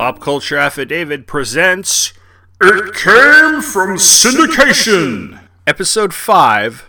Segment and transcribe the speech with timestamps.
[0.00, 2.14] Pop Culture Affidavit presents
[2.58, 5.38] It Came From Syndication!
[5.66, 6.88] Episode 5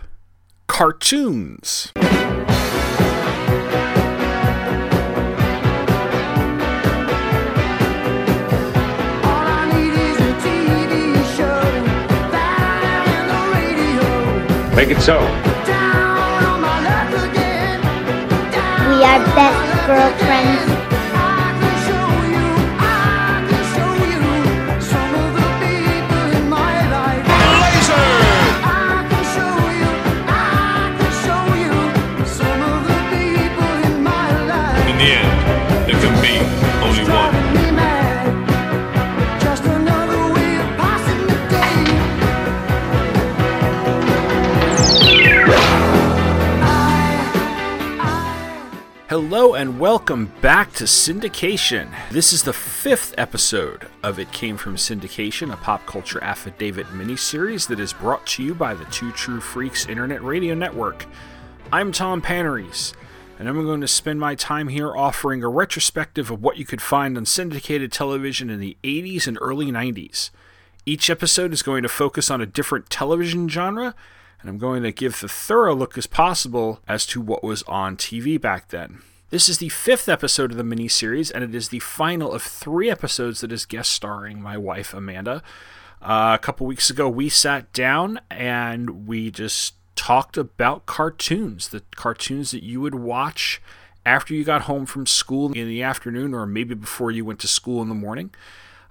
[0.66, 1.92] Cartoons.
[1.94, 2.04] All
[9.44, 11.60] I need is a TV show,
[12.32, 12.82] that
[13.12, 14.74] and the radio.
[14.74, 15.18] Make it so.
[15.66, 17.82] Down on my luck again.
[18.52, 20.81] Down We are best girlfriends.
[49.42, 51.92] Hello and welcome back to Syndication.
[52.12, 57.66] This is the fifth episode of It Came From Syndication, a pop culture affidavit miniseries
[57.66, 61.06] that is brought to you by the Two True Freaks Internet Radio Network.
[61.72, 62.94] I'm Tom Panarese,
[63.36, 66.80] and I'm going to spend my time here offering a retrospective of what you could
[66.80, 70.30] find on syndicated television in the 80s and early 90s.
[70.86, 73.96] Each episode is going to focus on a different television genre,
[74.40, 77.96] and I'm going to give the thorough look as possible as to what was on
[77.96, 79.02] TV back then.
[79.32, 82.42] This is the fifth episode of the mini series, and it is the final of
[82.42, 85.42] three episodes that is guest starring my wife Amanda.
[86.02, 91.82] Uh, a couple weeks ago, we sat down and we just talked about cartoons, the
[91.96, 93.62] cartoons that you would watch
[94.04, 97.48] after you got home from school in the afternoon, or maybe before you went to
[97.48, 98.34] school in the morning.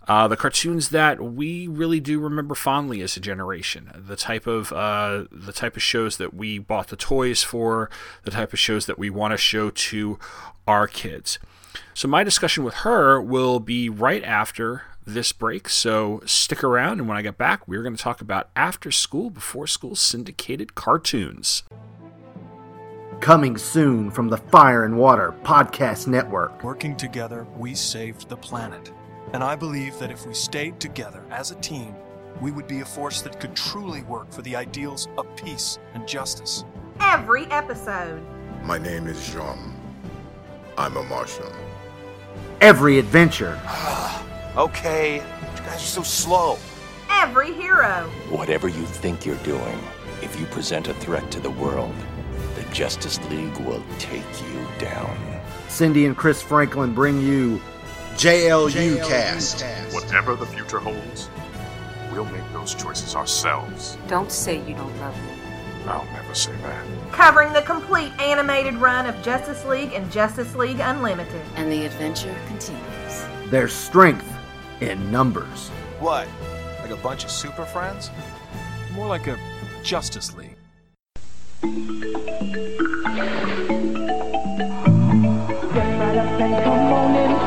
[0.07, 4.73] Uh, the cartoons that we really do remember fondly as a generation, the type of
[4.73, 7.89] uh, the type of shows that we bought the toys for,
[8.23, 10.17] the type of shows that we want to show to
[10.67, 11.38] our kids.
[11.93, 15.69] So my discussion with her will be right after this break.
[15.69, 19.30] So stick around, and when I get back, we're going to talk about after school,
[19.30, 21.64] before school syndicated cartoons.
[23.20, 26.64] Coming soon from the Fire and Water Podcast Network.
[26.64, 28.92] Working together, we saved the planet.
[29.33, 31.95] And I believe that if we stayed together as a team,
[32.42, 36.08] we would be a force that could truly work for the ideals of peace and
[36.08, 36.65] justice.
[36.99, 38.21] every episode.
[38.64, 39.73] My name is Jean.
[40.77, 41.52] I'm a Martian.
[42.59, 43.59] Every adventure,
[44.58, 46.58] Okay, you guys are so slow.
[47.09, 48.09] Every hero.
[48.30, 49.80] Whatever you think you're doing,
[50.21, 51.95] if you present a threat to the world,
[52.55, 55.17] the Justice League will take you down.
[55.70, 57.61] Cindy and Chris Franklin bring you
[58.21, 59.65] JLU Cast.
[59.92, 61.27] Whatever the future holds,
[62.11, 63.98] we'll make those choices ourselves.
[64.08, 65.32] Don't say you don't love me.
[65.87, 66.86] I'll never say that.
[67.11, 71.42] Covering the complete animated run of Justice League and Justice League Unlimited.
[71.55, 73.26] And the adventure continues.
[73.49, 74.32] their strength
[74.82, 75.70] in numbers.
[75.99, 76.27] What?
[76.80, 78.11] Like a bunch of super friends?
[78.93, 79.39] More like a
[79.82, 80.58] Justice League.
[85.73, 87.40] right up and come on in.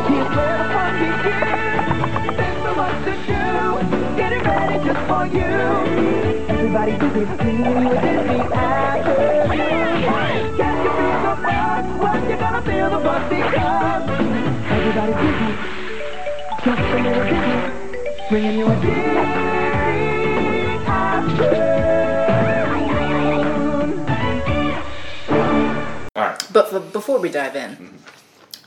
[26.54, 27.98] But before we dive in,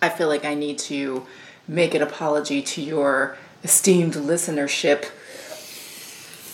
[0.02, 1.26] I feel like I need to
[1.68, 5.06] make an apology to your esteemed listenership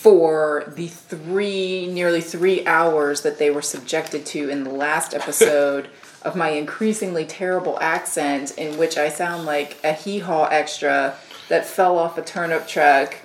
[0.04, 5.88] for the three, nearly three hours that they were subjected to in the last episode
[6.22, 11.16] of my increasingly terrible accent, in which I sound like a hee haw extra
[11.48, 13.16] that fell off a turnip truck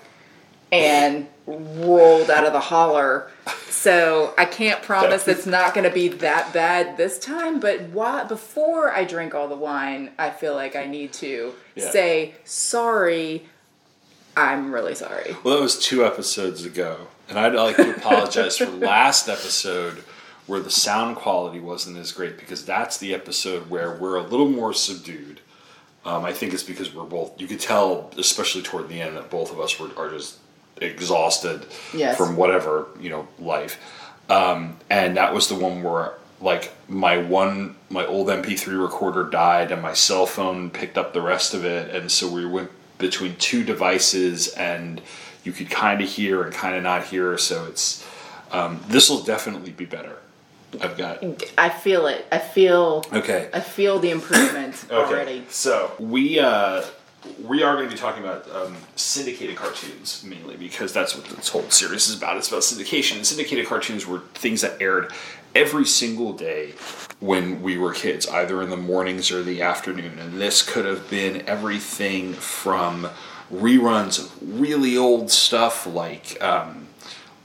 [0.72, 3.31] and rolled out of the holler.
[3.69, 7.59] So I can't promise it's not going to be that bad this time.
[7.59, 11.89] But why, before I drink all the wine, I feel like I need to Yeah.
[11.91, 13.46] say sorry.
[14.37, 15.35] I'm really sorry.
[15.43, 20.03] Well, that was two episodes ago, and I'd like to apologize for last episode
[20.47, 24.49] where the sound quality wasn't as great because that's the episode where we're a little
[24.49, 25.41] more subdued.
[26.05, 27.40] Um, I think it's because we're both.
[27.40, 30.39] You could tell, especially toward the end, that both of us were are just
[30.81, 32.17] exhausted Yes.
[32.17, 33.78] from whatever you know life.
[34.29, 39.72] Um, and that was the one where like my one my old MP3 recorder died
[39.72, 43.35] and my cell phone picked up the rest of it and so we went between
[43.37, 45.02] two devices and
[45.43, 48.05] you could kind of hear and kind of not hear so it's
[48.52, 50.17] um, this will definitely be better
[50.81, 51.23] I've got
[51.58, 52.26] I feel it.
[52.31, 53.03] I feel.
[53.11, 55.43] okay I feel the improvement already.
[55.49, 56.84] So we uh,
[57.43, 61.49] we are going to be talking about um, syndicated cartoons mainly because that's what this
[61.49, 62.37] whole series is about.
[62.37, 63.17] It's about syndication.
[63.17, 65.11] And syndicated cartoons were things that aired
[65.55, 66.73] every single day
[67.19, 70.19] when we were kids, either in the mornings or the afternoon.
[70.19, 73.09] And this could have been everything from
[73.51, 76.41] reruns of really old stuff like.
[76.41, 76.89] Um,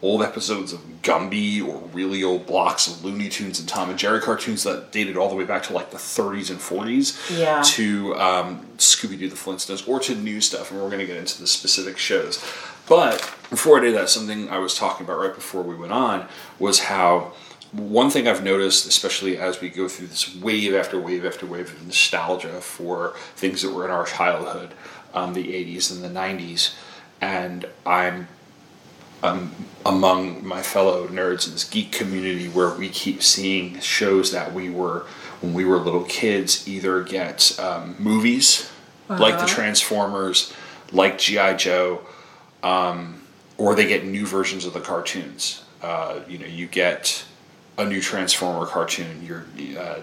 [0.05, 4.21] old episodes of Gumby or really old blocks of Looney Tunes and Tom and Jerry
[4.21, 7.63] cartoons that dated all the way back to like the 30s and 40s Yeah.
[7.63, 10.71] to um, Scooby Doo the Flintstones or to new stuff.
[10.71, 12.45] And we're going to get into the specific shows.
[12.87, 13.19] But
[13.49, 16.29] before I did that, something I was talking about right before we went on
[16.59, 17.33] was how
[17.73, 21.73] one thing I've noticed, especially as we go through this wave after wave after wave
[21.73, 24.75] of nostalgia for things that were in our childhood,
[25.15, 26.75] um, the 80s and the 90s,
[27.23, 28.29] and I'm
[29.25, 29.51] um,
[29.87, 34.71] among my fellow nerds in this geek community where we keep seeing shows that we
[34.71, 35.07] were
[35.41, 38.71] when we were little kids either get um, movies
[39.09, 40.53] like the Transformers,
[40.93, 42.01] like GI Joe,
[42.63, 43.23] um,
[43.59, 45.63] or they get new versions of the cartoons.
[45.83, 47.25] Uh, you know, you get
[47.77, 49.25] a new Transformer cartoon.
[49.25, 49.45] You're
[49.79, 50.01] uh,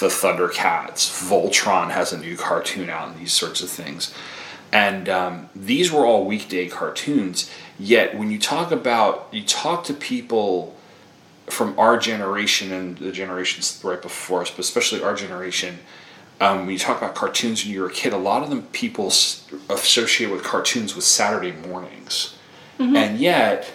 [0.00, 1.28] the Thundercats.
[1.28, 4.14] Voltron has a new cartoon out, and these sorts of things.
[4.72, 7.50] And um, these were all weekday cartoons.
[7.78, 10.76] Yet, when you talk about, you talk to people
[11.46, 15.78] from our generation and the generations right before us, but especially our generation,
[16.40, 18.62] um, when you talk about cartoons when you were a kid, a lot of them
[18.72, 22.36] people associate with cartoons with Saturday mornings.
[22.78, 23.72] And yet,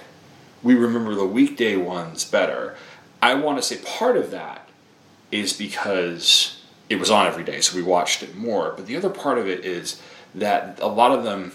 [0.61, 2.75] we remember the weekday ones better.
[3.21, 4.67] I want to say part of that
[5.31, 8.73] is because it was on every day, so we watched it more.
[8.75, 10.01] But the other part of it is
[10.35, 11.53] that a lot of them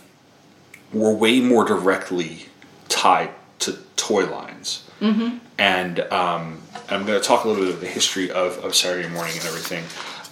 [0.93, 2.47] were way more directly
[2.89, 3.31] tied
[3.61, 4.89] to toy lines.
[5.01, 5.39] Mm-hmm.
[5.59, 9.09] And um, I'm going to talk a little bit of the history of, of Saturday
[9.09, 9.85] morning and everything.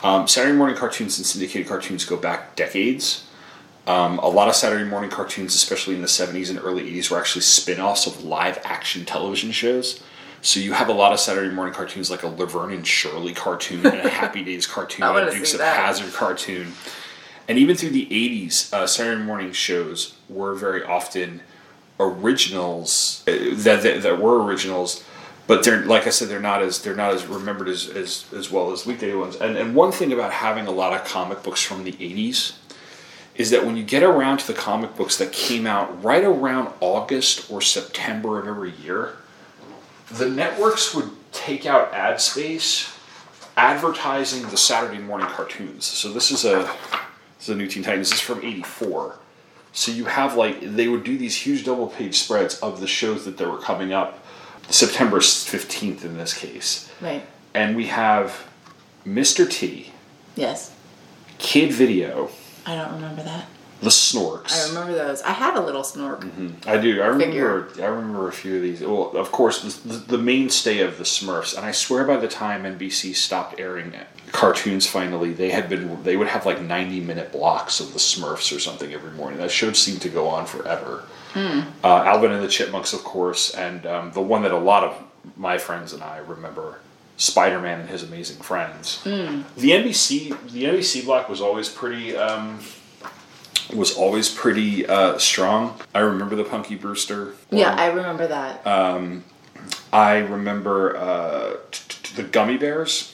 [0.02, 3.26] Um, Saturday morning cartoons and syndicated cartoons go back decades.
[3.86, 7.18] Um, a lot of Saturday morning cartoons, especially in the 70s and early 80s, were
[7.18, 10.02] actually spin offs of live action television shows.
[10.40, 13.86] So you have a lot of Saturday morning cartoons like a Laverne and Shirley cartoon
[13.86, 15.60] and a Happy Days cartoon and a Dukes of.
[15.60, 16.72] Hazzard cartoon.
[17.49, 21.43] And even through the 80s, uh, Saturday morning shows were very often
[22.00, 25.05] originals uh, that, that, that were originals,
[25.46, 28.50] but they're like I said, they're not as they're not as remembered as, as, as
[28.50, 29.37] well as weekday ones.
[29.37, 32.56] And and one thing about having a lot of comic books from the 80s
[33.35, 36.73] is that when you get around to the comic books that came out right around
[36.81, 39.17] August or September of every year,
[40.11, 42.97] the networks would take out ad space
[43.56, 45.85] advertising the Saturday morning cartoons.
[45.85, 46.73] So this is a
[47.44, 48.12] is a new Teen Titans.
[48.12, 49.19] Is from '84.
[49.73, 53.25] So you have like they would do these huge double page spreads of the shows
[53.25, 54.25] that they were coming up,
[54.70, 57.26] September fifteenth in this case, Right.
[57.55, 58.46] and we have
[59.06, 59.49] Mr.
[59.50, 59.91] T,
[60.37, 60.73] Yes.
[61.38, 62.31] Kid Video,
[62.64, 63.47] I don't remember that.
[63.82, 64.64] The Snorks.
[64.64, 65.20] I remember those.
[65.23, 66.20] I had a little snork.
[66.20, 66.67] Mm-hmm.
[66.70, 67.02] I do.
[67.02, 67.64] I remember.
[67.67, 67.85] Figure.
[67.85, 68.81] I remember a few of these.
[68.81, 72.62] Well, of course, the, the mainstay of the Smurfs, and I swear by the time
[72.62, 73.90] NBC stopped airing
[74.32, 76.03] cartoons, finally they had been.
[76.03, 79.38] They would have like ninety minute blocks of the Smurfs or something every morning.
[79.38, 81.05] That show seemed to go on forever.
[81.37, 84.97] Uh, Alvin and the Chipmunks, of course, and um, the one that a lot of
[85.37, 86.79] my friends and I remember.
[87.17, 89.00] Spider-Man and his amazing friends.
[89.05, 92.59] The NBC, the NBC block was always pretty, um,
[93.73, 95.78] was always pretty uh, strong.
[95.95, 97.35] I remember the Punky Brewster.
[97.50, 97.78] Yeah, one.
[97.78, 98.66] I remember that.
[99.93, 103.13] I remember uh, t- t- the Gummy Bears.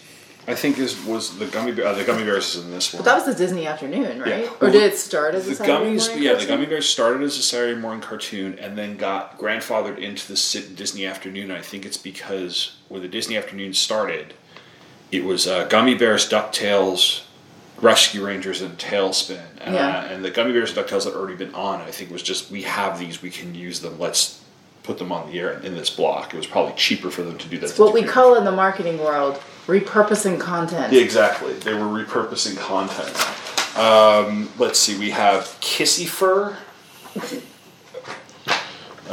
[0.51, 1.87] I think is was the Gummy Bear.
[1.87, 3.03] Uh, the Gummy Bears is in this one.
[3.03, 4.45] but that was the Disney afternoon, right?
[4.45, 4.51] Yeah.
[4.61, 6.47] Or did it start as a the Saturday gummies, morning yeah, the?
[6.47, 11.07] Gummy Bears started as a Saturday morning cartoon and then got grandfathered into the Disney
[11.07, 11.53] Afternoon.
[11.53, 14.35] I think it's because when the Disney Afternoon started,
[15.13, 17.23] it was uh, Gummy Bears, Ducktales,
[17.81, 19.41] Rescue Rangers, and TaleSpin.
[19.61, 19.99] And, Yeah.
[20.01, 21.81] uh, and the Gummy Bears and Ducktales had already been on.
[21.81, 24.01] I think it was just we have these, we can use them.
[24.01, 24.41] Let's
[24.83, 26.35] put them on the air in this block.
[26.35, 27.71] It was probably cheaper for them to do that.
[27.71, 30.93] It's what we call in the marketing world repurposing content.
[30.93, 31.53] Yeah, exactly.
[31.55, 33.17] They were repurposing content.
[33.79, 34.99] Um, let's see.
[34.99, 36.57] We have Kissy Fur.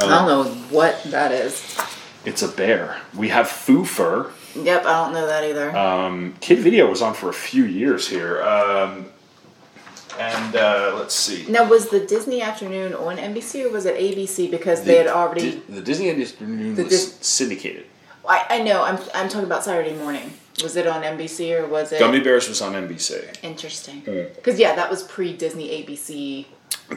[0.00, 1.76] don't know what that is.
[2.24, 3.00] It's a bear.
[3.16, 4.32] We have Foofur.
[4.54, 5.76] Yep, I don't know that either.
[5.76, 8.42] Um, Kid Video was on for a few years here.
[8.42, 9.06] Um,
[10.18, 11.46] and uh, let's see.
[11.48, 15.52] now, was the Disney afternoon on NBC or was it ABC because they had already?
[15.52, 17.86] Di- the Disney afternoon The was Dis- syndicated.
[18.28, 18.82] I, I know.
[18.84, 20.32] I'm I'm talking about Saturday morning.
[20.62, 21.98] Was it on NBC or was it?
[22.00, 23.42] Gummy Bears was on NBC.
[23.44, 24.00] Interesting.
[24.00, 26.46] Because yeah, that was pre Disney ABC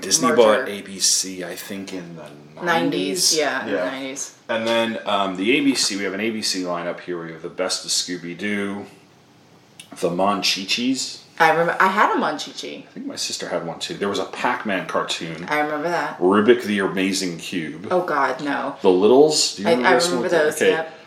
[0.02, 0.36] Disney Merger.
[0.38, 2.24] bought ABC, I think, in the
[2.60, 2.64] 90s.
[2.64, 3.38] nineties.
[3.38, 3.86] Yeah, in the Yeah.
[3.92, 4.36] nineties.
[4.50, 7.24] And then um, the ABC, we have an ABC lineup here.
[7.24, 8.86] We have the Best of Scooby Doo,
[10.00, 11.20] the Monchichis.
[11.40, 12.80] I remember I had a Munchie.
[12.84, 13.96] I think my sister had one too.
[13.96, 16.20] There was a Pac-Man cartoon, I remember that.
[16.20, 18.76] Rubik the Amazing Cube, Oh God, no.
[18.82, 19.56] the Littles.
[19.56, 20.56] Do you I, remember I one remember those.
[20.56, 20.72] okay.
[20.72, 20.98] Yep.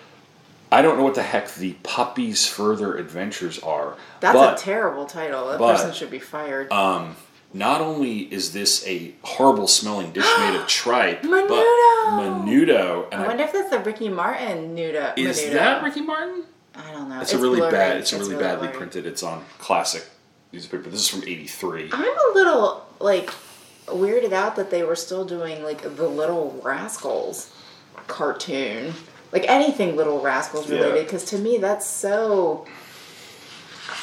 [0.75, 3.97] I don't know what the heck the Puppy's Further Adventures are.
[4.19, 5.49] That's but a terrible title.
[5.50, 6.73] That but, person should be fired.
[6.73, 7.14] Um,
[7.52, 12.19] not only is this a horrible smelling dish made of tripe, but Menudo!
[12.19, 13.07] menudo.
[13.12, 15.16] And I I- wonder if that's the Ricky Martin nudo.
[15.16, 15.52] is menudo.
[15.52, 16.45] that Ricky Martin?
[16.75, 17.21] I don't know.
[17.21, 17.71] It's, a really blurry.
[17.71, 17.97] bad.
[17.99, 18.76] It's a really, badly blurry.
[18.78, 19.07] printed.
[19.07, 20.04] It's on classic
[20.52, 20.90] newspaper.
[20.90, 21.90] This is from '83.
[21.93, 23.31] I'm a little like
[23.87, 27.52] weirded out that they were still doing like the Little Rascals
[28.09, 28.93] cartoon,
[29.35, 30.97] like anything Little Rascals related.
[30.97, 31.03] Yeah.
[31.03, 32.64] Because to me, that's so.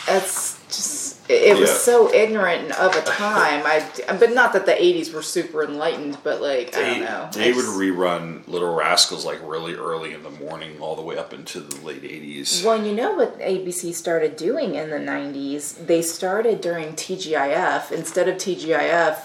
[0.05, 1.17] That's just.
[1.29, 1.75] It, was Yeah.
[1.77, 3.63] so ignorant of a time.
[3.65, 3.85] I,
[4.19, 7.29] but not that the '80s were super enlightened, but like I don't know.
[7.33, 11.17] they I would rerun Little Rascals like really early in the morning, all the way
[11.17, 12.65] up into the late '80s.
[12.65, 15.85] Well, you know what ABC started doing in the 90s?
[15.87, 17.91] They started during TGIF.
[17.93, 19.19] Instead of TGIF,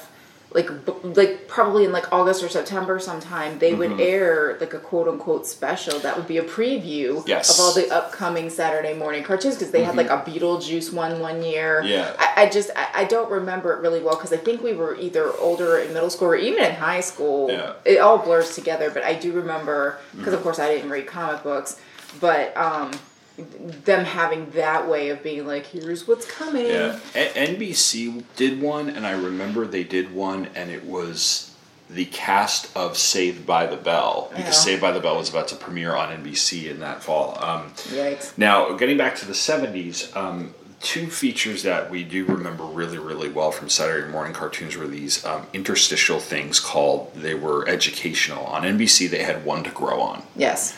[0.52, 3.78] like b- like probably in like August or September sometime, they Mm-hmm.
[3.96, 7.50] would air like a quote unquote special that would be a preview Yes.
[7.52, 11.42] of all the upcoming Saturday morning cartoons because they had like a Beetlejuice one one
[11.42, 11.80] year.
[11.82, 11.88] Mm-hmm.
[11.88, 12.16] Yeah.
[12.18, 14.94] I, I just I, I don't remember it really well because I think we were
[14.96, 17.50] either older in middle school or even in high school.
[17.50, 17.72] Yeah.
[17.84, 21.42] It all blurs together, but I do remember because of course I didn't read comic
[21.42, 21.78] books,
[22.20, 22.92] but um
[23.36, 26.66] them having that way of being like, here's what's coming.
[26.66, 31.50] Yeah, A- NBC did one, and I remember they did one, and it was
[31.88, 34.50] the cast of Saved by the Bell because Yeah.
[34.52, 37.38] Saved by the Bell was about to premiere on NBC in that fall.
[37.40, 38.32] Um, Yikes.
[38.36, 43.28] now, getting back to the '70s, um, two features that we do remember really, really
[43.28, 48.44] well from Saturday morning cartoons were these um, interstitial things called they were educational.
[48.46, 50.22] On NBC, they had One to Grow On.
[50.34, 50.74] Yes.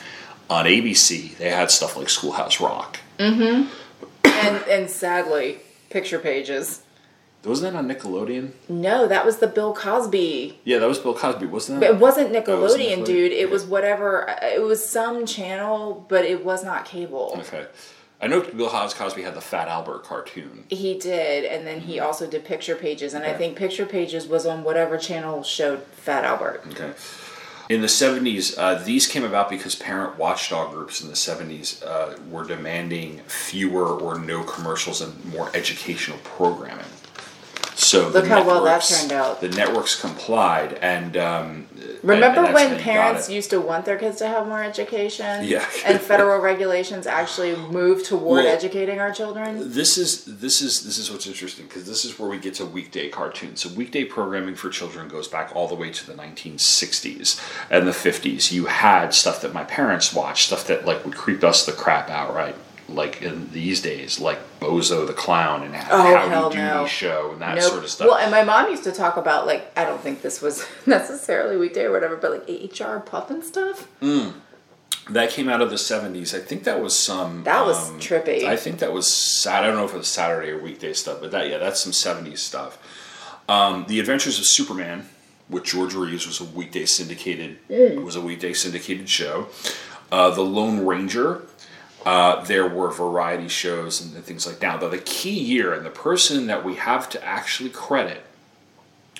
[0.50, 2.99] On ABC, they had stuff like Schoolhouse Rock.
[3.19, 3.69] Mm-hmm.
[4.25, 5.59] and and sadly,
[5.90, 6.83] picture pages.
[7.45, 8.50] Wasn't that on Nickelodeon?
[8.69, 10.59] No, that was the Bill Cosby.
[10.64, 11.95] Yeah, that was Bill Cosby, wasn't But that?
[11.95, 13.33] it wasn't Oh, it was Nickelodeon, dude.
[13.33, 13.52] It Yeah.
[13.52, 14.37] was whatever.
[14.43, 17.37] It was some channel, but it was not cable.
[17.40, 17.67] Okay.
[18.21, 20.64] I know Bill Cosby had the Fat Albert cartoon.
[20.69, 24.45] He did, and then he also did Picture Pages, and I think Picture Pages was
[24.45, 26.64] on whatever channel showed Fat Albert.
[26.73, 26.90] Okay.
[27.68, 32.16] In the 70s, uh, these came about because parent watchdog groups in the 70s uh,
[32.30, 36.87] were demanding fewer or no commercials and more educational programming.
[37.80, 39.40] So Look the how well that networks- turned out.
[39.40, 41.66] The networks complied, and um,
[42.02, 45.44] Remember and- and when parents used to want their kids to have more education?
[45.44, 45.64] Yeah.
[45.87, 49.73] and federal regulations actually moved toward Well, educating our children?
[49.73, 52.66] this is this is this is what's interesting because this is where we get to
[52.66, 53.61] weekday cartoons.
[53.62, 57.92] So weekday programming for children goes back all the way to the 1960s and the
[57.92, 58.50] 50s.
[58.50, 62.11] You had stuff that my parents watched, stuff that like would creep us the crap
[62.11, 62.56] out, right?
[62.88, 65.78] Like in these days, like Bozo the Clown and Oh,
[66.28, 66.87] Howdy Doody no.
[66.87, 67.64] Show and that Nope.
[67.71, 68.09] sort of stuff.
[68.09, 71.57] Well, and my mom used to talk about like I don't think this was necessarily
[71.59, 73.85] weekday or whatever, but like HR Pufnstuf.
[75.11, 76.35] that came out of the 70s.
[76.35, 77.45] I think that was some.
[77.45, 78.45] That was um, trippy.
[78.45, 79.64] I think that was Sat.
[79.64, 81.92] I don't know if it was Saturday or weekday stuff, but that yeah, that's some
[81.92, 82.78] 70s stuff.
[83.49, 85.09] Um, the Adventures of Superman
[85.49, 89.49] with George Reeves was a weekday syndicated was a weekday syndicated show.
[90.11, 91.42] Uh, the Lone Ranger.
[92.05, 94.81] Uh, there were variety shows and things like that.
[94.81, 98.23] But the key year and the person that we have to actually credit,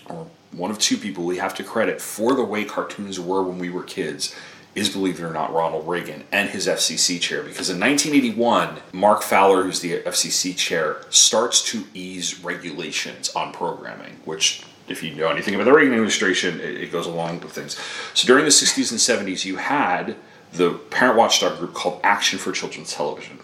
[0.07, 3.59] or one of two people we have to credit for the way cartoons were when
[3.59, 4.35] we were kids,
[4.75, 7.43] is believe it or not Ronald Reagan and his FCC chair.
[7.43, 14.21] Because in 1981, Mark Fowler, who's the FCC chair, starts to ease regulations on programming,
[14.25, 17.79] which if you know anything about the Reagan administration, it, it goes along with things.
[18.15, 20.17] So during the 60s and 70s, you had
[20.52, 23.38] the parent watchdog group called Action for Children's Television.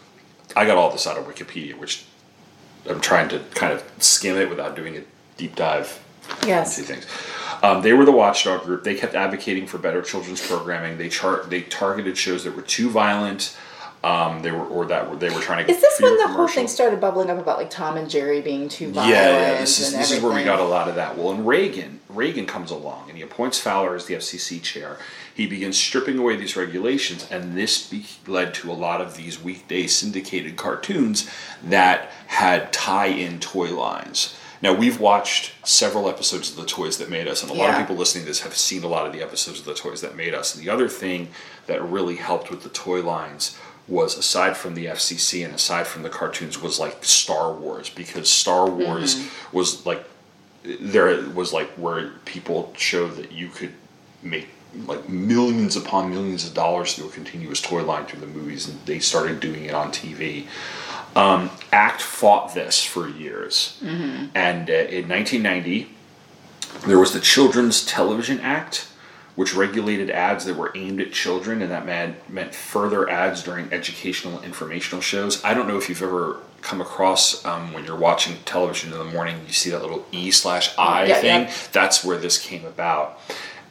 [0.56, 2.04] I got all this out of Wikipedia, which
[2.88, 5.02] I'm trying to kind of skim it without doing a
[5.37, 6.00] deep dive
[6.46, 6.78] Yes.
[6.78, 7.06] into things.
[7.62, 8.84] Um, they were the watchdog group.
[8.84, 10.96] They kept advocating for better children's programming.
[10.99, 13.56] They chart they targeted shows that were too violent.
[14.02, 15.73] Um, they were or that were, they were trying to.
[15.73, 18.68] Is this when the whole thing started bubbling up about like Tom and Jerry being
[18.68, 19.14] too violent?
[19.14, 19.61] Yeah, yeah.
[19.61, 21.16] This is this is where we got a lot of that.
[21.16, 24.99] Well, and Reagan Reagan comes along and he appoints Fowler as the FCC chair.
[25.35, 29.43] He begins stripping away these regulations, and this be- led to a lot of these
[29.43, 31.29] weekday syndicated cartoons
[31.62, 34.37] that had tie-in toy lines.
[34.62, 37.76] Now we've watched several episodes of the Toys That Made Us, and a lot of
[37.79, 40.17] people listening to this have seen a lot of the episodes of the Toys That
[40.17, 40.55] Made Us.
[40.55, 41.29] And the other thing
[41.67, 46.03] that really helped with the toy lines was aside from the FCC and aside from
[46.03, 49.57] the cartoons was like Star Wars because Star Wars mm-hmm.
[49.57, 50.05] was like
[50.62, 53.75] there was like where people showed that you could
[54.23, 54.49] make
[54.87, 58.78] like millions upon millions of dollars through a continuous toy line through the movies and
[58.87, 60.47] they started doing it on TV.
[61.16, 63.78] Um, ACT fought this for years.
[63.83, 65.88] And uh, in 1990,
[66.87, 68.88] there was the Children's Television Act,
[69.37, 73.73] which regulated ads that were aimed at children, and that meant, meant further ads during
[73.73, 75.43] educational informational shows.
[75.45, 79.04] I don't know if you've ever come across um, when you're watching television in the
[79.04, 81.43] morning, you see that little E slash I Yeah, thing.
[81.43, 81.52] yeah.
[81.73, 83.21] That's where this came about.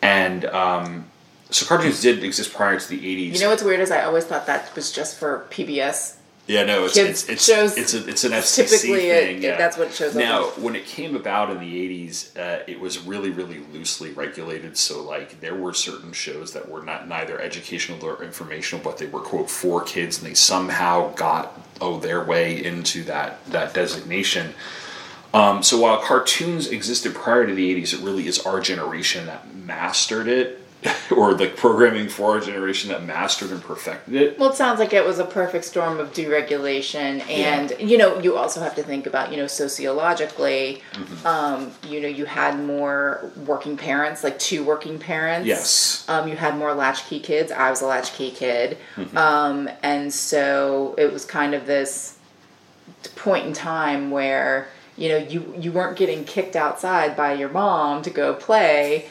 [0.03, 1.05] And um,
[1.49, 3.35] so cartoons did exist prior to the 80s.
[3.35, 6.17] You know what's weird is I always thought that was just for PBS.
[6.45, 9.37] Yeah, no, it's Kids it's it's shows it's, a, it's an FCC typically thing.
[9.37, 9.57] it- yeah.
[9.57, 10.57] that's what shows up Now, as.
[10.57, 14.77] when it came about in the '80s, uh, it was really, really loosely regulated.
[14.77, 19.05] So, like, there were certain shows that were not neither educational or informational, but they
[19.05, 24.53] were quote for kids, and they somehow got oh their way into that that designation.
[25.33, 29.53] Um, so while cartoons existed prior to the 80s, it really is our generation that
[29.55, 30.59] mastered it,
[31.15, 34.37] or the programming for our generation that mastered and perfected it.
[34.37, 38.35] Well, it sounds like it was a perfect storm of deregulation, and you know, you
[38.35, 41.25] also have to think about you know sociologically, Mm-hmm.
[41.25, 45.47] um, you know, you had more working parents, like two working parents.
[45.47, 46.05] Yes.
[46.09, 47.51] Um, you had more latchkey kids.
[47.51, 49.17] I was a latchkey kid, Mm-hmm.
[49.17, 52.17] um, and so it was kind of this
[53.15, 58.01] point in time where you know you you weren't getting kicked outside by your mom
[58.03, 59.05] to go play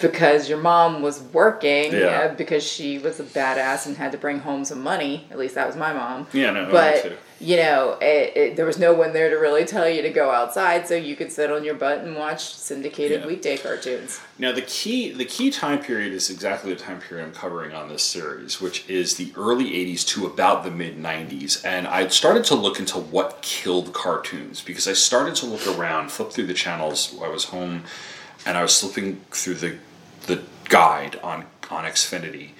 [0.00, 2.30] because your mom was working Yeah.
[2.30, 5.54] uh, because she was a badass and had to bring home some money at least
[5.54, 7.16] that was my mom Yeah, no, me but too.
[7.42, 10.30] You know it, it, there was no one there to really tell you to go
[10.30, 13.26] outside so you could sit on your butt and watch syndicated Yeah.
[13.26, 17.32] weekday cartoons Now the key the key time period is exactly the time period I'm
[17.32, 21.64] covering on this series, which is the early 80s to about the mid 90s.
[21.64, 26.10] And I started to look into what killed cartoons because I started to look around,
[26.10, 27.14] flip through the channels.
[27.22, 27.82] I was home
[28.46, 29.76] and I was flipping through the
[30.26, 32.50] the guide on on Xfinity,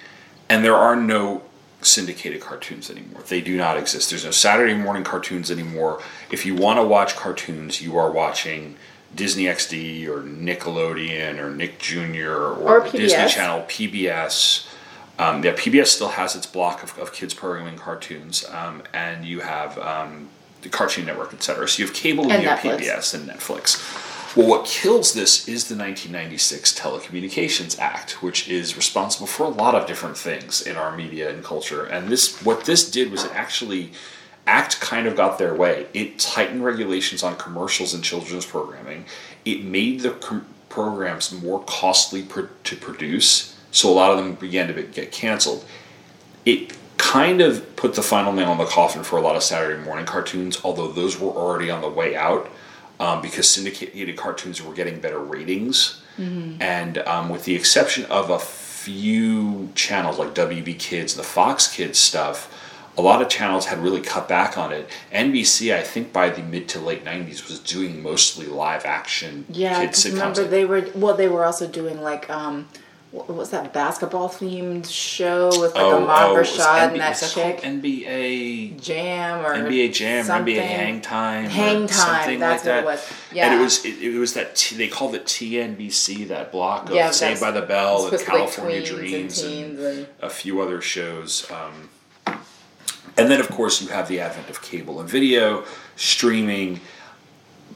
[0.49, 1.43] and there are no
[1.85, 3.21] syndicated cartoons anymore.
[3.27, 4.09] They do not exist.
[4.09, 6.01] There's no Saturday morning cartoons anymore.
[6.31, 8.75] If you want to watch cartoons, you are watching
[9.15, 12.31] Disney XD or Nickelodeon or Nick Jr.
[12.31, 14.67] or, Or the Disney Channel, PBS.
[15.19, 19.41] Um, yeah, PBS still has its block of, of kids programming cartoons, um, and you
[19.41, 20.29] have um,
[20.63, 21.67] the Cartoon Network, etc.
[21.67, 24.02] So you have cable and, And you have PBS and Netflix.
[24.35, 29.75] Well, what kills this is the 1996 Telecommunications Act, which is responsible for a lot
[29.75, 31.85] of different things in our media and culture.
[31.85, 33.91] And this, what this did was it actually,
[34.47, 35.87] Act kind of got their way.
[35.93, 39.05] It tightened regulations on commercials and children's programming.
[39.45, 44.73] It made the com- programs more costly to produce, so a lot of them began
[44.73, 45.63] to get canceled
[46.45, 49.81] it kind of put the final nail in the coffin for a lot of Saturday
[49.83, 52.49] morning cartoons, although those were already on the way out
[52.99, 55.99] um, because syndicated cartoons were getting better ratings.
[56.17, 61.97] And um, with the exception of a few channels like WB Kids the Fox Kids
[61.97, 62.53] stuff,
[62.95, 64.87] a lot of channels had really cut back on it.
[65.11, 69.79] NBC, I think by the mid to late 90s, was doing mostly live action Yeah,
[69.79, 70.11] kid 'cause sitcoms.
[70.13, 71.15] remember they were well.
[71.15, 72.67] They were also doing like um,
[73.13, 77.61] what was that basketball themed show with like oh, Ahmad oh, Rashad and that chick
[77.61, 80.43] NBA Jam or NBA Jam, or.
[80.43, 82.85] NBA Hang Time, Hang Time, something that's like that.
[82.85, 83.09] what it was.
[83.29, 83.59] and Yeah.
[83.59, 87.11] it was it, it was that T, they called it TNBC, that block of Yeah,
[87.11, 90.81] Saved by the Bell and be like California tweens and Dreams and- a few other
[90.81, 91.47] shows.
[91.51, 91.89] Um,
[93.15, 96.81] and then of course you have the advent of cable and video, streaming,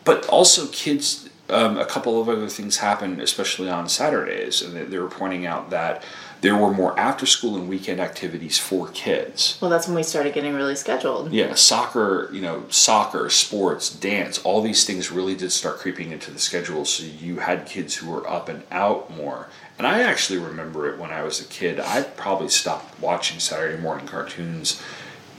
[0.04, 1.30] but also kids.
[1.49, 5.69] Um, a couple of other things happened, especially on Saturdays, and they, were pointing out
[5.69, 6.03] that
[6.41, 9.57] there were more after-school and weekend activities for kids.
[9.62, 11.31] Well, that's when we started getting really scheduled.
[11.31, 16.31] Yeah, soccer, you know, soccer, sports, dance, all these things really did start creeping into
[16.31, 16.86] the schedule.
[16.86, 19.47] So you had kids who were up and out more.
[19.77, 21.79] And I actually remember it when I was a kid.
[21.79, 24.81] I probably stopped watching Saturday morning cartoons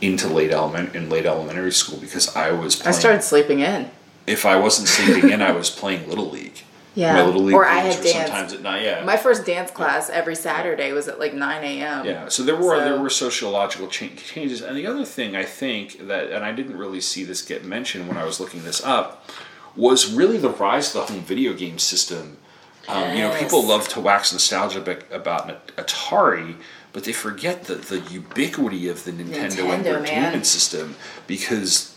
[0.00, 3.90] into late element in late elementary school because I was I started sleeping in.
[4.28, 6.60] If I wasn't sleeping in, I was playing little league.
[6.94, 7.14] Yeah.
[7.14, 8.10] My little league Or I had dance.
[8.12, 8.82] sometimes at night.
[8.82, 12.04] Yeah, My first dance class every Saturday was at like 9 a.m.
[12.04, 15.44] Yeah, so there were So- there were sociological cha- changes, and the other thing I
[15.44, 18.82] think that, and I didn't really see this get mentioned when I was looking this
[18.84, 19.24] up,
[19.76, 22.38] was really the rise of the home video game system.
[22.88, 25.44] Um, You know, people love to wax nostalgia bec- about
[25.76, 26.56] Atari,
[26.92, 30.44] but they forget the the ubiquity of the Nintendo, Nintendo, Entertainment man.
[30.44, 30.96] System
[31.28, 31.94] because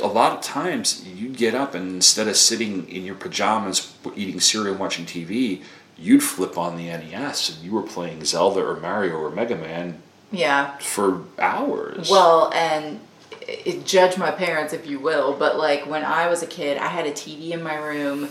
[0.00, 4.40] a lot of times you'd get up and instead of sitting in your pajamas eating
[4.40, 5.62] cereal and watching TV,
[5.96, 10.00] you'd flip on the NES and you were playing Zelda or Mario or Mega Man
[10.32, 10.76] Yeah.
[10.78, 12.10] for hours.
[12.10, 13.00] Well, and
[13.42, 16.86] it, judge my parents if you will, but like when I was a kid, I
[16.88, 18.28] had a TV in my room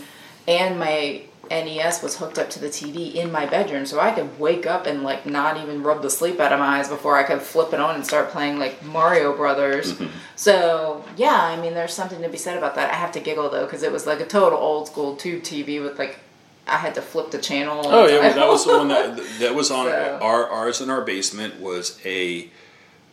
[0.47, 4.39] and my NES was hooked up to the TV in my bedroom, so I could
[4.39, 7.23] wake up and like not even rub the sleep out of my eyes before I
[7.23, 9.93] could flip it on and start playing like Mario Brothers.
[9.93, 10.11] Mm-hmm.
[10.35, 12.91] So yeah, I mean, there's something to be said about that.
[12.91, 15.81] I have to giggle though because it was like a total old school tube TV
[15.83, 16.19] with like
[16.67, 17.81] I had to flip the channel.
[17.85, 20.89] Oh yeah, well, that was the one that that was on So- our ours in
[20.89, 22.49] our basement was a.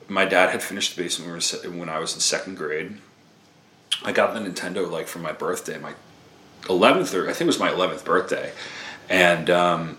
[0.09, 2.57] My dad had finished the basement when, we were se- when I was in second
[2.57, 2.99] grade.
[4.05, 5.95] I got the Nintendo like for my birthday, my
[6.69, 8.53] eleventh or I think it was my eleventh birthday,
[9.09, 9.97] and um,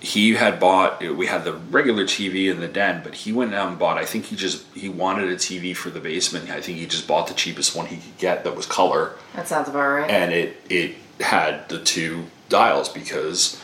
[0.00, 1.00] he had bought.
[1.00, 3.98] We had the regular TV in the den, but he went out and bought.
[3.98, 6.50] I think he just he wanted a TV for the basement.
[6.50, 9.46] I think he just bought the cheapest one he could get that was color That
[9.48, 10.10] sounds about right.
[10.10, 13.60] and it it had the two dials because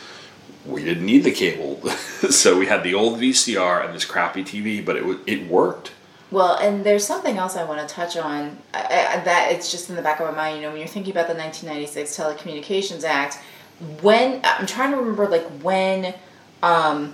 [0.65, 1.81] we didn't need the cable,
[2.29, 5.91] so we had the old VCR and this crappy TV, but it it worked.
[6.31, 9.89] Well, and there's something else I want to touch on I, I, that it's just
[9.89, 10.57] in the back of my mind.
[10.57, 13.39] You know, when you're thinking about the 1996 Telecommunications Act,
[14.01, 16.13] when I'm trying to remember, like when
[16.61, 17.13] um,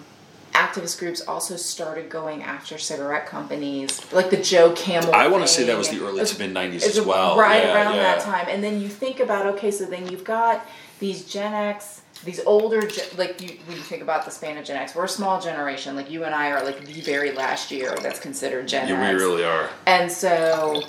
[0.52, 5.14] activist groups also started going after cigarette companies, like the Joe Camel.
[5.14, 7.38] I want to say that was the early to mid '90s as well.
[7.38, 10.66] Right Yeah, around that time, and then you think about okay, so then you've got
[11.00, 12.82] these Gen X, these older,
[13.18, 15.96] like you when you think about the span of Gen X, we're a small generation.
[15.96, 19.14] Like you and I are like the very last year that's considered Gen Yeah, X.
[19.14, 19.70] we really are.
[19.86, 20.82] And so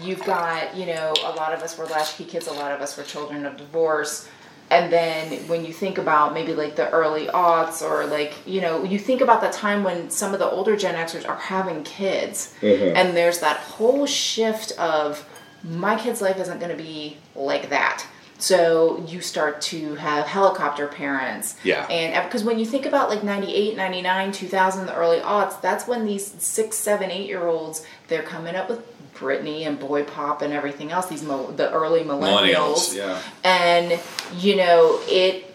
[0.00, 2.96] you've got, you know, a lot of us were latchkey kids, a lot of us
[2.96, 4.28] were children of divorce.
[4.70, 8.82] And then when you think about maybe like the early aughts or like, you know,
[8.82, 12.54] you think about the time when some of the older Gen Xers are having kids.
[12.60, 12.96] Mm-hmm.
[12.96, 15.28] And there's that whole shift of
[15.62, 18.06] my kid's life isn't going to be like that.
[18.38, 21.56] So you start to have helicopter parents.
[21.62, 21.86] Yeah.
[21.86, 26.04] And because when you think about like 98, 99, 2000, the early aughts, that's when
[26.04, 28.82] these six, seven, eight year olds, they're coming up with
[29.14, 32.92] Britney and boy pop and everything else, these mo- the early millennials.
[32.92, 33.22] Millennials, yeah.
[33.44, 34.00] And,
[34.42, 35.54] you know, it,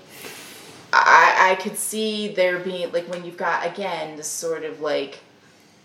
[0.93, 5.19] I, I could see there being, like, when you've got, again, this sort of like,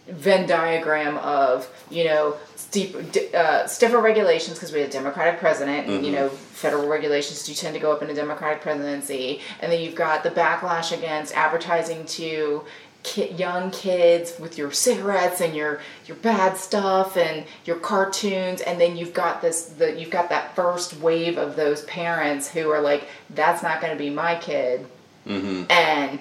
[0.07, 2.37] Venn diagram of you know
[2.75, 5.87] steep, uh, stiffer regulations because we had a Democratic president.
[5.87, 9.71] and You know, federal regulations do tend to go up in a Democratic presidency, and
[9.71, 12.65] then you've got the backlash against advertising to
[13.05, 18.81] ki- young kids with your cigarettes and your your bad stuff and your cartoons, and
[18.81, 22.81] then you've got this the you've got that first wave of those parents who are
[22.81, 24.87] like, that's not going to be my kid,
[25.71, 26.19] and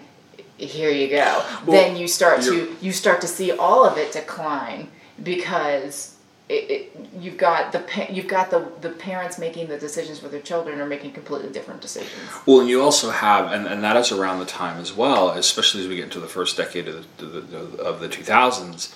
[0.58, 1.44] here you go.
[1.74, 4.90] then you start to you start to see all of it decline
[5.22, 6.13] because
[6.54, 10.28] it, it, you've got the pa- you've got the the parents making the decisions for
[10.28, 12.12] their children are making completely different decisions.
[12.46, 15.82] Well, and you also have, and, and that is around the time as well, especially
[15.82, 18.94] as we get into the first decade of the, of the 2000s.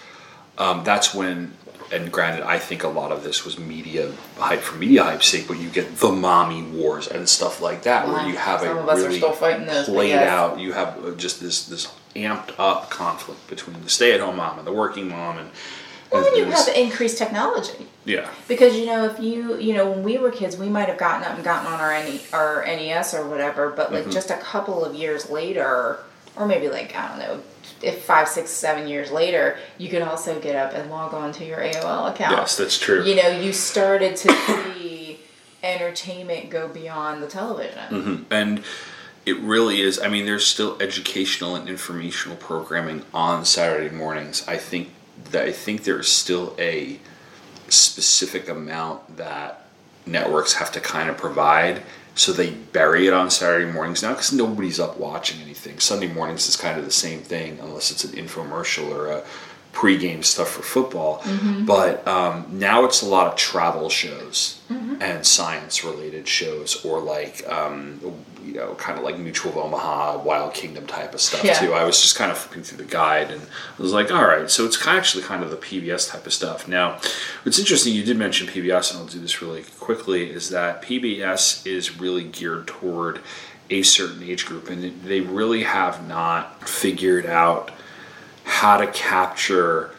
[0.58, 1.54] Um, that's when,
[1.92, 5.48] and granted, I think a lot of this was media hype for media hype's sake,
[5.48, 8.82] but you get the mommy wars and stuff like that, where you have Some a
[8.82, 10.30] of us are really still fighting those, played yes.
[10.30, 10.60] out.
[10.60, 14.58] You have uh, just this this amped up conflict between the stay at home mom
[14.58, 15.52] and the working mom, and
[16.12, 17.88] Well, then you have increased technology.
[18.06, 18.30] yeah.
[18.48, 21.24] Because you know, if you you know, when we were kids, we might have gotten
[21.24, 24.84] up and gotten on our NE, our NES or whatever, but like just a couple
[24.86, 26.00] of years later,
[26.36, 27.44] or maybe like I don't know,
[27.82, 31.46] if five, six, seven years later, you could also get up and log on to
[31.46, 32.38] your AOL account.
[32.38, 33.04] Yes, that's true.
[33.04, 34.32] You know, you started to
[34.74, 35.20] see
[35.64, 37.80] entertainment go beyond the television.
[37.90, 38.34] Mm-hmm.
[38.34, 38.64] and
[39.26, 44.56] it really is i mean there's still educational and informational programming on saturday mornings i
[44.56, 44.94] think
[45.32, 47.00] that i think there's still a
[47.70, 49.68] specific amount that
[50.06, 51.84] networks have to kind of provide
[52.16, 54.02] so they bury it on saturday mornings.
[54.02, 57.92] Now because nobody's up watching anything sunday mornings is kind of the same thing unless
[57.92, 59.24] it's an infomercial or a
[59.74, 61.22] pregame stuff for football
[61.66, 64.60] but um, now it's a lot of travel shows
[65.00, 68.00] and science related shows or like um,
[68.44, 71.54] you know kind of like mutual of omaha wild kingdom type of stuff Yeah.
[71.54, 71.74] too.
[71.74, 74.50] I was just kind of flipping through the guide and I was like all right
[74.50, 76.68] so it's kind of actually kind of the pbs type of stuff.
[76.68, 76.94] Now
[77.44, 81.68] what's interesting you did mention pbs and i'll do this really quickly is that pbs
[81.68, 83.20] is really geared toward
[83.70, 87.70] a certain age group and they really have not figured out
[88.48, 89.92] how to capture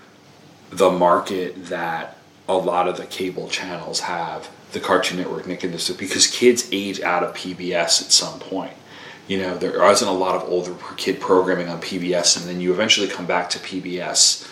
[0.71, 2.17] the market that
[2.49, 6.67] a lot of the cable channels have, the Cartoon Network, Nick and this, because kids
[6.73, 8.73] age out of PBS at some point.
[9.27, 12.73] You know, there isn't a lot of older kid programming on PBS, and then you
[12.73, 14.51] eventually come back to PBS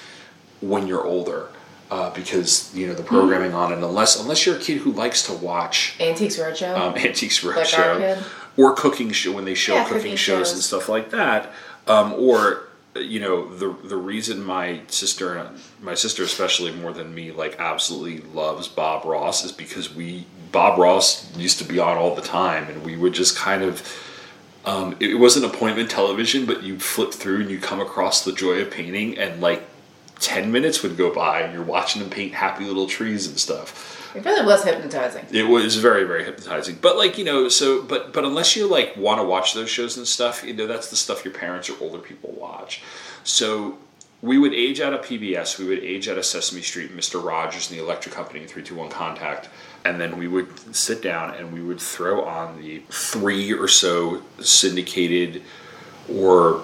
[0.60, 1.48] when you're older.
[1.88, 5.22] Uh, because you know the programming on it, unless unless you're a kid who likes
[5.24, 6.76] to watch Antiques Roadshow.
[6.76, 8.24] um, Antiques Like Roadshow kid?
[8.56, 10.52] or cooking show when they show Yeah, cooking, cooking shows, shows.
[10.54, 11.52] and stuff like that,
[11.86, 12.65] um, or
[13.04, 18.20] you know the the reason my sister my sister especially more than me like absolutely
[18.32, 22.68] loves Bob Ross is because we Bob Ross used to be on all the time
[22.68, 23.82] and we would just kind of
[24.66, 28.60] Um, it wasn't appointment television, but you flip through and you come across the joy
[28.62, 29.62] of painting, and like
[30.18, 33.95] ten minutes would go by, and you're watching them paint happy little trees and stuff.
[34.16, 35.26] It really was hypnotizing.
[35.30, 36.78] It was very, very hypnotizing.
[36.80, 39.96] But like you know, so but but unless you like want to watch those shows
[39.96, 42.82] and stuff, you know that's the stuff your parents or older people watch.
[43.24, 43.78] So
[44.22, 47.22] we would age out of PBS, we would age out of Sesame Street, Mr.
[47.22, 49.48] Rogers and the Electric Company, and Three Two One Contact,
[49.84, 54.22] and then we would sit down and we would throw on the three or so
[54.40, 55.42] syndicated
[56.08, 56.62] or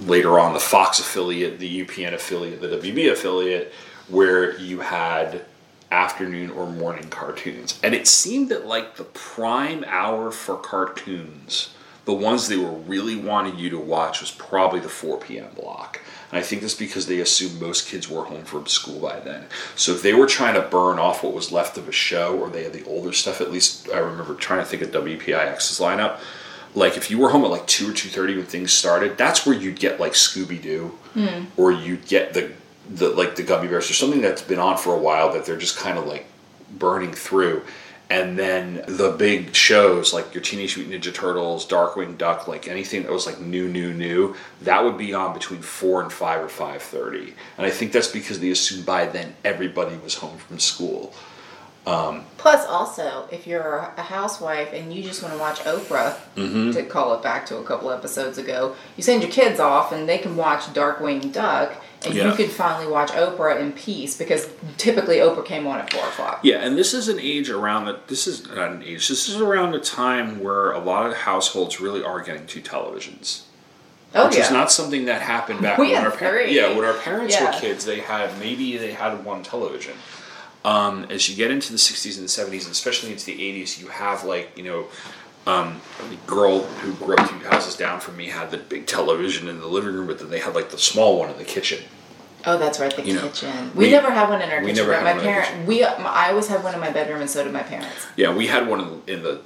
[0.00, 3.72] later on the Fox affiliate, the UPN affiliate, the WB affiliate,
[4.08, 5.44] where you had
[5.92, 7.78] afternoon or morning cartoons.
[7.82, 11.74] And it seemed that like the prime hour for cartoons,
[12.04, 15.50] the ones they were really wanting you to watch was probably the 4 p.m.
[15.54, 16.00] block.
[16.30, 19.44] And I think that's because they assumed most kids were home from school by then.
[19.76, 22.48] So if they were trying to burn off what was left of a show or
[22.48, 26.18] they had the older stuff, at least I remember trying to think of WPIX's lineup.
[26.74, 29.44] Like if you were home at like two or two thirty when things started, that's
[29.44, 31.44] where you'd get like Scooby Doo, hmm.
[31.58, 32.50] or you'd get the
[32.88, 35.56] the like the Gummy Bears or something that's been on for a while that they're
[35.56, 36.26] just kind of like
[36.78, 37.62] burning through.
[38.10, 43.04] And then the big shows like your Teenage Mutant Ninja Turtles, Darkwing Duck, like anything
[43.04, 46.48] that was like new, new, new, that would be on between four and five or
[46.48, 47.32] five thirty.
[47.56, 51.14] And I think that's because they assumed by then everybody was home from school.
[51.84, 56.70] Plus, also, if you're a housewife and you just want to watch Oprah, Mm-hmm.
[56.72, 60.08] to call it back to a couple episodes ago, you send your kids off and
[60.08, 62.28] they can watch Darkwing Duck, and Yeah.
[62.30, 66.40] you could finally watch Oprah in peace because typically Oprah came on at four o'clock.
[66.42, 68.08] Yeah, and this is an age around that.
[68.08, 69.08] This is not an age.
[69.08, 73.42] This is around a time where a lot of households really are getting two televisions.
[74.14, 74.44] Oh which yeah.
[74.44, 76.52] is not something that happened back We when our parents.
[76.52, 77.46] Yeah, when our parents Yeah.
[77.54, 79.94] were kids, they had maybe they had one television.
[80.64, 83.80] Um, as you get into the '60s and the '70s, and especially into the '80s,
[83.80, 84.86] you have like you know,
[85.46, 89.48] um, the girl who grew up two houses down from me had the big television
[89.48, 91.82] in the living room, but then they had like the small one in the kitchen.
[92.44, 93.70] Oh, that's right, the You know, kitchen.
[93.74, 94.86] We, we- never had one in our we kitchen.
[94.88, 97.20] never had my one in our parent, we, I always had one in my bedroom,
[97.20, 98.06] and so did my parents.
[98.16, 99.40] Yeah, we had one in the, in the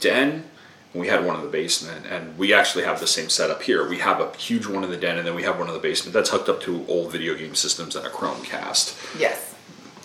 [0.00, 0.44] den.
[0.92, 3.88] and We had one in the basement, and we actually have the same setup here.
[3.88, 5.80] We have a huge one in the den, and then we have one in the
[5.80, 9.54] basement that's hooked up to old video game systems and a Chromecast Yes.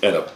[0.02, 0.32] and a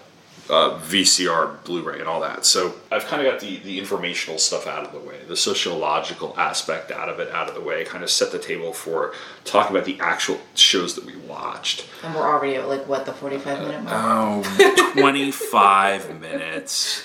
[0.49, 2.45] uh, VCR, Blu-ray, and all that.
[2.45, 6.33] So I've kind of got the the informational stuff out of the way, the sociological
[6.37, 7.85] aspect out of it out of the way.
[7.85, 9.13] Kind of set the table for
[9.45, 11.87] talking about the actual shows that we watched.
[12.03, 13.95] And we're already at like what the forty-five minute mark.
[13.95, 17.03] Oh, 25 minutes.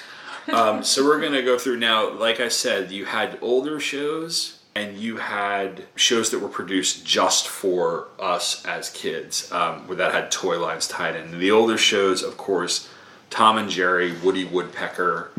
[0.52, 2.10] Um, so we're going to go through now.
[2.10, 7.48] Like I said, you had older shows and you had shows that were produced just
[7.48, 11.38] for us as kids, um, where that had toy lines tied in.
[11.38, 12.88] The older shows, of course,
[13.30, 15.30] Tom and Jerry, Woody Woodpecker,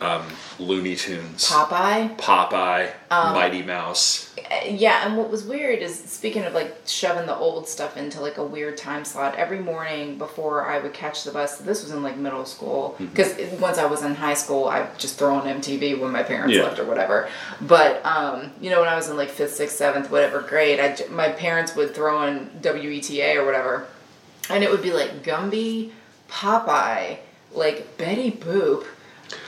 [0.00, 0.22] um,
[0.58, 2.16] Looney Tunes, Popeye.
[2.18, 4.34] Popeye, Um, Mighty Mouse.
[4.66, 8.36] Yeah, and what was weird is speaking of like shoving the old stuff into like
[8.36, 9.34] a weird time slot.
[9.36, 13.06] Every morning before I would catch the bus, this was in like middle school Mm-hmm.
[13.06, 16.54] because once I was in high school, I just throw on MTV when my parents
[16.54, 16.64] Yeah.
[16.64, 17.28] left or whatever.
[17.62, 20.96] But um, you know, when I was in like fifth, sixth, seventh, whatever grade, I
[21.10, 23.86] my parents would throw on WETA or whatever,
[24.50, 25.90] and it would be like Gumby,
[26.28, 27.18] Popeye,
[27.54, 28.86] like Betty Boop.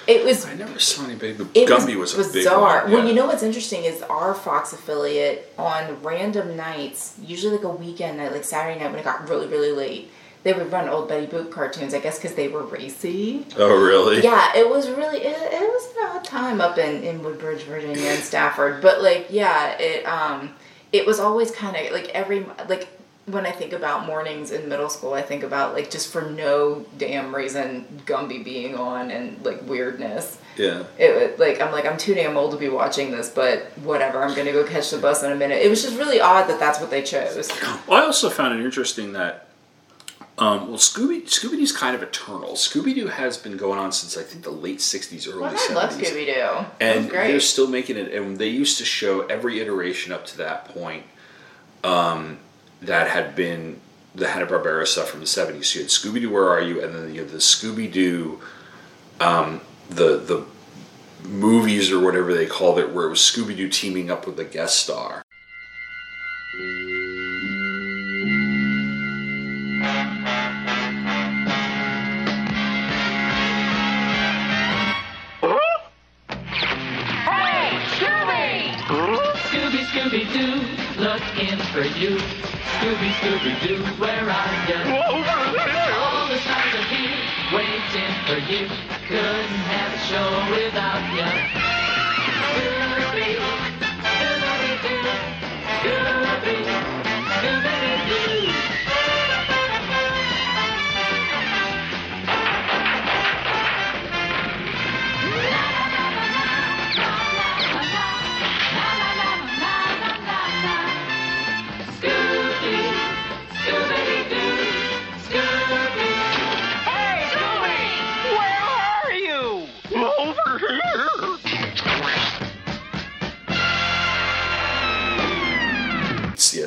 [0.06, 2.84] It was I never saw anybody, but it Gumby was, was a big bizarre.
[2.84, 2.92] one.
[2.92, 7.68] Well, you know what's interesting is our Fox affiliate on random nights, usually like a
[7.68, 10.10] weekend night, like Saturday night when it got really, really late,
[10.44, 11.92] they would run old Betty Boop cartoons.
[11.94, 13.46] I guess because they were racy.
[13.56, 14.22] Oh, really?
[14.22, 18.08] Yeah, it was really it, it was an odd time up in in Woodbridge, Virginia,
[18.08, 18.80] and Stafford.
[18.80, 20.54] But like, yeah, it um,
[20.92, 22.88] it was always kind of like every like
[23.30, 26.84] when I think about mornings in middle school, I think about like just for no
[26.96, 30.84] damn reason Gumby being on and like weirdness Yeah.
[30.98, 34.22] it was like I'm like I'm too damn old to be watching this, but whatever.
[34.22, 35.62] I'm gonna go catch the bus in a minute.
[35.62, 37.50] It was just really odd that that's what they chose.
[37.86, 39.46] Well, I also found it interesting that,
[40.38, 42.52] um, well, Scooby Scooby Doo's kind of eternal.
[42.52, 45.56] Scooby Doo has been going on since I think the late '60s, early Well, I
[45.56, 46.66] '70s, love Scooby Doo.
[46.80, 47.28] and great.
[47.28, 48.12] they're still making it.
[48.14, 51.04] And they used to show every iteration up to that point
[51.84, 52.38] um,
[52.82, 53.80] that had been
[54.14, 55.66] the Hanna Barbera stuff from the '70s.
[55.66, 56.82] So you had Scooby Doo, Where Are You?
[56.82, 58.40] And then you had the Scooby Doo,
[59.20, 60.44] um, the the
[61.22, 64.44] movies or whatever they called it, where it was Scooby Doo teaming up with a
[64.44, 65.24] guest star.
[79.48, 82.18] Scooby, Scooby Doo, looking for you.
[82.18, 84.96] Scooby, Scooby Doo, where are you?
[84.96, 87.16] All the stars are here,
[87.52, 88.68] waiting for you.
[89.06, 91.67] Couldn't have a show without you.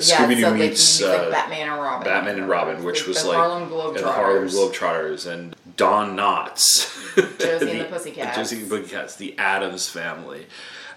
[0.02, 2.06] Scooby Doo so, meets like uh, Batman and Robin.
[2.08, 4.72] Batman and Robin, which Like was the like Harlem and the Harlem Globetrotters.
[4.72, 8.38] Globetrotters and Don Knotts, Josie and the Pussycats.
[8.38, 10.48] Josie and the Pussycats, the Addams Family,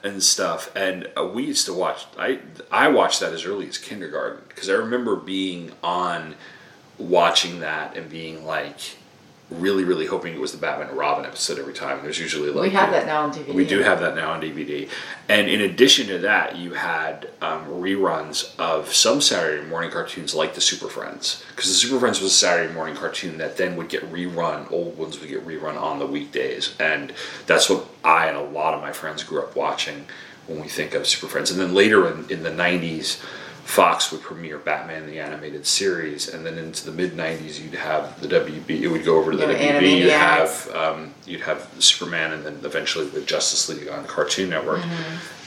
[0.02, 0.70] and stuff.
[0.76, 2.06] And uh, we used to watch.
[2.18, 2.40] I
[2.70, 6.34] I watched that as early as kindergarten because I remember being on
[6.98, 8.96] watching that and being like
[9.60, 12.02] really really hoping it was the Batman and Robin episode every time.
[12.02, 13.54] There's usually like we have that now on DVD.
[13.54, 14.88] we do have that now on DVD.
[15.28, 20.54] And in addition to that, you had um, reruns of some Saturday morning cartoons like
[20.54, 21.44] the Super Friends.
[21.50, 24.98] Because the Super Friends was a Saturday morning cartoon that then would get rerun, old
[24.98, 26.74] ones would get rerun on the weekdays.
[26.78, 27.12] And
[27.46, 30.06] that's what I and a lot of my friends grew up watching
[30.46, 31.50] when we think of Super Friends.
[31.50, 33.22] And then later in, in the 90s,
[33.64, 38.20] Fox would premiere Batman the animated series, and then into the mid '90s, you'd have
[38.20, 38.68] the WB.
[38.82, 39.98] It would go over to the Yeah, WB.
[39.98, 40.18] You'd Animaniacs.
[40.18, 44.82] have um, you'd have Superman, and then eventually the Justice League on Cartoon Network.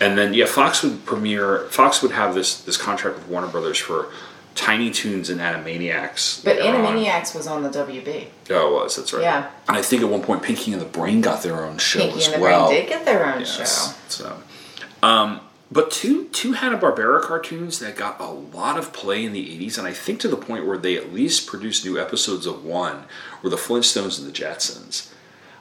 [0.01, 1.67] And then yeah, Fox would premiere.
[1.69, 4.09] Fox would have this this contract with Warner Brothers for
[4.55, 6.43] Tiny Toons and Animaniacs.
[6.43, 6.95] But later on.
[6.95, 8.27] Animaniacs was on the WB.
[8.49, 9.21] Oh, it was that's right.
[9.21, 9.51] Yeah.
[9.67, 12.17] And I think at one point, Pinky and the Brain got their own show Pinky
[12.17, 12.67] as and the well.
[12.67, 13.55] Brain did get their own Yes.
[13.55, 13.95] show.
[14.09, 14.37] So,
[15.03, 19.45] um, but two two Hanna Barbera cartoons that got a lot of play in the
[19.45, 22.63] '80s, and I think to the point where they at least produced new episodes of
[22.63, 23.03] one,
[23.43, 25.11] were the Flintstones and the Jetsons.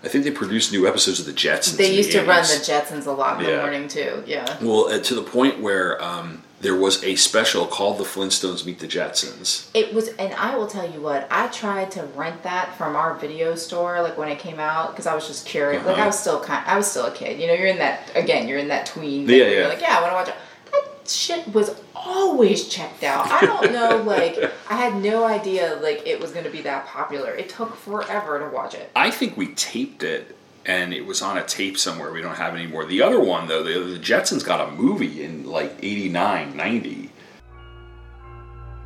[0.02, 1.76] I think they produced new episodes of the Jetsons.
[1.76, 4.22] They used the to run the Jetsons a lot in the morning too.
[4.26, 4.56] Yeah.
[4.62, 8.78] Well, uh, to the point where um, there was a special called "The Flintstones Meet
[8.78, 12.76] the Jetsons." It was, and I will tell you what, I tried to rent that
[12.76, 15.84] from our video store, like when it came out, because I was just curious.
[15.84, 16.04] Like Uh-huh.
[16.04, 17.40] I was still kind, I was still a kid.
[17.40, 18.48] You know, you're in that again.
[18.48, 19.28] You're in that tween.
[19.28, 19.48] Yeah, yeah.
[19.50, 20.34] You're like, yeah, I want to watch it.
[20.72, 23.26] That shit was always checked out.
[23.30, 24.38] I don't know, like
[24.70, 27.32] I had no idea like it was going to be that popular.
[27.34, 28.90] It took forever to watch it.
[28.96, 30.36] I think we taped it
[30.66, 32.84] and it was on a tape somewhere we don't have anymore.
[32.84, 37.10] The other one though, the, the Jetsons got a movie in like 89, 90.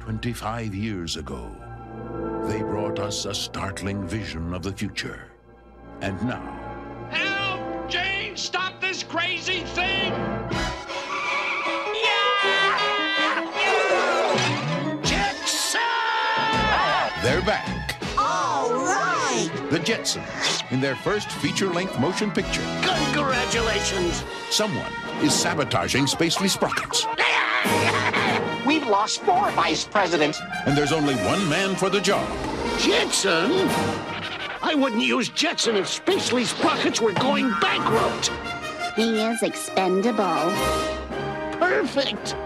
[0.01, 1.51] 25 years ago,
[2.45, 5.25] they brought us a startling vision of the future.
[6.03, 7.89] And now, Help!
[7.91, 10.13] Jane, stop this crazy thing!
[12.05, 12.51] Yeah!
[15.03, 15.81] Jetson!
[17.23, 17.80] they're back.
[19.81, 19.87] All right!
[19.87, 22.63] The Jetsons, in their first feature length motion picture.
[22.83, 24.25] Congratulations!
[24.51, 27.07] Someone is sabotaging Spacely Sprockets.
[28.67, 30.41] We've lost four vice presidents.
[30.67, 32.29] And there's only one man for the job.
[32.79, 33.51] Jetson?
[34.63, 38.31] I wouldn't use Jetson if Spacely Sprockets were going bankrupt.
[38.97, 40.53] He is expendable.
[41.59, 42.37] Perfect!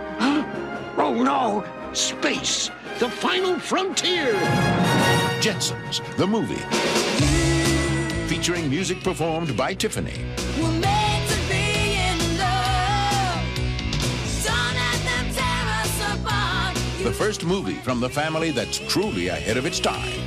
[0.97, 1.65] Oh no!
[1.93, 2.71] Space!
[2.99, 4.33] The final frontier!
[5.41, 6.63] Jetsons, the movie.
[8.29, 10.25] Featuring music performed by Tiffany.
[17.03, 20.21] The first movie from the family that's truly ahead of its time.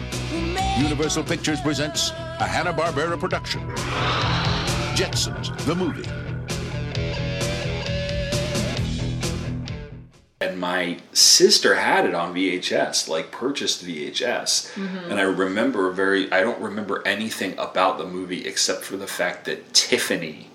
[0.78, 3.68] Universal Pictures presents a Hanna-Barbera production.
[4.96, 6.27] Jetsons, the movie.
[10.48, 14.72] And my sister had it on VHS, like purchased VHS.
[14.76, 15.10] Mhm.
[15.12, 19.46] And I remember very, I don't remember anything about the movie except for the fact
[19.46, 20.50] that Tiffany,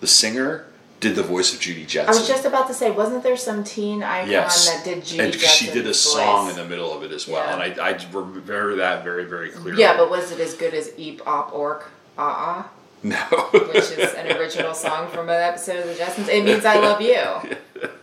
[0.00, 0.66] the singer,
[1.00, 2.12] did the voice of Judy Jetson.
[2.12, 4.68] I was just about to say, wasn't there some teen icon yes.
[4.68, 6.00] that did Judy and she did a voice?
[6.00, 7.44] song in the middle of it as well.
[7.46, 7.62] Yeah.
[7.62, 9.80] And I, I remember that very, very clearly.
[9.80, 12.70] Yeah, but was it as good as Eep Op Ork Ah Ah?
[13.02, 13.16] No.
[13.52, 16.28] Which is an original song from an episode of the Jetsons.
[16.28, 17.88] It means I love you.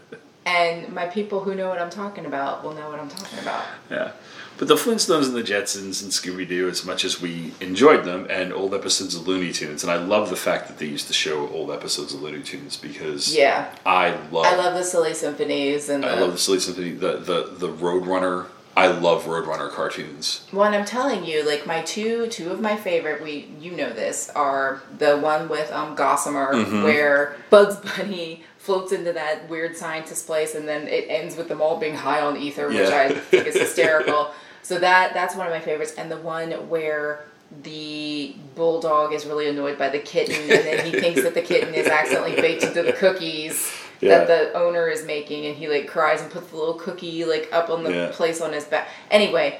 [0.45, 3.63] And my people who know what I'm talking about will know what I'm talking about.
[3.89, 4.11] Yeah.
[4.57, 8.25] But the Flintstones and the Jetsons and Scooby Doo, as much as we enjoyed them,
[8.29, 11.13] and old episodes of Looney Tunes, and I love the fact that they used to
[11.13, 13.69] show old episodes of Looney Tunes because Yeah.
[13.85, 17.17] I love I love the silly symphonies and the, I love the silly symphony, the
[17.17, 18.45] the the Roadrunner.
[18.77, 20.45] I love Roadrunner cartoons.
[20.51, 24.29] One I'm telling you, like my two two of my favorite, we you know this,
[24.35, 26.83] are the one with um Gossamer Mhm.
[26.83, 31.61] where Bugs Bunny floats into that weird scientist place and then it ends with them
[31.61, 33.07] all being high on ether, which Yeah.
[33.09, 34.31] I think is hysterical.
[34.63, 35.93] so that that's one of my favorites.
[35.97, 37.25] And the one where
[37.61, 41.75] the bulldog is really annoyed by the kitten and then he thinks that the kitten
[41.75, 44.17] is accidentally baked into the cookies Yeah.
[44.17, 47.47] that the owner is making and he like cries and puts the little cookie like
[47.53, 48.11] up on the Yeah.
[48.11, 48.87] place on his back.
[49.11, 49.59] Anyway,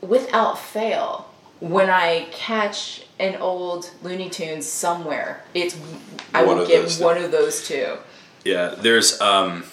[0.00, 5.76] without fail, when I catch an old Looney Tunes somewhere, it's
[6.32, 7.98] I One will get one of those two.
[8.44, 9.64] Yeah, there's um,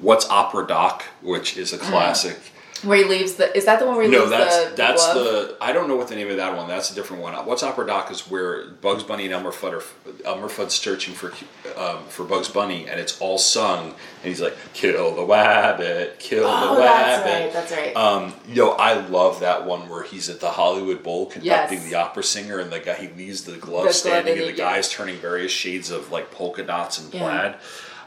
[0.00, 1.88] what's Opera Doc, which is a Mm.
[1.90, 2.38] classic.
[2.82, 3.54] Where he leaves the.
[3.56, 5.24] Is that the one where he No, leaves that's the, the that's glove?
[5.24, 5.56] the.
[5.60, 6.66] I don't know what the name of that one.
[6.66, 7.34] That's a different one.
[7.44, 9.82] What's Opera Doc is where Bugs Bunny and Elmer Fudd are.
[10.24, 11.32] Elmer Fudd's searching for
[11.76, 16.44] um, for Bugs Bunny, and it's all sung, and he's like, "Kill the wabbit, kill
[16.46, 16.82] Oh, the rabbit.
[16.82, 17.96] that's wabbit." right, that's right.
[17.96, 21.90] Um, yo, I love that one where he's at the Hollywood Bowl conducting Yes.
[21.90, 24.56] the opera singer, and the guy he leaves the glove glove standing, in and the
[24.58, 24.70] yeah.
[24.72, 27.20] guy's turning various shades of like polka dots and Yeah.
[27.20, 27.54] plaid.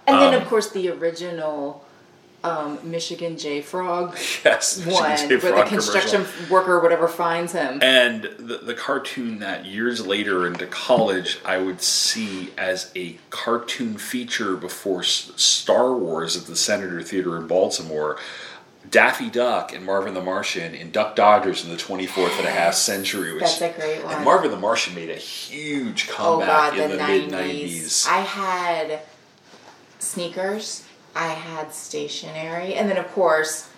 [0.08, 1.86] And then, Um, of course, the original
[2.44, 5.38] um, Michigan J Frog Yes, Michigan one, J.
[5.38, 6.54] where the construction commercial.
[6.54, 7.82] worker or whatever finds him.
[7.82, 13.98] And the, the cartoon that years later into college I would see as a cartoon
[13.98, 18.18] feature before Star Wars at the Senator Theater in Baltimore.
[18.90, 22.74] Daffy Duck and Marvin the Martian in Duck Dodgers in the 24th and a half
[22.92, 23.32] century.
[23.34, 24.14] Which, That's a great one.
[24.16, 27.72] And Marvin the Martian made a huge oh comeback God, in the the mid 90s.
[27.72, 28.08] 90s.
[28.08, 29.00] I had
[30.00, 30.84] sneakers.
[31.16, 33.70] I had stationery, and then of course,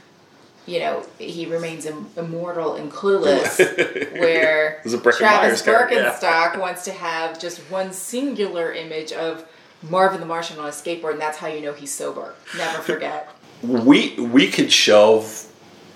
[0.66, 3.60] you know, he remains Im- immortal and Clueless,
[4.20, 6.58] where was a Breckin Travis character, yeah.
[6.58, 9.48] Wants to have just one singular image of
[9.84, 12.34] Marvin the Martian on a skateboard, and that's how you know he's sober.
[12.58, 13.30] Never forget.
[13.62, 15.48] we we could shelve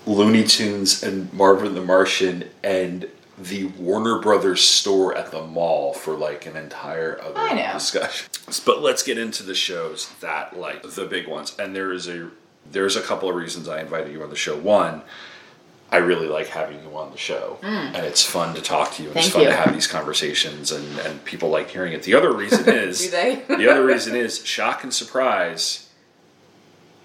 [0.06, 3.08] Looney Tunes and Marvin the Martian and
[3.40, 7.40] the Warner Brothers store at the mall for like an entire other
[7.72, 8.28] discussion.
[8.66, 11.56] But let's get into the shows that like the big ones.
[11.58, 12.30] And there is a
[12.70, 14.56] there's a couple of reasons I invited you on the show.
[14.56, 15.02] One,
[15.92, 17.94] I really like having you on the show, Mm.
[17.94, 19.08] and it's fun to talk to you.
[19.10, 19.48] And it's fun you.
[19.48, 22.02] to have these conversations, and and people like hearing it.
[22.02, 25.88] The other reason is the other reason is shock and surprise.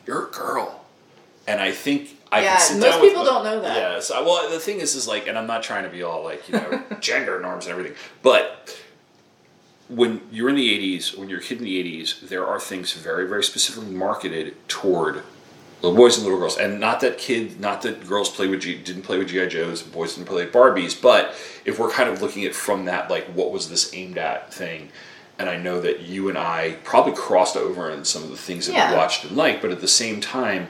[0.05, 0.85] You're a girl,
[1.47, 3.77] and I think I Yeah, most with people my- don't know that.
[3.77, 6.23] Yeah, so, well, the thing is, is like, and I'm not trying to be all
[6.23, 8.77] like you know gender norms and everything, but
[9.87, 12.93] when you're in the 80s, when you're a kid in the 80s, there are things
[12.93, 15.21] very, very specifically marketed toward
[15.83, 16.57] little boys and little girls.
[16.57, 19.83] And not that kid, not that girls play with G, didn't play with GI Joes,
[19.83, 23.11] and boys didn't play with Barbies, but if we're kind of looking at from that,
[23.11, 24.89] like what was this aimed at thing.
[25.37, 28.65] And I know that you and I probably crossed over in some of the things
[28.65, 28.89] that Yeah.
[28.89, 30.69] we watched and liked, but at the same time,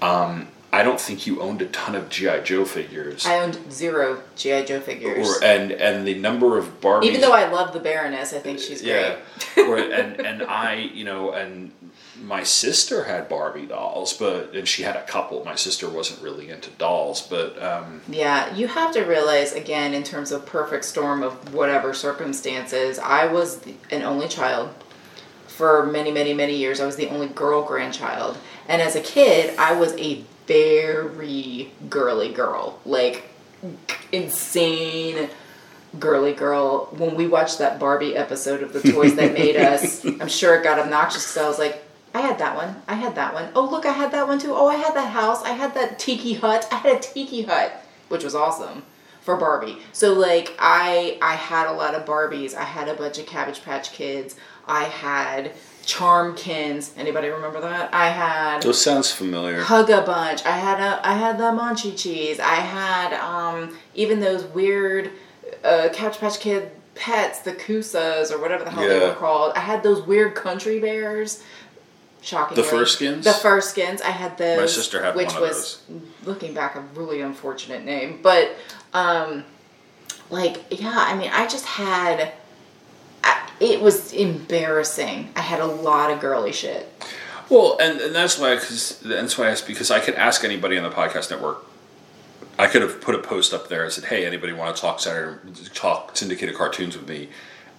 [0.00, 3.24] um, I don't think you owned a ton of GI Joe figures.
[3.26, 5.28] I owned zero GI Joe figures.
[5.28, 7.04] or, and and the number of Barbies.
[7.04, 9.16] Even though I love the Baroness, I think she's great.
[9.56, 9.62] Yeah.
[9.68, 11.70] or, and and I, you know, and
[12.20, 15.44] my sister had Barbie dolls, but and she had a couple.
[15.44, 20.02] My sister wasn't really into dolls, but um, Yeah, you have to realize again, in
[20.02, 24.70] terms of perfect storm of whatever circumstances, I was the- an only child
[25.46, 26.80] for many, many, many years.
[26.80, 32.32] I was the only girl grandchild, and as a kid, I was a very girly
[32.32, 33.24] girl, like
[34.12, 35.28] insane
[35.98, 36.86] girly girl.
[36.96, 40.64] When we watched that Barbie episode of the Toys That Made Us, I'm sure it
[40.64, 41.80] got obnoxious because I was like.
[42.16, 42.76] I had that one.
[42.86, 43.48] I had that one.
[43.56, 44.54] Oh, look, I had that one too.
[44.54, 45.42] Oh, I had that house.
[45.42, 46.64] I had that tiki hut.
[46.70, 48.84] I had a tiki hut, which was awesome
[49.24, 49.78] for Barbie.
[49.92, 52.54] So like I I had a lot of Barbies.
[52.54, 54.36] I had a bunch of Cabbage Patch Kids.
[54.68, 55.52] I had
[55.84, 56.90] Charmkins.
[56.96, 57.92] Anybody remember that?
[57.92, 59.62] I had those sounds familiar.
[59.62, 60.44] Hugga Bunch.
[60.44, 62.40] I had a I had the Munchie Cheese.
[62.40, 65.10] I had um even those weird
[65.62, 69.52] uh, Cabbage Patch Kid pets, the Koosas or whatever the hell they were called.
[69.56, 71.42] I had those weird country bears.
[72.22, 73.22] Shockingly, The Furskins?
[73.24, 74.00] The Furskins.
[74.00, 74.58] I had those.
[74.58, 75.82] My sister had which one of was
[76.24, 78.56] looking back a really unfortunate name, but
[78.94, 79.44] um,
[80.30, 82.32] like yeah, I mean, I just had.
[83.60, 85.30] It was embarrassing.
[85.36, 86.92] I had a lot of girly shit.
[87.48, 90.76] Well, and, and that's why, because that's why I asked because I could ask anybody
[90.76, 91.64] on the podcast network.
[92.58, 95.00] I could have put a post up there and said, "Hey, anybody want to talk
[95.00, 95.38] Saturday,
[95.74, 97.28] talk syndicated cartoons with me?"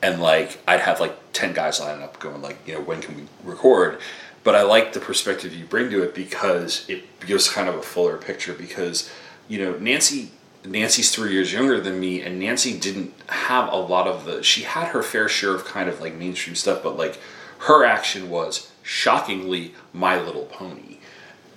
[0.01, 3.15] And like, I'd have like ten guys lining up, going like, "You know, when can
[3.15, 3.99] we record?"
[4.43, 7.81] But I like the perspective you bring to it because it gives kind of a
[7.81, 8.53] fuller picture.
[8.53, 9.09] Because
[9.47, 10.31] you know, Nancy
[10.67, 14.43] Nancy's three years younger than me, and Nancy didn't have a lot of the.
[14.43, 17.19] She had her fair share of kind of like mainstream stuff, but like
[17.59, 20.97] her action was shockingly My Little Pony.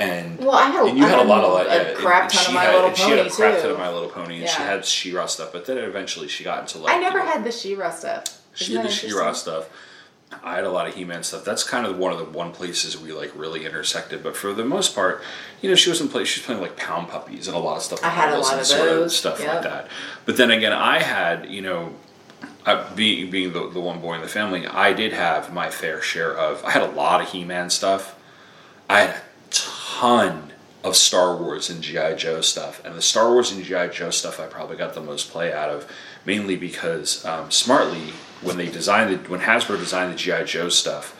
[0.00, 1.94] And, Well, I had- and you I had, had a lot of like a yeah,
[1.94, 3.62] crap ton of she My had, Little and she had a Pony, crap too.
[3.62, 5.50] ton of My Little Pony, and she had She-Ra stuff.
[5.52, 8.24] But then eventually she got into like I never you know, had the She-Ra stuff.
[8.54, 9.68] she had the She-Ra stuff.
[10.42, 11.44] I had a lot of He-Man stuff.
[11.44, 14.22] That's kind of one of the one places we like really intersected.
[14.22, 15.22] But for the most part,
[15.62, 16.24] you know, she was in play.
[16.24, 18.04] She was playing like Pound Puppies and a lot of stuff.
[18.04, 19.54] I had a lot and of sort those, stuff yep.
[19.54, 19.88] like that.
[20.26, 21.94] But then again, I had you know,
[22.66, 26.02] I, being being the, the one boy in the family, I did have my fair
[26.02, 26.62] share of.
[26.64, 28.18] I had a lot of He-Man stuff.
[28.88, 29.20] I had a
[29.50, 30.52] ton
[30.84, 34.38] of Star Wars and GI Joe stuff, and the Star Wars and GI Joe stuff
[34.38, 35.90] I probably got the most play out of,
[36.24, 38.12] mainly because um, smartly
[38.42, 41.14] when they designed it, when Hasbro designed the GI Joe stuff,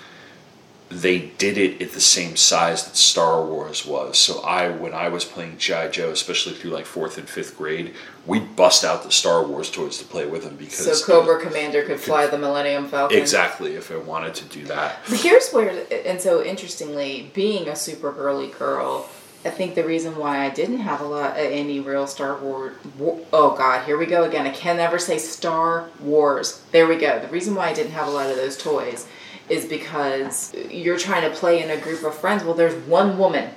[0.91, 4.17] they did it at the same size that Star Wars was.
[4.17, 7.95] So I, when I was playing GI Joe, especially through like fourth and fifth grade,
[8.25, 11.83] we'd bust out the Star Wars toys to play with them because So Cobra Commander
[11.83, 13.19] could fly the Millennium Falcon.
[13.19, 15.01] exactly if I wanted to do that.
[15.11, 19.11] But here's where, and so interestingly, being a super girly girl,
[19.45, 22.77] I think the reason why I didn't have a lot of any real Star Wars.
[22.99, 24.47] War, oh God, here we go again.
[24.47, 26.63] I can never say Star Wars.
[26.73, 27.21] There we go.
[27.21, 29.07] The reason why I didn't have a lot of those toys
[29.49, 32.43] is because you're trying to play in a group of friends.
[32.43, 33.51] Well, there's one woman.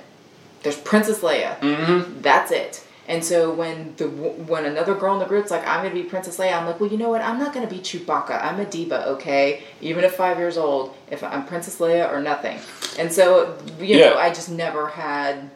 [0.62, 1.58] There's Princess Leia.
[1.58, 2.20] Mm-hmm.
[2.22, 2.86] That's it.
[3.08, 6.38] And so when the when another girl in the group's like, I'm gonna be Princess
[6.38, 7.20] Leia, I'm like, well, you know what?
[7.20, 8.42] I'm not gonna be Chewbacca.
[8.42, 9.64] I'm a diva, okay?
[9.80, 12.58] Even at five years old, if I'm Princess Leia or nothing.
[12.98, 15.50] And so you know, I just never had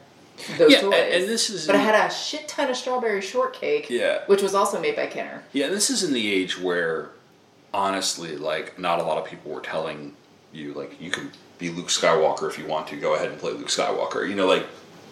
[0.57, 0.93] those Yeah, toys.
[1.11, 3.89] and- this is but I had a shit ton of strawberry shortcake.
[3.89, 4.19] Yeah.
[4.27, 5.43] Which was also made by Kenner.
[5.53, 7.09] Yeah, this is in the age where,
[7.73, 10.13] honestly, like not a lot of people were telling
[10.53, 12.95] you like you can be Luke Skywalker if you want to.
[12.97, 14.27] Go ahead and play Luke Skywalker.
[14.27, 14.65] You know, like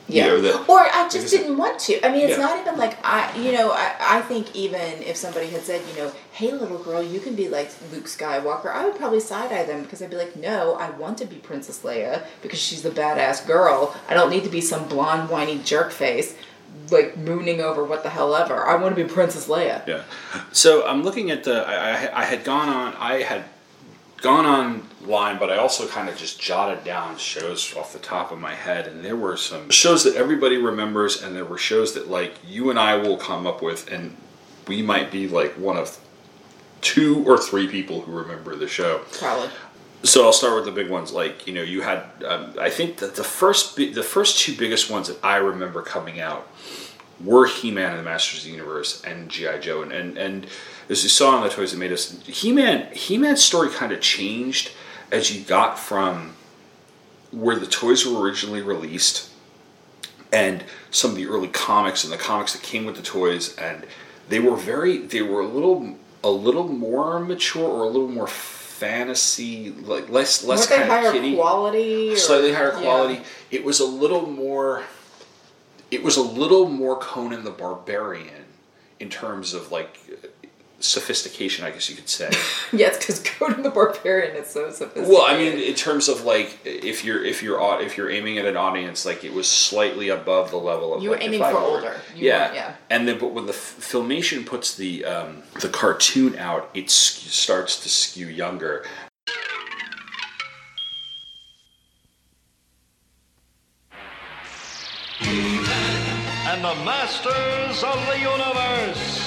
[0.08, 0.26] Yeah.
[0.26, 2.06] you know, that- or I just didn't want to.
[2.06, 2.46] I mean, it's Yeah.
[2.46, 6.02] not even like I, you know, I, I think even if somebody had said, you
[6.04, 9.64] know, hey, little girl, you can be like Luke Skywalker, I would probably side eye
[9.64, 12.92] them because I'd be like, no, I want to be Princess Leia because she's the
[12.92, 13.96] badass girl.
[14.08, 16.36] I don't need to be some blonde, whiny jerk face,
[16.92, 18.64] like mooning over what the hell ever.
[18.68, 19.86] I want to be Princess Leia.
[19.88, 20.04] Yeah.
[20.52, 21.66] So I'm looking at the.
[21.68, 22.94] I, I, I had gone on.
[23.00, 23.46] I had
[24.18, 28.40] gone online, but I also kind of just jotted down shows off the top of
[28.40, 32.10] my head, and there were some shows that everybody remembers, and there were shows that
[32.10, 34.16] like you and I will come up with, and
[34.68, 36.00] we might be like one of
[36.82, 39.02] two or three people who remember the show.
[39.14, 39.50] Probably.
[40.04, 41.12] So I'll start with the big ones.
[41.12, 42.04] Like you know, you had.
[42.26, 46.20] Um, I think that the first, the first two biggest ones that I remember coming
[46.20, 46.48] out
[47.24, 50.48] were He-Man and the Masters of the Universe and GI Joe, and and, and
[50.90, 52.94] as you saw in the toys that made us, He-Man.
[52.94, 54.72] He-Man's story kind of changed
[55.12, 56.36] as you got from
[57.32, 59.30] where the toys were originally released
[60.32, 63.86] and some of the early comics and the comics that came with the toys and
[64.30, 68.28] they were very they were a little a little more mature or a little more
[68.28, 72.12] fantasy like less less kind higher of kiddie quality?
[72.12, 72.82] or- slightly higher yeah.
[72.82, 73.22] quality
[73.52, 74.84] it was a little more
[75.92, 78.46] it was a little more conan the barbarian
[79.00, 80.00] in terms of like
[80.80, 82.30] sophistication i guess you could say
[82.74, 85.08] Yes, because Conan the Barbarian is so sophisticated.
[85.10, 88.46] well, I mean, in terms of like, if you're if you're if you're aiming at
[88.46, 91.02] an audience, like it was slightly above the level of.
[91.04, 91.96] You were like, aiming for were- older.
[92.16, 92.76] You yeah, weren't- yeah.
[92.90, 97.30] And then, but when the f- filmation puts the um, the cartoon out, it sk-
[97.32, 98.84] starts to skew younger.
[105.22, 109.25] and the masters of the universe.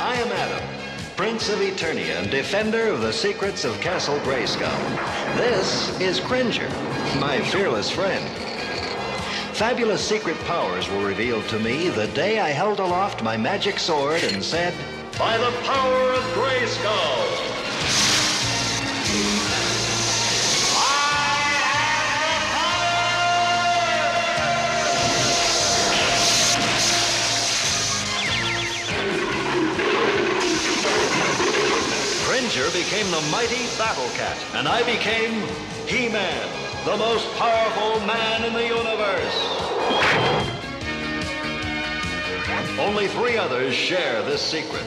[0.00, 0.66] I am Adam,
[1.14, 4.70] Prince of Eternia and defender of the secrets of Castle Grayskull.
[5.36, 6.70] This is Cringer,
[7.20, 8.26] my fearless friend.
[9.54, 14.22] Fabulous secret powers were revealed to me the day I held aloft my magic sword
[14.22, 14.72] and said,
[15.18, 17.69] By the power of Grayskull!
[32.50, 35.40] Cringer became the mighty Battle Cat, and I became
[35.86, 36.48] He-Man,
[36.84, 39.36] the most powerful man in the universe.
[42.80, 44.82] Only three others share this secret.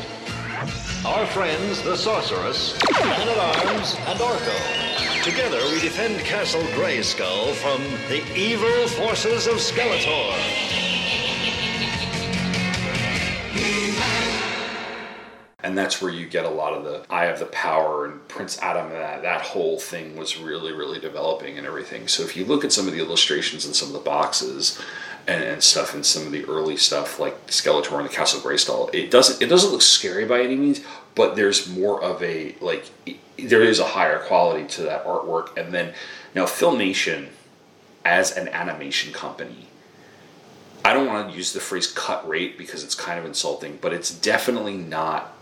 [1.05, 5.24] Our friends, the Sorceress, Man-at-Arms, and Orko.
[5.24, 10.84] Together, we defend Castle Grayskull from the evil forces of Skeletor.
[15.64, 18.61] And that's where you get a lot of the eye of the power and prince
[18.61, 22.45] adam and that, that whole thing was really really developing and everything so if you
[22.45, 24.80] look at some of the illustrations and some of the boxes
[25.28, 28.93] and, and stuff and some of the early stuff like skeletor and the castle grayskull
[28.93, 30.82] it doesn't it doesn't look scary by any means
[31.16, 32.86] but there's more of a like
[33.38, 35.93] there is a higher quality to that artwork and then
[36.36, 37.28] now filmation
[38.05, 39.68] as an animation company
[40.86, 43.93] I don't want to use the phrase cut rate because it's kind of insulting, but
[43.93, 45.34] it's definitely not.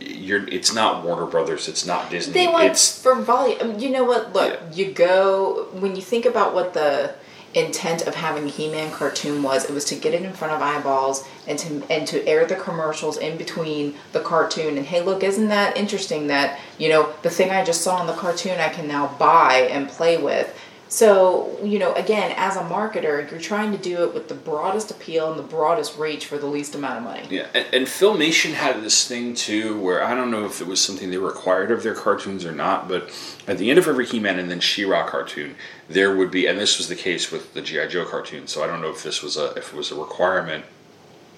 [0.00, 0.46] You're.
[0.48, 1.68] It's not Warner Brothers.
[1.68, 2.32] It's not Disney.
[2.32, 3.58] They want it's for volume.
[3.60, 4.32] Um, you know what?
[4.32, 7.14] Look, you go when you think about what the
[7.54, 9.64] intent of having a He-Man cartoon was.
[9.64, 12.54] It was to get it in front of eyeballs and to and to air the
[12.54, 14.76] commercials in between the cartoon.
[14.76, 16.28] And hey, look, isn't that interesting?
[16.28, 19.68] That you know the thing I just saw in the cartoon, I can now buy
[19.70, 20.56] and play with.
[20.90, 24.90] So, you know, again, as a marketer, you're trying to do it with the broadest
[24.90, 27.22] appeal and the broadest reach for the least amount of money.
[27.30, 30.80] Yeah, and, and Filmation had this thing too, where I don't know if it was
[30.80, 33.08] something they required of their cartoons or not, but
[33.46, 35.54] at the end of every He-Man and then She-Ra cartoon,
[35.88, 38.48] there would be, and this was the case with the GI Joe cartoon.
[38.48, 40.64] So I don't know if this was a if it was a requirement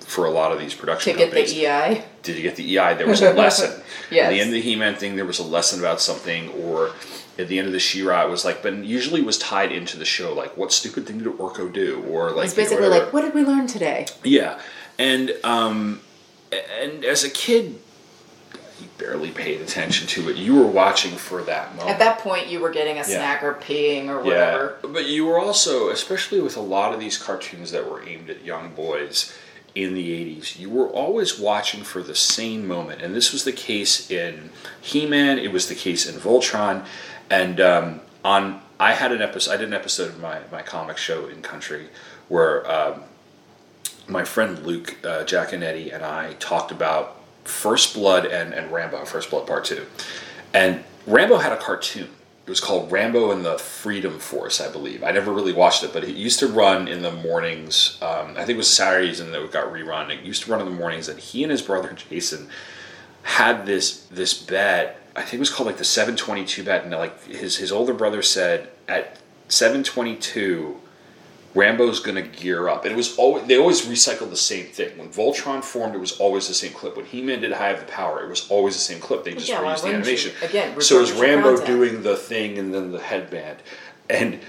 [0.01, 1.53] for a lot of these production To get companies.
[1.53, 2.05] the EI.
[2.23, 2.95] Did you get the EI?
[2.95, 3.83] There was a lesson.
[4.11, 4.27] Yes.
[4.27, 6.91] At the end of the He-Man thing, there was a lesson about something, or
[7.39, 10.05] at the end of the She-Ra, it was like, but usually was tied into the
[10.05, 13.13] show, like what stupid thing did Orko do, or like it's you know, basically like,
[13.13, 14.07] what did we learn today?
[14.23, 14.61] Yeah,
[14.99, 16.01] and um,
[16.53, 17.79] and as a kid,
[18.81, 20.37] you barely paid attention to it.
[20.37, 21.91] You were watching for that moment.
[21.91, 23.03] At that point, you were getting a Yeah.
[23.05, 24.79] snack or peeing or whatever.
[24.85, 28.29] Yeah, but you were also, especially with a lot of these cartoons that were aimed
[28.29, 29.33] at young boys
[29.75, 33.01] in the 80s, you were always watching for the same moment.
[33.01, 34.51] And this was the case in
[34.83, 36.85] He Man, it was the case in Voltron.
[37.33, 40.99] And um, on, I had an episode, I did an episode of my, my comic
[40.99, 41.89] show in country
[42.29, 43.05] where um,
[44.07, 49.31] my friend Luke uh, Giaconetti and I talked about First Blood and, and Rambo, First
[49.31, 49.87] Blood Part 2.
[50.53, 52.11] And Rambo had a cartoon.
[52.47, 55.03] It was called Rambo and the Freedom Force, I believe.
[55.03, 57.97] I never really watched it, but it used to run in the mornings.
[58.03, 60.11] Um, I think it was Saturdays and then it got rerun.
[60.11, 62.49] It used to run in the mornings, and he and his brother Jason
[63.23, 65.02] had this this bet.
[65.15, 68.23] I think it was called like the 722 bet, and like his his older brother
[68.23, 70.79] said at 722
[71.55, 72.85] Rambo's gonna gear up.
[72.85, 74.97] And it was always they always recycled the same thing.
[74.97, 76.97] When Voltron formed, it was always the same clip.
[76.97, 79.25] When He-Man did High of the Power, it was always the same clip.
[79.25, 80.13] They just Yeah, reused the wouldn't you?
[80.13, 80.33] animation.
[80.43, 81.67] Again, so it was Rambo content.
[81.67, 83.59] doing the thing and then the headband.
[84.09, 84.41] And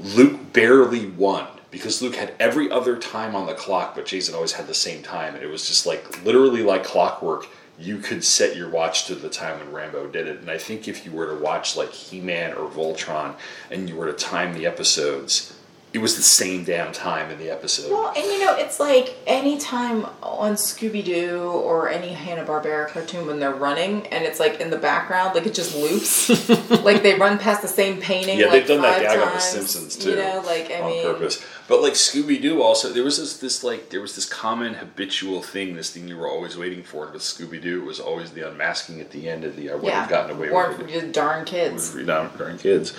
[0.00, 4.52] Luke barely won because Luke had every other time on the clock, but Jason always
[4.52, 5.34] had the same time.
[5.34, 7.46] And it was just like literally like clockwork.
[7.78, 10.40] You could set your watch to the time when Rambo did it.
[10.40, 13.36] And I think if you were to watch like He Man or Voltron
[13.70, 15.57] and you were to time the episodes,
[15.92, 17.90] it was the same damn time in the episode.
[17.90, 23.26] Well, and you know, it's like anytime on Scooby Doo or any Hanna Barbera cartoon
[23.26, 26.28] when they're running and it's like in the background, like it just loops.
[26.84, 28.38] like they run past the same painting.
[28.38, 30.10] Yeah, like they've done that five gag on The Simpsons too.
[30.10, 31.42] You know, like I on mean, purpose.
[31.68, 35.42] But like Scooby Doo, also there was this, this like there was this common habitual
[35.42, 37.04] thing, this thing you were always waiting for.
[37.04, 39.74] And with Scooby Doo, it was always the unmasking at the end of the I
[39.76, 41.00] would yeah, have gotten away with it.
[41.00, 41.94] just darn kids.
[41.94, 42.92] with darn, darn kids.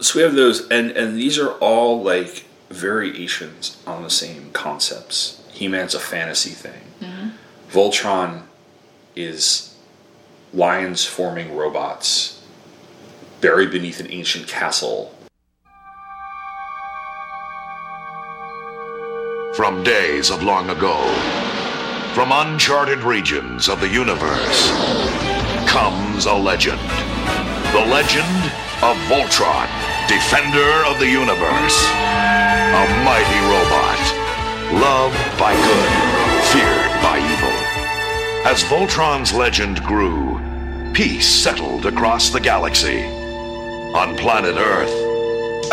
[0.00, 5.40] So we have those, and and these are all like variations on the same concepts.
[5.52, 6.82] He Man's a fantasy thing.
[7.00, 7.32] Mhm.
[7.70, 8.42] Voltron
[9.14, 9.74] is
[10.52, 12.40] lions forming robots
[13.40, 15.14] buried beneath an ancient castle.
[19.54, 20.96] From days of long ago,
[22.14, 24.70] from uncharted regions of the universe,
[25.68, 26.80] comes a legend.
[27.72, 29.68] The legend of Voltron,
[30.08, 31.78] defender of the universe.
[31.86, 34.00] A mighty robot,
[34.80, 35.92] loved by good,
[36.50, 37.56] feared by evil.
[38.44, 40.40] As Voltron's legend grew,
[40.92, 43.04] peace settled across the galaxy.
[43.94, 44.92] On planet Earth,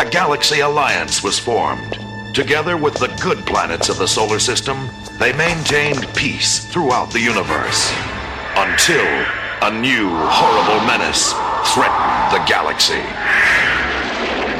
[0.00, 1.98] a galaxy alliance was formed.
[2.34, 4.88] Together with the good planets of the solar system,
[5.18, 7.92] they maintained peace throughout the universe.
[8.56, 11.32] Until a new horrible menace
[11.72, 12.98] threatened the galaxy.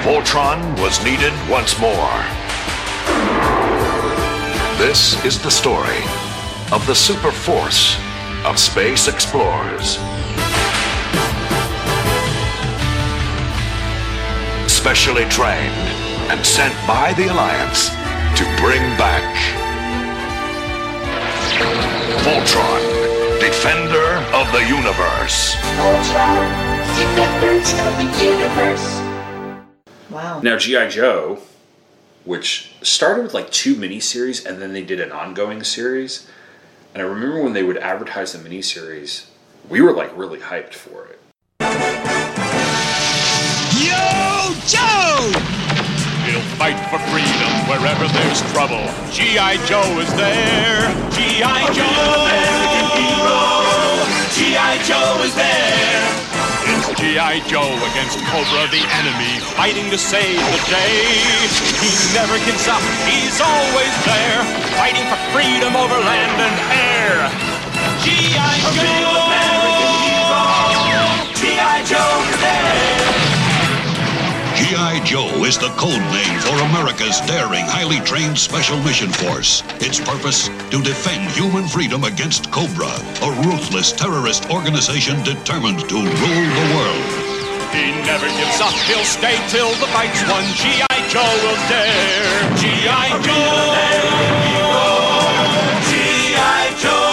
[0.06, 2.14] Voltron was needed once more.
[4.78, 5.98] This is the story
[6.70, 7.96] of the super force
[8.44, 9.98] of space explorers.
[14.70, 15.88] Specially trained
[16.30, 17.88] and sent by the Alliance
[18.38, 19.34] to bring back
[22.22, 22.91] Voltron,
[23.62, 25.54] Defender of the Universe.
[26.98, 29.00] Defenders of the Universe.
[30.10, 30.40] Wow.
[30.42, 31.38] Now GI Joe,
[32.24, 36.28] which started with like two miniseries and then they did an ongoing series.
[36.92, 39.26] And I remember when they would advertise the miniseries,
[39.68, 41.20] we were like really hyped for it.
[43.80, 45.61] Yo, Joe!
[46.22, 48.86] He'll fight for freedom wherever there's trouble.
[49.10, 49.58] G.I.
[49.66, 50.86] Joe is there.
[51.10, 51.66] G.I.
[51.74, 51.82] Joe!
[51.82, 53.42] American hero!
[54.30, 54.78] G.I.
[54.86, 55.98] Joe is there.
[56.78, 57.42] It's G.I.
[57.50, 61.10] Joe against Cobra, the enemy, fighting to save the day.
[61.82, 64.46] He never gives up, he's always there,
[64.78, 67.18] fighting for freedom over land and air.
[68.06, 68.54] G.I.
[68.78, 69.10] Joe!
[69.26, 70.42] American hero!
[71.34, 71.82] G.I.
[71.82, 72.91] Joe is there.
[74.72, 75.04] G.I.
[75.04, 79.62] Joe is the code name for America's daring, highly trained Special Mission Force.
[79.84, 80.48] Its purpose?
[80.72, 82.88] To defend human freedom against Cobra,
[83.20, 87.04] a ruthless terrorist organization determined to rule the world.
[87.68, 90.40] He never gives up, he'll stay till the fight's won.
[90.56, 91.04] G.I.
[91.12, 92.32] Joe will dare.
[92.56, 93.12] G.I.
[93.28, 93.76] Joe!
[95.92, 96.72] G.I.
[96.80, 97.12] Joe!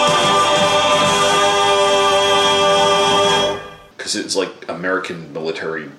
[3.98, 5.92] because it's like American military.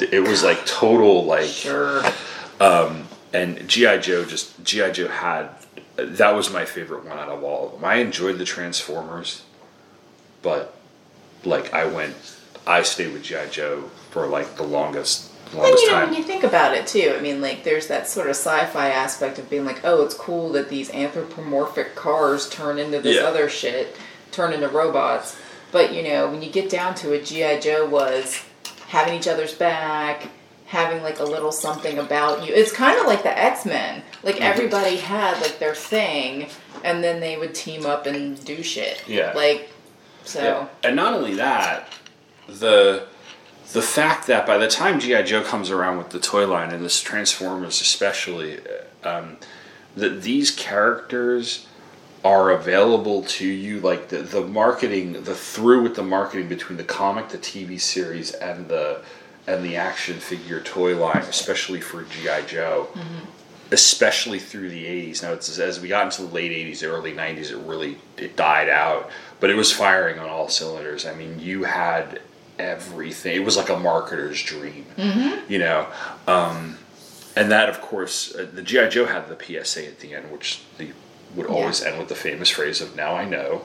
[0.00, 2.02] It was like total like Sure.
[2.60, 5.50] Um, and GI Joe just GI Joe had
[5.96, 7.84] that was my favorite one out of all of them.
[7.84, 9.42] I enjoyed the Transformers,
[10.42, 10.74] but
[11.44, 12.14] like I went,
[12.66, 16.08] I stayed with GI Joe for like the longest And longest you know, time.
[16.10, 19.38] when you think about it too, I mean, like, there's that sort of sci-fi aspect
[19.38, 23.22] of being like, oh, it's cool that these anthropomorphic cars turn into this Yeah.
[23.28, 23.96] other shit,
[24.30, 25.36] turn into robots.
[25.72, 28.42] But you know, when you get down to it, GI Joe was
[28.88, 30.28] having each other's back,
[30.66, 32.52] having like a little something about you.
[32.52, 34.02] It's kind of like the X Men.
[34.22, 34.40] Like Mhm.
[34.42, 36.48] everybody had like their thing,
[36.84, 39.02] and then they would team up and do shit.
[39.06, 39.32] Yeah.
[39.34, 39.70] Like,
[40.24, 40.42] so.
[40.42, 40.66] Yeah.
[40.82, 41.88] And not only that,
[42.48, 43.04] the
[43.72, 46.82] the fact that by the time GI Joe comes around with the toy line and
[46.84, 48.60] this Transformers especially,
[49.04, 49.36] um,
[49.94, 51.66] that these characters
[52.28, 56.84] are available to you like the, the marketing the through with the marketing between the
[56.84, 59.00] comic the tv series and the
[59.46, 62.88] and the action figure toy line especially for gi joe.
[63.70, 67.50] Especially through the 80s now it's as we got into the late 80s early 90s
[67.50, 69.10] it really it died out
[69.40, 71.06] but it was firing on all cylinders.
[71.06, 72.20] I mean you had
[72.58, 73.36] everything.
[73.36, 75.48] It was like a marketer's dream Mhm.
[75.48, 75.86] you know?
[76.26, 76.78] Um,
[77.36, 80.48] and that of course uh, the gi joe had the psa at the end which
[80.78, 80.88] the
[81.34, 81.52] would Yeah.
[81.54, 83.62] always end with the famous phrase of now i know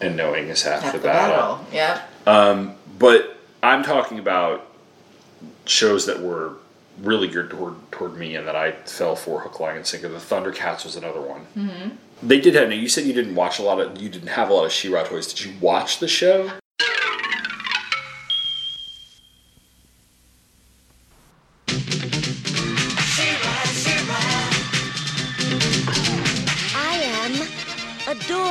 [0.00, 1.66] and knowing is half, Half the, the battle, battle.
[1.72, 2.02] Yeah.
[2.26, 4.66] Um, but i'm talking about
[5.66, 6.54] shows that were
[7.00, 10.18] really geared toward toward me and that i fell for hook line and sinker the
[10.18, 11.88] thundercats was another one Mm-hmm.
[12.22, 14.48] they did have now you said you didn't watch a lot of you didn't have
[14.48, 16.50] a lot of she-ra toys did you watch the show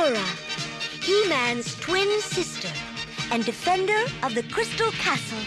[0.04, 2.68] Adora, He-Man's twin sister
[3.30, 5.38] and defender of the Crystal Castle.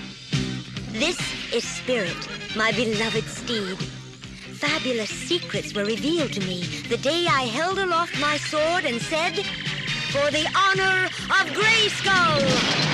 [0.93, 1.20] This
[1.53, 2.18] is Spirit,
[2.55, 3.78] my beloved steed.
[4.58, 9.36] Fabulous secrets were revealed to me the day I held aloft my sword and said,
[10.10, 12.88] For the honor of Grayskull!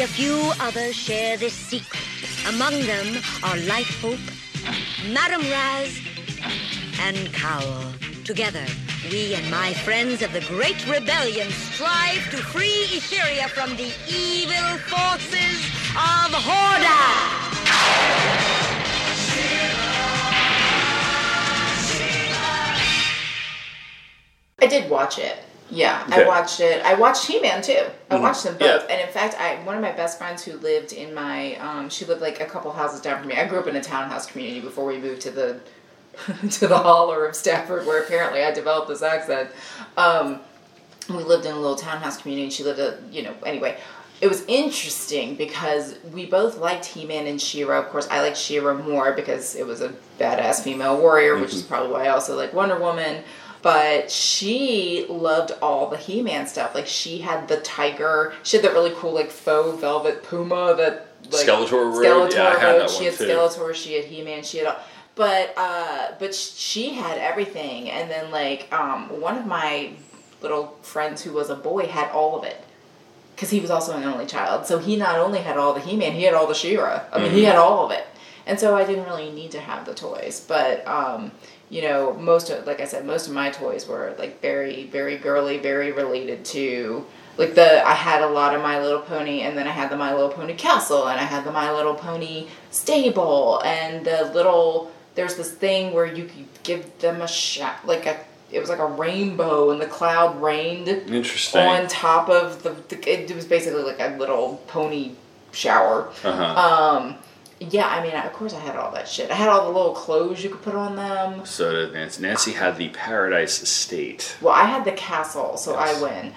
[0.00, 2.00] A few others share this secret.
[2.48, 4.20] Among them are Light Hope,
[5.10, 5.98] Madame Razz,
[7.00, 7.82] and Kowl.
[8.24, 8.64] Together,
[9.10, 14.78] we and my friends of the Great Rebellion strive to free Etheria from the evil
[14.86, 17.48] forces of Hordak!
[24.60, 25.47] I did watch it.
[25.70, 26.24] Yeah, Okay.
[26.24, 26.82] I watched it.
[26.84, 27.82] I watched He Man too.
[28.10, 28.22] I Mhm.
[28.22, 28.94] watched them both, Yeah.
[28.94, 32.04] and in fact, I one of my best friends who lived in my um, she
[32.06, 33.36] lived like a couple houses down from me.
[33.36, 35.60] I grew up in a townhouse community before we moved to the
[36.52, 39.50] to the holler of Stafford, where apparently I developed this accent.
[39.96, 40.40] Um,
[41.10, 43.76] we lived in a little townhouse community, and she lived a you know anyway.
[44.20, 47.78] It was interesting because we both liked He-Man and She-Ra.
[47.78, 51.62] Of course, I liked She-Ra more because it was a badass female warrior, which is
[51.62, 53.22] probably why I also like Wonder Woman.
[53.62, 56.74] But she loved all the He-Man stuff.
[56.74, 58.32] Like she had the tiger.
[58.44, 61.92] She had that really cool like faux velvet puma that like Skeletor?
[61.94, 63.24] Skeletor Yeah, I had that She had too.
[63.24, 63.74] Skeletor.
[63.74, 64.42] She had He-Man.
[64.44, 64.76] She had all.
[65.16, 67.90] But uh, but she had everything.
[67.90, 69.90] And then like um, one of my
[70.40, 72.56] little friends who was a boy had all of it
[73.34, 74.66] because he was also an only child.
[74.66, 77.02] So he not only had all the He-Man, he had all the She-Ra.
[77.12, 77.46] I mean, he Mhm.
[77.46, 78.04] had all of it.
[78.46, 81.32] And so I didn't really need to have the toys, but um,
[81.70, 85.16] you know, most of like I said, most of my toys were like very, very
[85.16, 87.06] girly, very related to
[87.36, 89.96] like the I had a lot of My Little Pony, and then I had the
[89.96, 94.90] My Little Pony castle, and I had the My Little Pony stable, and the little
[95.14, 98.18] there's this thing where you could give them a shot, like a
[98.50, 101.60] it was like a rainbow, and the cloud rained Interesting.
[101.60, 105.12] on top of the, the it was basically like a little pony
[105.52, 106.08] shower.
[106.24, 106.96] Uh-huh.
[106.96, 107.16] Um,
[107.60, 109.30] yeah, I mean, of course, I had all that shit.
[109.30, 111.44] I had all the little clothes you could put on them.
[111.44, 116.00] so did nancy nancy had the paradise estate Well, I had the castle, so I
[116.00, 116.32] win.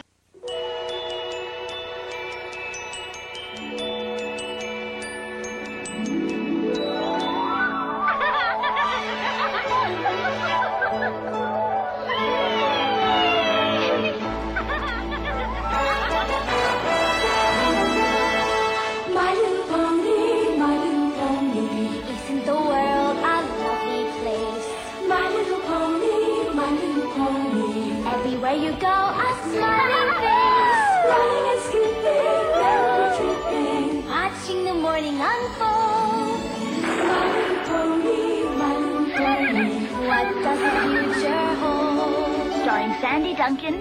[43.41, 43.73] Duncan.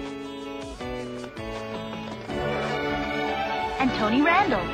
[3.77, 4.65] And Tony Randall.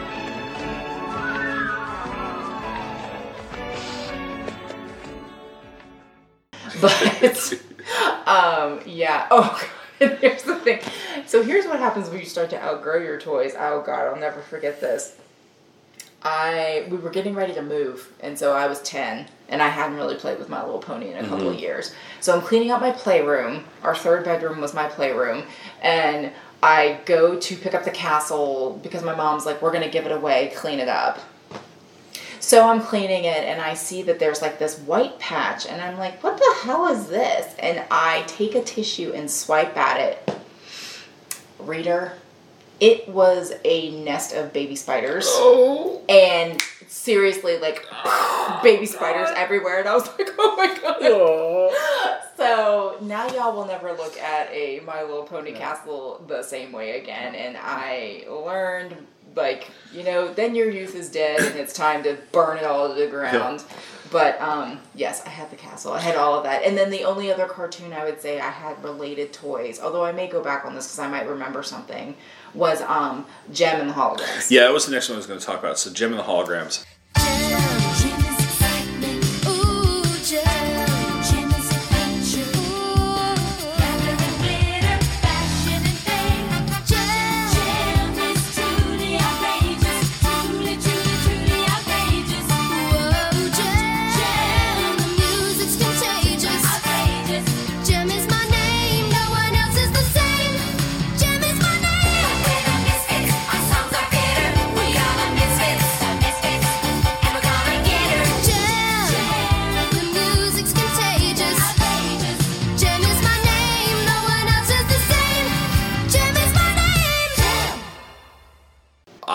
[6.79, 7.53] but
[8.25, 9.27] um yeah.
[9.29, 9.61] Oh
[9.99, 10.17] God.
[10.21, 10.79] here's the thing.
[11.25, 13.55] So here's what happens when you start to outgrow your toys.
[13.59, 15.17] Oh god i'll never forget this
[16.23, 19.97] i we were getting ready to move and so i was 10 and i hadn't
[19.97, 22.81] really played with my little pony in a couple of years so i'm cleaning up
[22.81, 25.43] my playroom our third bedroom was my playroom
[25.81, 26.31] and
[26.63, 30.11] i go to pick up the castle because my mom's like we're gonna give it
[30.11, 31.19] away clean it up
[32.47, 35.97] so I'm cleaning it and I see that there's like this white patch and I'm
[35.97, 37.53] like, what the hell is this?
[37.59, 40.37] And I take a tissue and swipe at it.
[41.59, 42.13] Reader,
[42.79, 45.25] it was a nest of baby spiders.
[45.27, 46.01] Oh.
[46.07, 47.85] And seriously, like
[48.63, 49.79] baby spiders everywhere.
[49.79, 52.17] And I was like, oh my god.
[52.37, 56.99] So now y'all will never look at a My Little Pony castle the same way
[56.99, 57.33] again.
[57.33, 58.95] And I learned,
[59.35, 62.89] like, you know, then your youth is dead and it's time to burn it all
[62.89, 63.63] to the ground.
[64.11, 65.93] But um, yes, I had the castle.
[65.93, 66.63] I had all of that.
[66.63, 70.11] And then the only other cartoon I would say I had related toys, although I
[70.11, 72.15] may go back on this because I might remember something,
[72.57, 74.49] was um, Jem and the Holograms.
[74.51, 75.79] Yeah, that was the next one I was going to talk about.
[75.79, 76.85] So, Jem and the Holograms.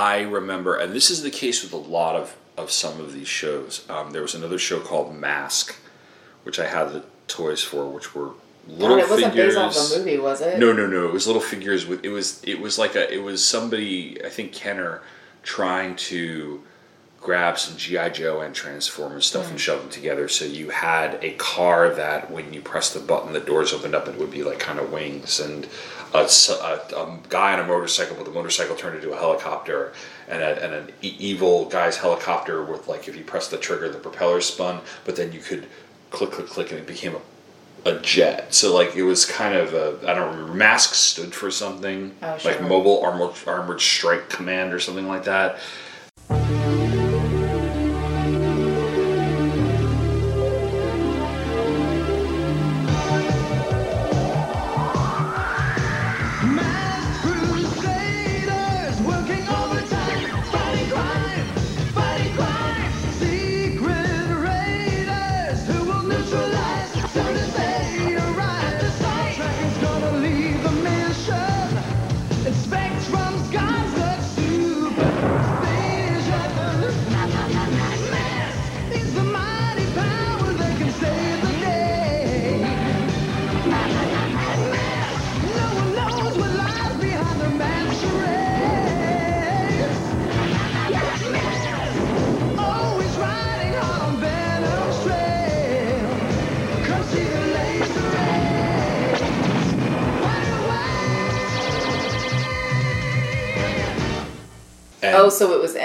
[0.03, 3.29] I remember, and this is the case with a lot of, of some of these
[3.29, 3.85] shows.
[3.89, 5.77] Um, there was another show called Mask,
[6.43, 8.31] which I had the toys for, which were
[8.67, 9.55] little Oh, it wasn't figures.
[9.55, 10.59] based off a movie, was it?
[10.59, 11.07] No, no, no.
[11.07, 12.05] It was little figures with.
[12.05, 12.43] It was.
[12.45, 13.13] It was like a.
[13.13, 14.19] It was somebody.
[14.25, 15.03] I think Kenner
[15.43, 16.63] trying to
[17.23, 19.61] grab some GI Joe and Transformers stuff and Mm.
[19.61, 20.29] shove them together.
[20.29, 24.07] So you had a car that when you press the button, the doors opened up
[24.07, 25.67] and it would be like kind of wings and.
[26.15, 26.29] a
[27.31, 29.95] guy on a motorcycle, but the motorcycle turned into a helicopter,
[30.29, 33.89] and, a, and an e- evil guy's helicopter with like if you press the trigger,
[33.89, 35.67] the propeller spun, but then you could
[36.11, 37.21] click, click, click, and it became a
[37.89, 38.53] a jet.
[38.53, 40.53] So like it was kind of a I don't remember.
[40.55, 42.61] Mask stood for something Oh, like.
[42.61, 45.59] Mobile Armored Armored Strike Command or something like that.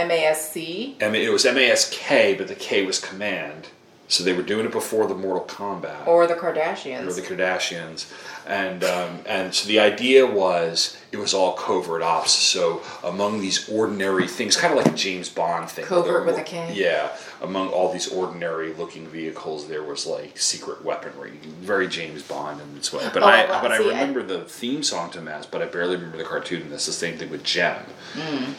[0.09, 1.01] MASC?
[1.01, 3.67] I mean, it was MASK, but the K was Command.
[4.09, 6.07] So they were doing it before the Mortal Kombat.
[6.07, 7.05] Or the Kardashians.
[7.05, 8.09] or the Kardashians,
[8.47, 12.31] and um, and so the idea was it was all covert ops.
[12.31, 16.43] So among these ordinary things, kind of like a James Bond thing, Covert with a
[16.43, 16.71] K?
[16.73, 22.61] Yeah, among all these ordinary looking vehicles, there was like secret weaponry, very James Bond
[22.61, 23.09] in its way.
[23.13, 25.61] But Oh, I well, but I see, I- remember the theme song to Mask, but
[25.61, 26.61] I barely remember the cartoon.
[26.61, 27.83] And that's the same thing with Jem.
[28.13, 28.53] Mm.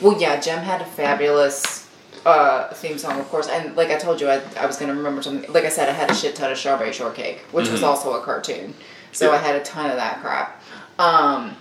[0.00, 1.88] Well, yeah, Jem had a fabulous
[2.26, 3.48] uh, theme song, of course.
[3.48, 5.50] And like I told you, I, I was going to remember something.
[5.52, 7.86] Like I said, I had a shit ton of Strawberry Shortcake, which was Mhm.
[7.86, 8.74] also a cartoon.
[9.12, 9.36] So Yeah.
[9.36, 10.62] I had a ton of that crap.
[10.98, 11.56] Um,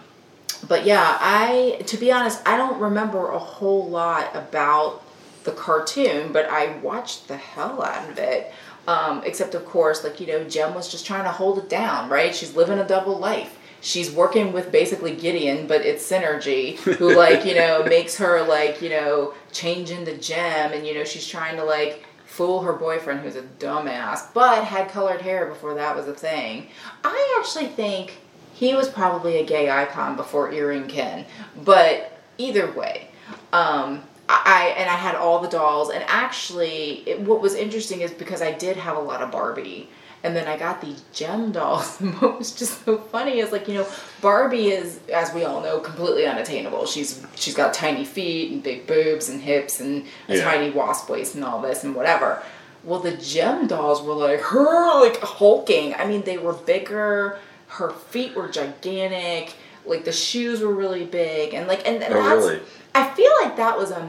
[0.67, 5.03] but yeah, I, to be honest, I don't remember a whole lot about
[5.43, 8.51] the cartoon, but I watched the hell out of it.
[8.87, 12.09] Um, except, of course, like, you know, Jem was just trying to hold it down,
[12.09, 12.33] right?
[12.33, 13.56] She's living a double life.
[13.81, 18.81] She's working with basically Gideon, but it's Synergy, who like you know makes her like
[18.81, 23.21] you know change into Jem, and you know she's trying to like fool her boyfriend
[23.21, 26.67] who's a dumbass, but had colored hair before that was a thing.
[27.03, 28.13] I actually think
[28.53, 31.25] he was probably a gay icon before Earring Ken,
[31.63, 33.07] but either way,
[33.53, 38.11] um, I and I had all the dolls, and actually, it, what was interesting is
[38.11, 39.89] because I did have a lot of Barbie.
[40.23, 42.01] And then I got these Jem dolls.
[42.01, 43.87] And what was just so funny is like, you know,
[44.21, 46.85] Barbie is, as we all know, completely unattainable.
[46.85, 50.43] She's she's got tiny feet and big boobs and hips and a Yeah.
[50.43, 52.41] tiny wasp waist and all this and whatever.
[52.83, 55.93] Well, the Jem dolls were like her, like hulking.
[55.95, 57.37] I mean, they were bigger.
[57.67, 59.53] Her feet were gigantic.
[59.85, 62.45] Like the shoes were really big, and like and, and Oh, that's.
[62.45, 62.59] really?
[62.95, 64.07] I feel like that was a.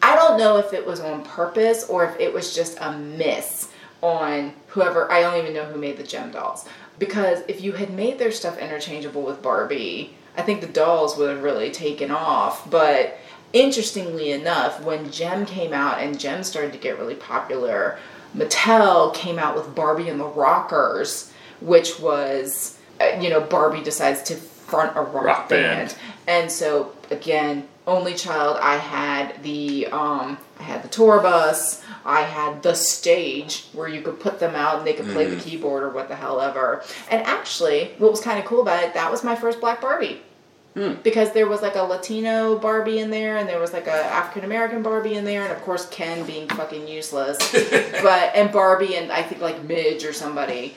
[0.00, 3.67] I don't know if it was on purpose or if it was just a miss
[4.02, 5.10] on whoever.
[5.10, 6.66] I don't even know who made the Jem dolls
[6.98, 11.30] because if you had made their stuff interchangeable with Barbie, I think the dolls would
[11.30, 12.68] have really taken off.
[12.70, 13.18] But
[13.52, 17.98] interestingly enough, when Jem came out and Jem started to get really popular,
[18.36, 24.22] Mattel came out with Barbie and the Rockers, which was, uh, you know, Barbie decides
[24.24, 25.88] to front a rock, Rock band.
[25.88, 25.98] band.
[26.26, 32.22] And so again, only child, I had the um, I had the tour bus, I
[32.22, 35.36] had the stage where you could put them out and they could play Mhm.
[35.36, 36.82] the keyboard or what the hell ever.
[37.10, 40.22] And actually, what was kind of cool about it, that was my first black Barbie
[41.02, 44.44] because there was like a Latino Barbie in there, and there was like a African
[44.44, 47.36] American Barbie in there, and of course Ken being fucking useless,
[48.02, 50.76] but and Barbie and I think like Midge or somebody,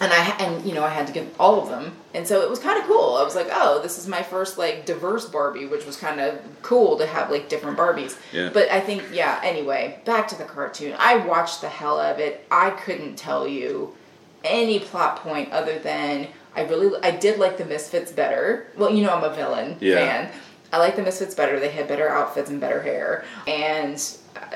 [0.00, 2.50] and I and you know I had to get all of them, and so it
[2.50, 3.16] was kind of cool.
[3.16, 6.38] I was like, oh, this is my first like diverse Barbie, which was kind of
[6.62, 8.16] cool to have like different Barbies.
[8.32, 8.50] Yeah.
[8.52, 9.40] But I think yeah.
[9.42, 10.94] Anyway, back to the cartoon.
[10.98, 12.46] I watched the hell of it.
[12.50, 13.94] I couldn't tell you
[14.44, 18.68] any plot point other than I really I did like the Misfits better.
[18.76, 19.96] Well, you know I'm a villain Yeah.
[19.96, 20.32] fan.
[20.72, 21.60] I like the Misfits better.
[21.60, 23.24] They had better outfits and better hair.
[23.46, 24.02] And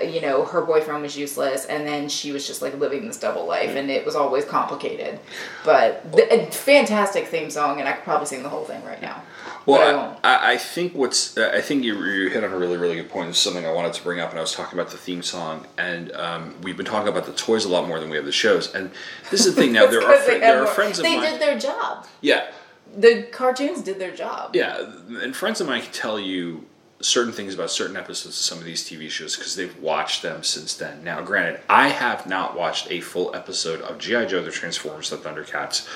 [0.02, 3.46] you know, her boyfriend was useless and then she was just like living this double
[3.46, 5.18] life and it was always complicated.
[5.64, 9.00] But the, a fantastic theme song and I could probably sing the whole thing right
[9.02, 9.22] now.
[9.66, 10.18] Well.
[10.24, 12.96] I, I, I think what's uh, I think you, you hit on a really really
[12.96, 13.28] good point.
[13.28, 15.66] it's something I wanted to bring up, and I was talking about the theme song,
[15.76, 18.32] and um, we've been talking about the toys a lot more than we have the
[18.32, 18.74] shows.
[18.74, 18.90] And
[19.30, 19.86] this is the thing now.
[19.90, 21.32] There are fr- they there are friends of They mine.
[21.32, 22.06] did their job.
[22.22, 22.50] Yeah,
[22.96, 24.56] The cartoons did their job.
[24.56, 24.80] yeah,
[25.22, 26.64] and friends of mine can tell you
[27.00, 30.42] certain things about certain episodes of some of these TV shows because they've watched them
[30.42, 31.02] since then.
[31.02, 35.16] Now, granted, I have not watched a full episode of GI Joe: The Transformers: The
[35.16, 35.88] Thundercats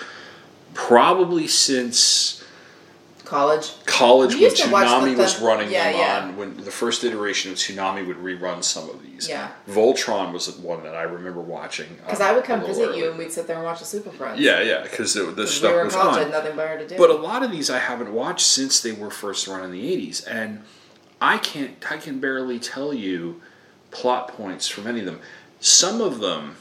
[0.74, 2.44] probably since
[3.24, 3.72] College.
[3.86, 6.28] college We when used to watch the Toonami was running yeah, them yeah.
[6.28, 9.28] on when the first iteration of Toonami would rerun some of these.
[9.28, 9.50] Yeah.
[9.66, 11.88] Voltron was one that I remember watching.
[12.04, 12.98] Because um, I would come visit early.
[12.98, 14.40] you and we'd sit there and watch the Super Friends.
[14.40, 16.32] Yeah, yeah, because this we stuff were in was college, on.
[16.32, 16.98] nothing better to do.
[16.98, 19.96] But a lot of these I haven't watched since they were first run in the
[19.96, 20.62] '80s, and
[21.24, 23.40] I can't, I can barely tell you
[23.90, 25.20] plot points from any of them.
[25.58, 26.56] Some of them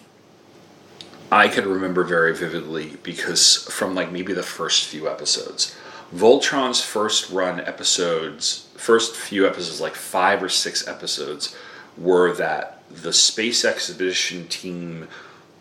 [1.30, 5.76] I can remember very vividly because from like maybe the first few episodes.
[6.16, 11.53] Voltron's first run episodes, first few episodes, like five or six episodes,
[11.97, 15.09] were that the space expedition team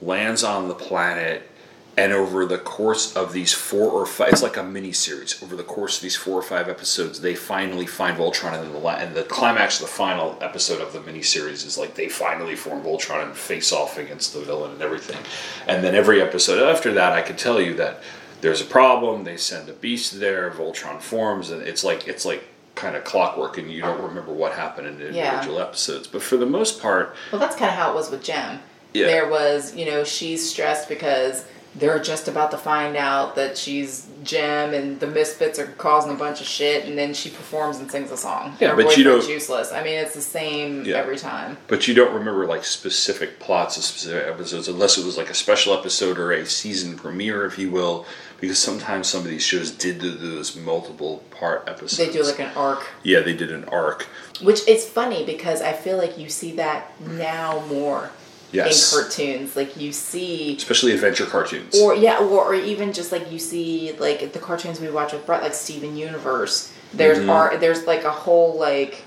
[0.01, 1.51] lands on the planet
[1.97, 5.55] and over the course of these four or five it's like a mini series over
[5.57, 8.95] the course of these four or five episodes they finally find voltron and the, la-
[8.97, 12.57] and the climax of the final episode of the mini series is like they finally
[12.57, 15.19] form voltron and face off against the villain and everything
[15.67, 18.03] and then every episode after that i can tell you that
[18.41, 22.43] there's a problem they send a beast there voltron forms and it's like it's like
[22.75, 25.29] kind of clockwork and you don't remember what happened in the Yeah.
[25.35, 28.23] individual episodes but for the most part Well, that's kind of how it was with
[28.25, 28.61] Jem.
[28.95, 29.07] Yeah.
[29.07, 34.07] There was, you know, she's stressed because they're just about to find out that she's
[34.23, 37.91] Jem and the Misfits are causing a bunch of shit, and then she performs and
[37.91, 38.57] sings a song.
[38.61, 39.73] Yeah, but you don't- useless.
[39.73, 40.97] I mean, it's the same Yeah.
[40.99, 41.57] every time.
[41.69, 45.35] But you don't remember like specific plots of specific episodes unless it was like a
[45.35, 48.07] special episode or a season premiere, if you will,
[48.41, 51.97] because sometimes some of these shows did do those multiple part episodes.
[51.97, 54.07] They do like an arc, yeah, they did an arc.
[54.41, 58.11] which is funny because I feel like you see that now more
[58.53, 58.93] Yes.
[58.93, 59.57] in cartoons.
[59.57, 61.81] Like you see Especially adventure cartoons.
[61.81, 65.25] or yeah, or, or even just like you see like the cartoons we watch with
[65.27, 66.73] Brett, like Steven Universe.
[66.93, 67.31] There's Mhm.
[67.31, 69.03] are there's like a whole like,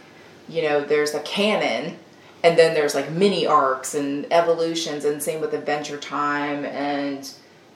[0.49, 1.97] you know, there's a canon,
[2.43, 7.29] and then there's like mini arcs and evolutions, and same with Adventure Time and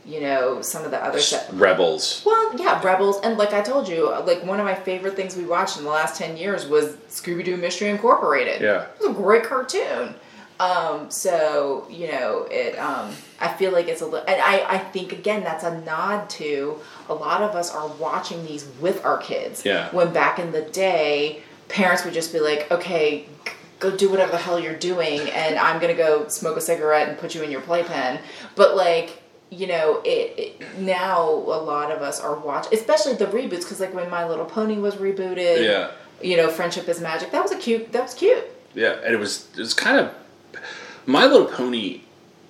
[0.06, 1.48] you know some of the other stuff.
[1.54, 2.24] Rebels.
[2.26, 5.46] Well, yeah, Rebels, and like I told you, like one of my favorite things we
[5.46, 8.62] watched in the last ten years was Scooby Doo Mystery Incorporated.
[8.62, 8.84] Yeah.
[8.84, 10.16] it was a great cartoon.
[10.60, 12.78] Um, so you know, it.
[12.78, 16.30] Um, I feel like it's a little, and I, I think again that's a nod
[16.32, 19.64] to a lot of us are watching these with our kids.
[19.66, 19.90] Yeah.
[19.92, 23.28] When back in the day, parents would just be like, okay.
[23.46, 27.08] g- Go do whatever the hell you're doing, and I'm gonna go smoke a cigarette
[27.08, 28.20] and put you in your playpen.
[28.58, 33.28] But like, you know, it, it now a lot of us are watching, especially the
[33.28, 35.92] reboots, because like when My Little Pony was rebooted, Yeah.
[36.22, 37.32] you know, Friendship is Magic.
[37.32, 37.94] That was a cute.
[37.94, 38.44] That was cute.
[38.76, 40.14] Yeah, and it was it was kind of
[41.10, 42.02] My Little Pony.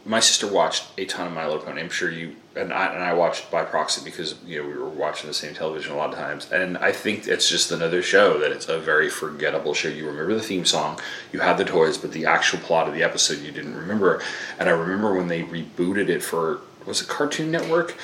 [0.05, 1.80] My sister watched a ton of My Little Pony.
[1.80, 4.89] I'm sure you and I and I watched by proxy because you know we were
[4.89, 6.51] watching the same television a lot of times.
[6.51, 9.88] And I think it's just another show that it's a very forgettable show.
[9.88, 10.99] You remember the theme song,
[11.32, 14.22] you had the toys, but the actual plot of the episode you didn't remember.
[14.60, 17.95] And I remember when they rebooted it for was it Cartoon Network,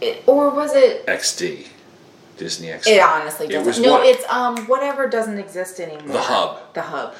[0.00, 1.04] It, or was it?
[1.06, 1.66] XD,
[2.38, 2.86] Disney XD.
[2.86, 3.66] It honestly doesn't.
[3.66, 6.12] was no, what- it's um whatever doesn't exist anymore.
[6.14, 6.72] The Hub.
[6.72, 7.14] The hub.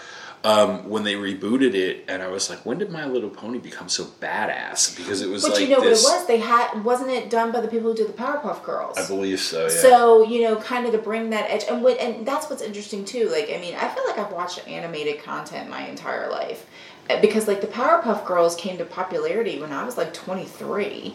[0.45, 3.89] Um, when they rebooted it, and I was like, when did My Little Pony become
[3.89, 4.97] so badass?
[4.97, 6.03] Because it was But like you know this.
[6.03, 6.27] what it was?
[6.27, 8.99] They had wasn't it done by the people who did the Powerpuff Girls?
[8.99, 9.63] I believe so.
[9.65, 9.69] Yeah.
[9.69, 13.05] So you know, kind of to bring that edge, and what, and that's what's interesting
[13.05, 13.29] too.
[13.31, 16.67] Like, I mean, I feel like I've watched animated content my entire life,
[17.09, 21.15] Uh, because like the Powerpuff Girls came to popularity when I was like twenty three.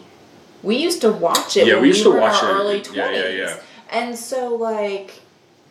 [0.62, 1.66] We used to watch it.
[1.66, 2.46] Yeah, when we used to were in watch it.
[2.46, 3.22] Early Yeah, twenties.
[3.24, 3.56] yeah, yeah.
[3.90, 5.20] And so like.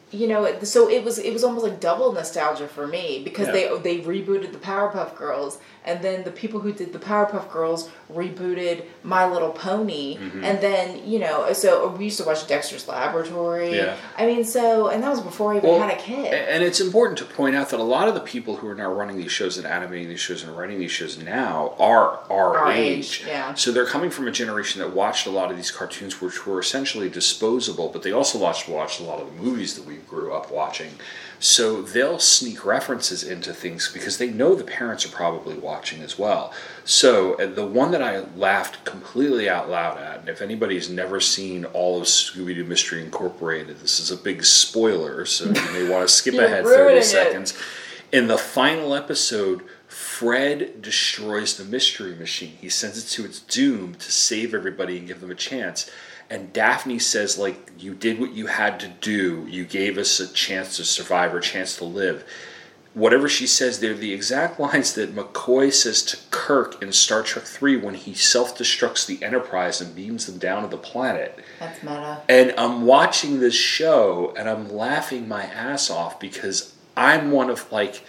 [0.10, 3.54] You know, so it was it was almost like double nostalgia for me because Yeah.
[3.54, 7.90] they they rebooted the Powerpuff Girls, and then the people who did the Powerpuff Girls
[8.14, 10.44] rebooted My Little Pony, Mhm.
[10.46, 13.76] and then you know, so we used to watch Dexter's Laboratory.
[13.76, 13.96] Yeah.
[14.18, 16.34] I mean, so and that was before I even Well, had a kid.
[16.34, 18.90] And it's important to point out that a lot of the people who are now
[18.90, 22.72] running these shows and animating these shows and writing these shows now are our, Our
[22.72, 23.22] age.
[23.22, 23.54] age, yeah.
[23.56, 26.62] So they're coming from a generation that watched a lot of these cartoons, which were
[26.62, 30.34] essentially disposable, but they also watched watched a lot of the movies that we grew
[30.34, 30.92] up watching.
[31.40, 36.18] So they'll sneak references into things because they know the parents are probably watching as
[36.18, 36.54] well.
[36.84, 41.20] So uh, the one that I laughed completely out loud at, and if anybody's never
[41.20, 45.90] seen all of Scooby Doo Mystery Incorporated, this is a big spoiler, so you may
[45.90, 47.04] want to skip ahead ruining 30 it.
[47.04, 47.54] seconds.
[48.12, 52.58] In the final episode, Fred destroys the mystery machine.
[52.60, 55.90] He sends it to its doom to save everybody and give them a chance.
[56.30, 59.46] And Daphne says, like, you did what you had to do.
[59.50, 62.26] You gave us a chance to survive or a chance to live.
[62.94, 67.46] Whatever she says, they're the exact lines that McCoy says to Kirk in Star Trek
[67.46, 71.40] 3 when he self destructs the Enterprise and beams them down to the planet.
[71.60, 72.22] That's meta.
[72.28, 77.72] And I'm watching this show and I'm laughing my ass off because I'm one of
[77.72, 78.04] like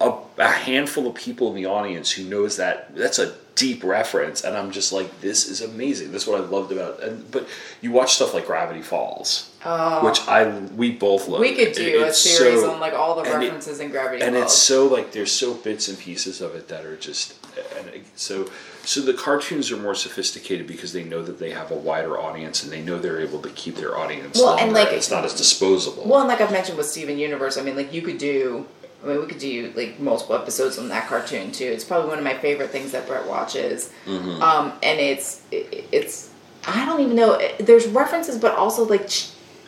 [0.00, 4.44] a, a handful of people in the audience who knows that that's a deep reference
[4.44, 6.12] and I'm just like this is amazing.
[6.12, 7.46] This is what I loved about and but
[7.80, 9.50] you watch stuff like Gravity Falls.
[9.64, 10.04] Oh.
[10.04, 11.40] Which I we both love.
[11.40, 14.18] we could do a series so- on like all the and it- references in Gravity
[14.20, 14.26] Falls.
[14.28, 14.52] and Falls.
[14.52, 17.34] it's so like there's so bits and pieces of it that are just
[17.78, 18.48] and so
[18.84, 22.64] so the cartoons are more sophisticated because they know that they have a wider audience
[22.64, 25.24] and they know they're able to keep their audience Well, longer and, like- it's not
[25.24, 28.18] as disposable Well, and like I've mentioned with Steven Universe, I mean, like you could
[28.18, 28.66] do.
[29.02, 31.64] I mean, we could do like multiple episodes on that cartoon too.
[31.64, 33.90] It's probably one of my favorite things that Brett watches.
[34.06, 34.40] Mhm.
[34.40, 36.30] Um, and it's it, it's
[36.66, 37.40] I don't even know.
[37.58, 39.08] There's references, but also like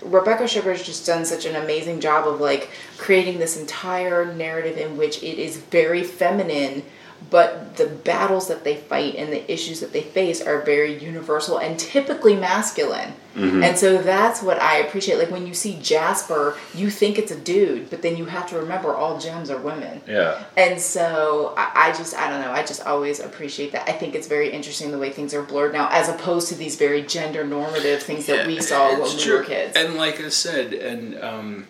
[0.03, 4.97] Rebecca Sugar's just done such an amazing job of like creating this entire narrative in
[4.97, 6.82] which it is very feminine.
[7.30, 11.59] But the battles that they fight and the issues that they face are very universal
[11.59, 13.14] and typically masculine.
[13.36, 13.64] Mhm.
[13.64, 15.18] And so that's what I appreciate.
[15.18, 18.56] Like when you see Jasper, you think it's a dude, but then you have to
[18.56, 20.01] remember all gems are women.
[20.06, 23.88] yeah And so I, I just, I don't know, I just always appreciate that.
[23.88, 26.76] I think it's very interesting the way things are blurred now, as opposed to these
[26.76, 29.38] very gender normative things that we saw when we true.
[29.38, 29.76] were kids.
[29.76, 31.66] And like I said, and um,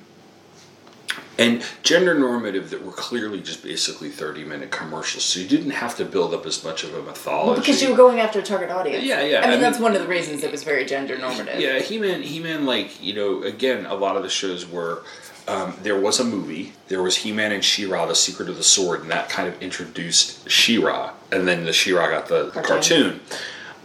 [1.39, 5.97] and gender normative that were clearly just basically thirty minute commercials, so you didn't have
[5.97, 7.51] to build up as much of a mythology.
[7.51, 9.05] Well, because you were going after a target audience.
[9.05, 11.19] Yeah, yeah, I mean, I that's mean- one of the reasons it was very gender
[11.19, 11.61] normative.
[11.61, 15.03] Yeah, He Man, He Man, like you know, again, a lot of the shows were.
[15.47, 16.73] Um, there was a movie.
[16.89, 19.61] There was He Man and She-Ra: The Secret of the Sword, and that kind of
[19.63, 22.65] introduced She-Ra, and then the She-Ra got the Cartoon.
[22.65, 23.21] cartoon.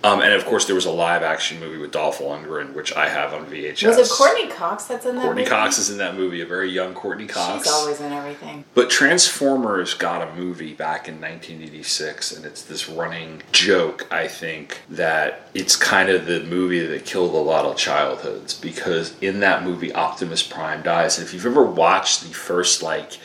[0.04, 3.34] Um, and of course, there was a live-action movie with Dolph Lundgren, which I have
[3.34, 3.88] on VHS.
[3.88, 5.50] Was it Courteney Cox that's in that Courteney movie?
[5.50, 7.66] Cox is in that movie, a very young Courteney Cox.
[7.66, 8.64] She's always in everything.
[8.74, 14.82] But Transformers got a movie back in 1986, and it's this running joke, I think,
[14.90, 19.64] that it's kind of the movie that killed a lot of childhoods because in that
[19.64, 21.18] movie, Optimus Prime dies.
[21.18, 23.18] And if you've ever watched the first, like,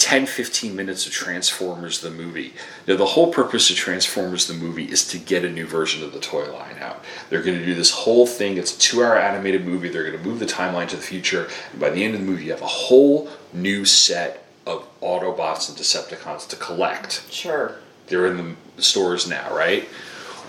[0.00, 2.54] 10 15 minutes of Transformers the movie.
[2.88, 6.12] Now, the whole purpose of Transformers the movie is to get a new version of
[6.12, 7.04] the toy line out.
[7.28, 8.56] They're going to do this whole thing.
[8.56, 9.90] It's a two hour animated movie.
[9.90, 11.48] They're going to move the timeline to the future.
[11.72, 15.68] And by the end of the movie, you have a whole new set of Autobots
[15.68, 17.30] and Decepticons to collect.
[17.30, 17.76] Sure.
[18.06, 19.86] They're in the stores now, right?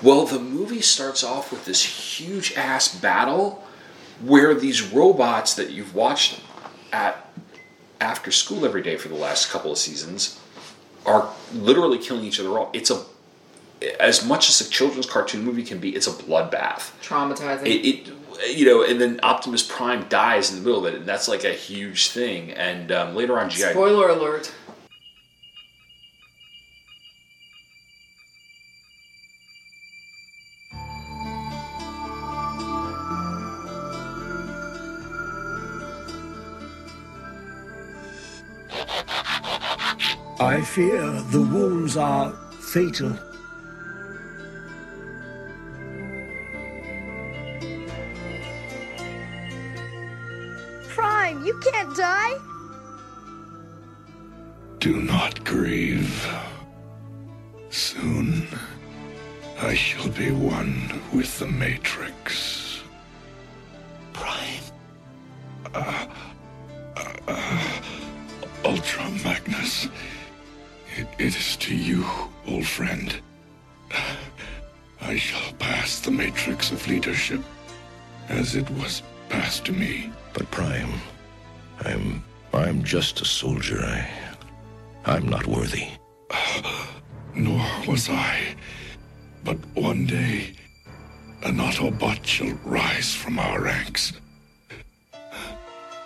[0.02, 3.64] Well, the movie starts off with this huge ass battle
[4.22, 6.40] where these robots that you've watched
[6.92, 7.31] at
[8.02, 10.40] after school every day for the last couple of seasons
[11.06, 12.70] are literally killing each other off.
[12.74, 13.04] It's a
[14.00, 16.92] as much as a children's cartoon movie can be, it's a bloodbath.
[17.02, 17.66] Traumatizing.
[17.66, 18.14] It, it
[18.56, 21.44] you know, and then Optimus Prime dies in the middle of it, and that's like
[21.44, 22.52] a huge thing.
[22.52, 23.72] And um, later on, GI.
[23.72, 24.52] Spoiler alert.
[40.42, 43.14] I fear the wounds are fatal.
[50.90, 52.34] Prime, you can't die.
[54.80, 56.28] Do not grieve.
[57.70, 58.48] Soon,
[59.62, 62.51] I shall be one with the Matrix.
[78.52, 80.12] As it was passed to me.
[80.34, 80.94] But Prime,
[81.86, 82.24] I'm
[82.54, 83.80] I'm just a soldier.
[83.82, 84.10] I
[85.06, 85.88] I'm not worthy.
[87.36, 88.56] Nor was I.
[89.46, 90.54] But one day,
[91.44, 94.14] an Autobot shall rise from our ranks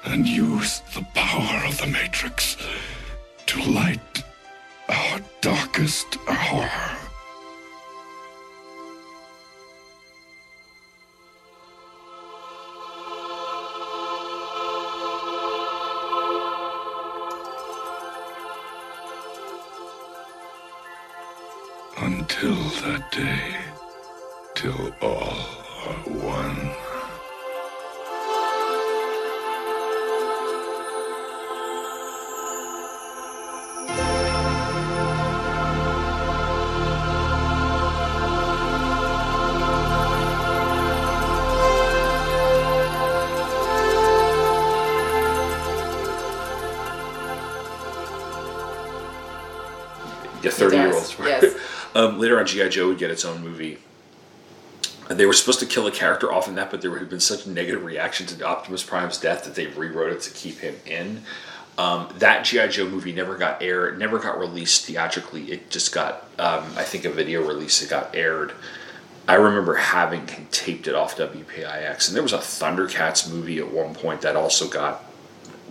[0.03, 2.57] and use the power of the Matrix
[3.47, 4.23] to light
[4.87, 6.69] our darkest hour.
[22.45, 23.55] Until that day,
[24.53, 25.33] till all
[25.87, 26.71] are one.
[50.43, 51.24] Yeah, thirty year does, olds.
[51.95, 53.79] Um, later on, GI Joe would get its own movie.
[55.09, 57.19] And They were supposed to kill a character off in that, but there had been
[57.19, 60.75] such a negative reaction to Optimus Prime's death that they rewrote it to keep him
[60.85, 61.21] in.
[61.77, 65.51] Um, that GI Joe movie never got aired, never got released theatrically.
[65.51, 67.81] It just got, um, I think, a video release.
[67.81, 68.53] It got aired.
[69.27, 73.93] I remember having taped it off WPIX, and there was a Thundercats movie at one
[73.93, 75.03] point that also got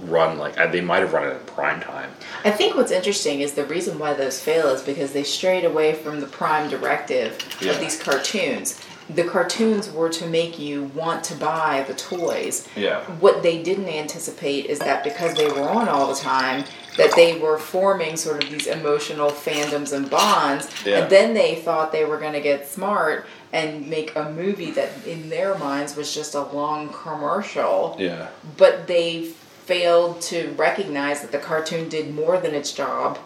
[0.02, 2.10] run like uh, they might have run it in prime time.
[2.44, 5.94] I think what's interesting is the reason why those fail is because they strayed away
[5.94, 7.72] from the prime directive Yeah.
[7.72, 8.80] of these cartoons.
[9.10, 12.66] The cartoons were to make you want to buy the toys.
[12.74, 13.02] Yeah.
[13.20, 16.64] What they didn't anticipate is that because they were on all the time,
[16.96, 20.68] that they were forming sort of these emotional fandoms and bonds.
[20.86, 21.00] Yeah.
[21.02, 24.90] And then they thought they were going to get smart and make a movie that
[25.06, 28.28] in their minds was just a long commercial Yeah.
[28.56, 29.30] but they
[29.66, 33.18] failed to recognize that the cartoon did more than its job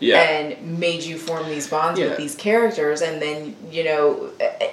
[0.00, 0.20] Yeah.
[0.20, 2.08] and made you form these bonds Yeah.
[2.08, 4.30] with these characters and then you know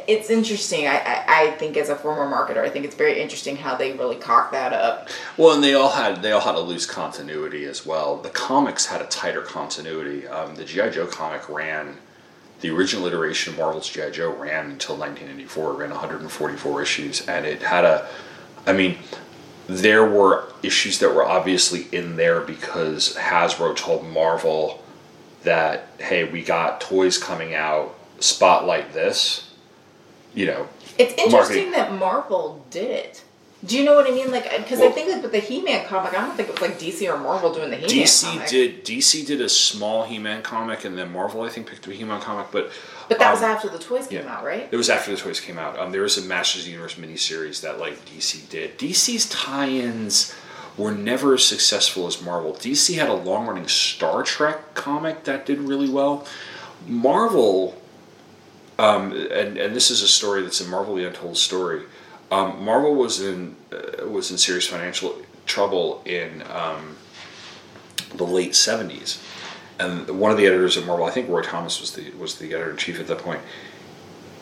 [0.08, 3.56] it's interesting I, I i think as a former marketer i think it's very interesting
[3.56, 5.08] how they really cock that up
[5.38, 8.18] Well, and they all had they all had a loose continuity as well.
[8.18, 10.28] The comics had a tighter continuity.
[10.28, 11.98] Um, the GI Joe comic ran,
[12.62, 15.74] the original iteration of Marvel's GI Joe ran until 1984.
[15.74, 18.08] It ran 144 issues, and it had a,
[18.66, 18.98] I mean,
[19.70, 24.84] there were issues that were obviously in there because Hasbro told Marvel
[25.44, 29.54] that hey, we got toys coming out, spotlight this,
[30.34, 30.68] you know.
[30.98, 31.72] it's interesting marketing.
[31.72, 33.24] that marvel did it
[33.66, 36.14] do you know what i mean like because i think like with the he-man comic
[36.14, 38.86] i don't think it was like dc or marvel doing the he-man DC comic did
[39.00, 42.20] DC did a small He-Man comic, and then Marvel I think picked up a He-Man
[42.22, 42.72] comic, but
[43.08, 45.40] but that was um, after the toys came out right It was after the toys
[45.40, 45.78] came out.
[45.78, 48.78] Um, there was a Masters of the Universe miniseries that like DC did.
[48.78, 50.36] DC's tie-ins
[50.78, 52.54] were never as successful as Marvel.
[52.54, 56.26] DC had a long-running Star Trek comic that did really well.
[56.88, 57.80] Marvel,
[58.78, 61.84] um, and and this is a story that's a Marvel: The Untold Story.
[62.32, 66.98] Um, Marvel was in uh, was in serious financial trouble in um,
[68.14, 69.22] the late seventies,
[69.80, 72.54] and one of the editors at Marvel, I think Roy Thomas was the was the
[72.54, 73.42] editor in chief at that point.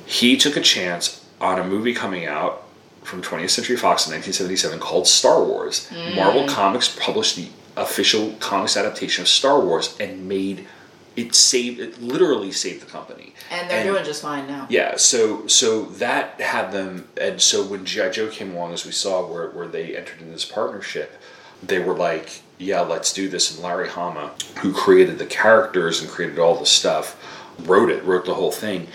[0.06, 2.64] He took a chance on a movie coming out
[3.04, 5.88] from 20th Century Fox in 1977 called Star Wars.
[5.90, 6.16] Mm.
[6.16, 10.68] Marvel Comics published the official comics adaptation of Star Wars and made
[11.18, 13.34] it saved it literally saved the company.
[13.52, 14.68] And they're doing just fine now.
[14.70, 18.92] Yeah, so so that had them, and so when GI Joe came along, as we
[18.92, 21.20] saw, where where they entered into this partnership,
[21.62, 26.10] they were like, "Yeah, let's do this." And Larry Hama, who created the characters and
[26.10, 27.18] created all the stuff,
[27.60, 28.88] wrote it, wrote the whole thing.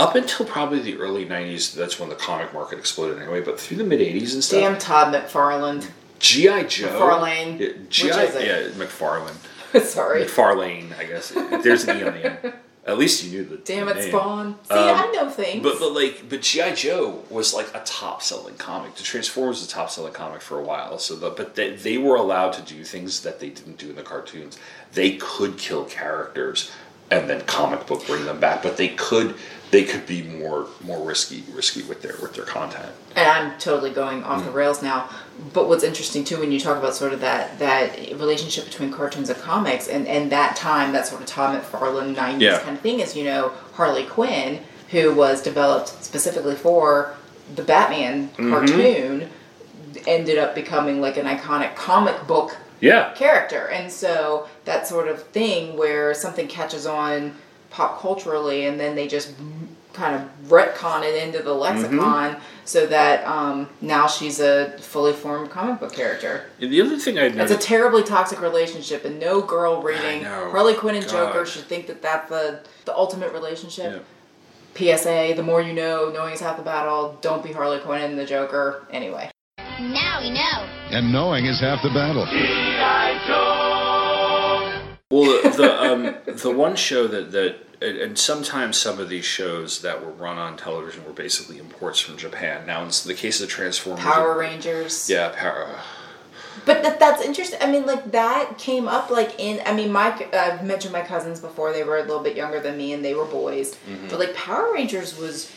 [0.00, 3.40] Up until probably the early '90s, that's when the comic market exploded anyway.
[3.40, 5.90] But through the mid '80s and stuff, Damn Todd McFarland.
[6.18, 7.88] GI Joe, McFarlane.
[7.88, 9.36] GI, yeah, McFarlane.
[9.84, 10.24] Sorry.
[10.24, 11.30] McFarlane, I guess.
[11.30, 12.54] There's an e on the end.
[12.86, 14.08] At least you knew the Damn it, name.
[14.08, 14.58] Spawn.
[14.64, 15.62] See, Um, I know things.
[15.62, 18.94] But but like but GI Joe was like a top selling comic.
[18.96, 20.98] The Transformers was a top selling comic for a while.
[20.98, 23.96] So the, but they, they were allowed to do things that they didn't do in
[23.96, 24.58] the cartoons.
[24.92, 26.70] They could kill characters
[27.10, 28.62] and then comic book bring them back.
[28.62, 29.34] But they could
[29.70, 32.90] they could be more more risky risky with their with their content.
[33.16, 34.46] and I'm totally going off Mm.
[34.46, 35.08] the rails now.
[35.52, 39.30] But what's interesting too, when you talk about sort of that that relationship between cartoons
[39.30, 42.58] and comics, and and that time, that sort of Todd McFarlane '90s Yeah.
[42.58, 44.60] kind of thing, is you know Harley Quinn,
[44.90, 47.14] who was developed specifically for
[47.54, 48.50] the Batman Mhm.
[48.50, 49.30] cartoon,
[50.06, 53.12] ended up becoming like an iconic comic book Yeah.
[53.14, 53.68] character.
[53.68, 57.34] And so that sort of thing where something catches on
[57.70, 59.34] pop culturally and then they just
[59.92, 65.50] kind of retcon it into the lexicon so that um, now she's a fully formed
[65.50, 66.46] comic book character.
[66.60, 70.24] And the other thing I know It's a terribly toxic relationship, and no girl reading.
[70.24, 71.32] Harley Quinn and God.
[71.32, 74.04] Joker should think that that's the, the ultimate relationship.
[74.76, 77.18] PSA: The more you know, knowing is half the battle.
[77.20, 78.86] Don't be Harley Quinn and the Joker.
[78.90, 79.30] Anyway.
[79.80, 80.66] Now we know.
[80.90, 82.26] And knowing is half the battle.
[85.10, 89.24] Well, the the, um, the one show that that and- and sometimes some of these
[89.24, 92.66] shows that were run on television were basically imports from Japan.
[92.66, 95.08] Now, in the case of the Transformers, Power Rangers.
[95.08, 95.80] yeah, Power.
[96.66, 97.58] But that, that's interesting.
[97.62, 99.62] I mean, like that came up like in.
[99.64, 101.72] I mean, my I've mentioned my cousins before.
[101.72, 103.74] They were a little bit younger than me, and they were boys.
[103.88, 104.10] Mhm.
[104.10, 105.50] But like Power Rangers was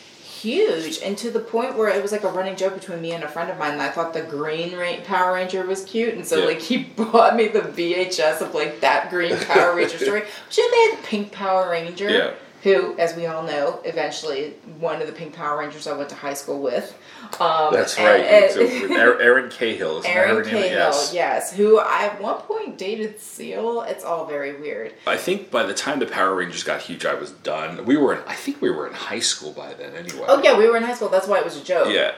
[0.44, 3.24] huge, and to the point where it was like a running joke between me and
[3.24, 3.78] a friend of mine.
[3.78, 6.44] That I thought the Green Ra- Power Ranger was cute, and so Yeah.
[6.46, 10.20] like he bought me the VHS of like that Green Power Ranger story.
[10.20, 12.10] But then they had Pink Power Ranger.
[12.10, 12.30] Yeah.
[12.64, 16.14] Who, as we all know, eventually one of the Pink Power Rangers I went to
[16.14, 16.96] high school with.
[17.38, 18.20] Um, That's right.
[18.24, 20.50] and- with Erin Erin Cahill, isn't Erin her name?
[20.54, 21.10] Cahill, Yes.
[21.12, 21.52] yes.
[21.52, 23.82] who I at one point dated Seal.
[23.82, 24.94] It's all very weird.
[25.06, 27.84] I think by the time the Power Rangers got huge, I was done.
[27.84, 28.22] We were in.
[28.26, 30.24] I think we were in high school by then, anyway.
[30.26, 31.10] Oh yeah, we were in high school.
[31.10, 31.88] That's why it was a joke.
[31.92, 32.12] Yeah.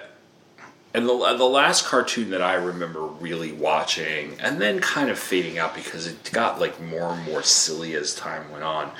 [0.94, 5.58] And the, the last cartoon that I remember really watching and then kind of fading
[5.58, 8.92] out because it got like more and more silly as time went on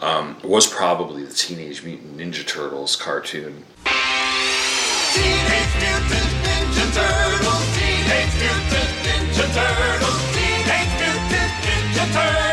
[0.00, 3.64] um, was probably the Teenage Mutant Ninja Turtles cartoon.
[5.12, 7.64] Teenage Mutant Ninja Turtles.
[7.76, 10.20] Teenage Mutant Ninja Turtles.
[10.34, 12.43] Teenage Mutant Ninja Turtles.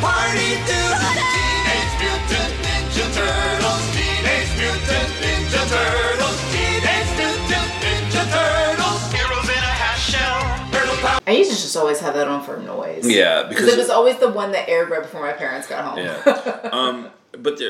[0.00, 0.96] Party dude.
[1.30, 3.84] Teenage Mutant Ninja Turtles.
[3.94, 6.38] Teenage Mutant Ninja Turtles.
[6.52, 9.02] Teenage Mutant Ninja Turtles.
[9.12, 10.40] Heroes in a half shell.
[11.26, 13.06] I used to just always have that on for noise.
[13.06, 15.84] Yeah, because because it was always the one that aired right before my parents got
[15.84, 15.98] home.
[15.98, 16.68] Yeah.
[16.72, 17.60] um, but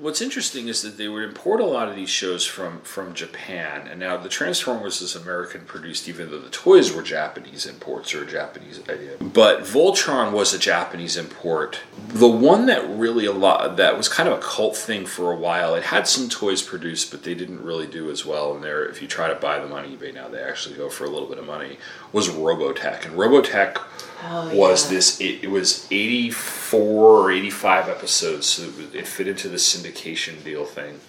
[0.00, 3.86] what's interesting is that they would import a lot of these shows from from Japan,
[3.86, 8.22] and now the Transformers is American produced, even though the toys were Japanese imports or
[8.22, 9.16] a Japanese idea.
[9.20, 11.80] But Voltron was a Japanese import.
[12.08, 15.36] The one that really a lot that was kind of a cult thing for a
[15.36, 15.74] while.
[15.74, 18.54] It had some toys produced, but they didn't really do as well.
[18.54, 21.04] And there, if you try to buy them on eBay now, they actually go for
[21.04, 21.76] a little bit of money.
[22.12, 23.76] Was Robotech, and Robotech
[24.22, 24.96] Oh, was yeah.
[24.96, 30.42] this it, it was 84 or 85 episodes so it, it fit into the syndication
[30.44, 31.00] deal thing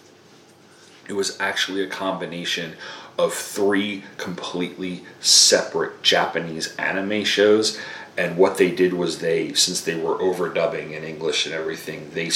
[1.08, 2.74] it was actually a combination
[3.18, 7.78] of three completely separate japanese anime shows
[8.18, 12.30] and what they did was they since they were overdubbing in english and everything they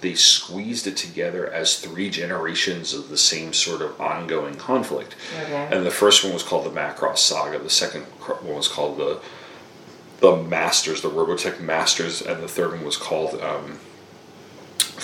[0.00, 5.68] they squeezed it together as three generations of the same sort of ongoing conflict Okay.
[5.70, 8.02] and the first one was called the macross saga the second
[8.42, 9.20] one was called the
[10.20, 13.78] the Masters, the Robotech Masters, and the third one was called um,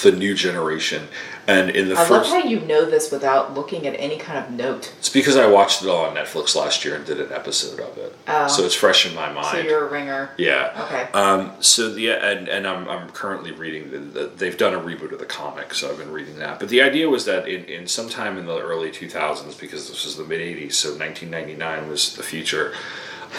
[0.02, 1.08] the new generation.
[1.46, 4.38] And in the I first, love how you know this without looking at any kind
[4.38, 4.92] of note.
[5.00, 7.98] it's because I watched it all on Netflix last year and did an episode of
[7.98, 8.46] it, Oh.
[8.46, 9.48] so it's fresh in my mind.
[9.48, 10.30] So you're a ringer.
[10.38, 10.86] Yeah.
[10.86, 11.08] Okay.
[11.12, 15.10] Um, so the and and I'm I'm currently reading the, the they've done a reboot
[15.12, 16.60] of the comic, so I've been reading that.
[16.60, 20.16] But the idea was that in, in sometime in the early 2000s, because this was
[20.16, 22.72] the mid 80s, so 1999 was the future.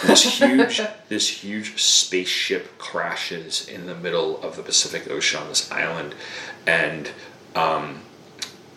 [0.01, 5.71] This huge this huge spaceship crashes in the middle of the Pacific Ocean on this
[5.71, 6.15] island,
[6.65, 7.11] and
[7.55, 8.01] um,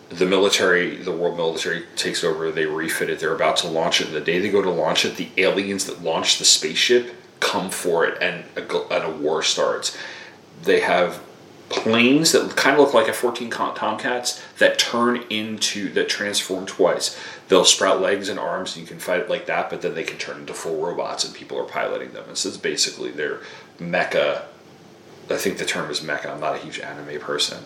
[0.09, 2.51] the military, the world military takes over.
[2.51, 3.19] They refit it.
[3.19, 4.11] They're about to launch it.
[4.11, 8.05] The day they go to launch it, the aliens that launched the spaceship come for
[8.05, 9.97] it, and a, and a war starts.
[10.63, 11.21] They have
[11.69, 17.19] planes that kind of look like F-14 Tomcats that turn into that transform twice.
[17.47, 19.69] They'll sprout legs and arms, and you can fight it like that.
[19.69, 22.25] But then they can turn into full robots, and people are piloting them.
[22.27, 23.41] And so it's basically their
[23.79, 24.43] mecha
[25.29, 26.27] I think the term is mecha.
[26.27, 27.63] I'm not a huge anime person.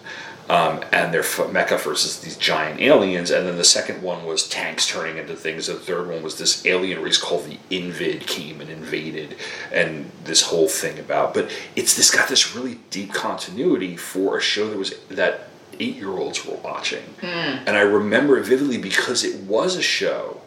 [0.49, 3.29] Um, and they're f- mecha versus these giant aliens.
[3.29, 5.67] And then the second one was tanks turning into things.
[5.67, 9.35] The third one was this alien race called the Invid came and invaded,
[9.71, 11.33] and this whole thing about.
[11.33, 15.47] But it's this got this really deep continuity for a show that was that
[15.80, 17.03] eight year olds were watching.
[17.22, 17.26] Hmm.
[17.68, 20.41] And I remember it vividly because it was a show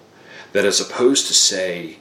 [0.52, 1.98] that, as opposed to say,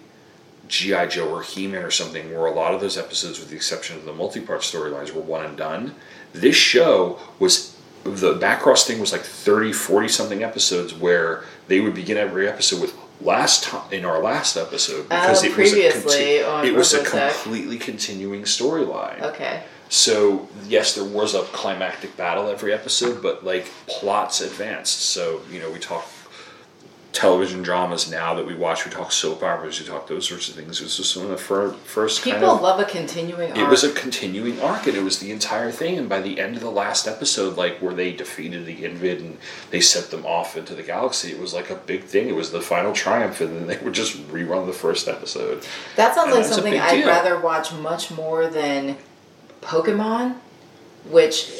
[0.68, 1.08] G.I.
[1.08, 3.98] Joe or He Man or something, where a lot of those episodes, with the exception
[3.98, 5.96] of the multi part storylines, were one and done,
[6.34, 11.94] this show was the Macross thing was like 30, 40 something episodes where they would
[11.96, 15.92] begin every episode with last time in our last episode because Oh, it was a
[15.92, 19.22] conti- on it was a completely continuing storyline.
[19.22, 19.64] Okay.
[19.94, 25.02] So yes, there was a climactic battle every episode, but like plots advanced.
[25.04, 26.08] So you know, we talk
[27.12, 28.86] television dramas now that we watch.
[28.86, 29.80] We talk soap operas.
[29.80, 30.80] We talk those sorts of things.
[30.80, 32.62] This was one of the fir- first People kind of.
[32.64, 33.60] love a continuing arc.
[33.60, 36.00] It was a continuing arc, and it was the entire thing.
[36.00, 39.38] And by the end of the last episode, like where they defeated the Invid and
[39.70, 42.30] they sent them off into the galaxy, it was like a big thing.
[42.30, 45.64] It was the final triumph, and then they would just rerun the first episode.
[45.98, 47.08] That sounds And like something I'd deal.
[47.10, 48.98] rather watch much more than
[49.64, 50.38] Pokemon,
[51.10, 51.52] which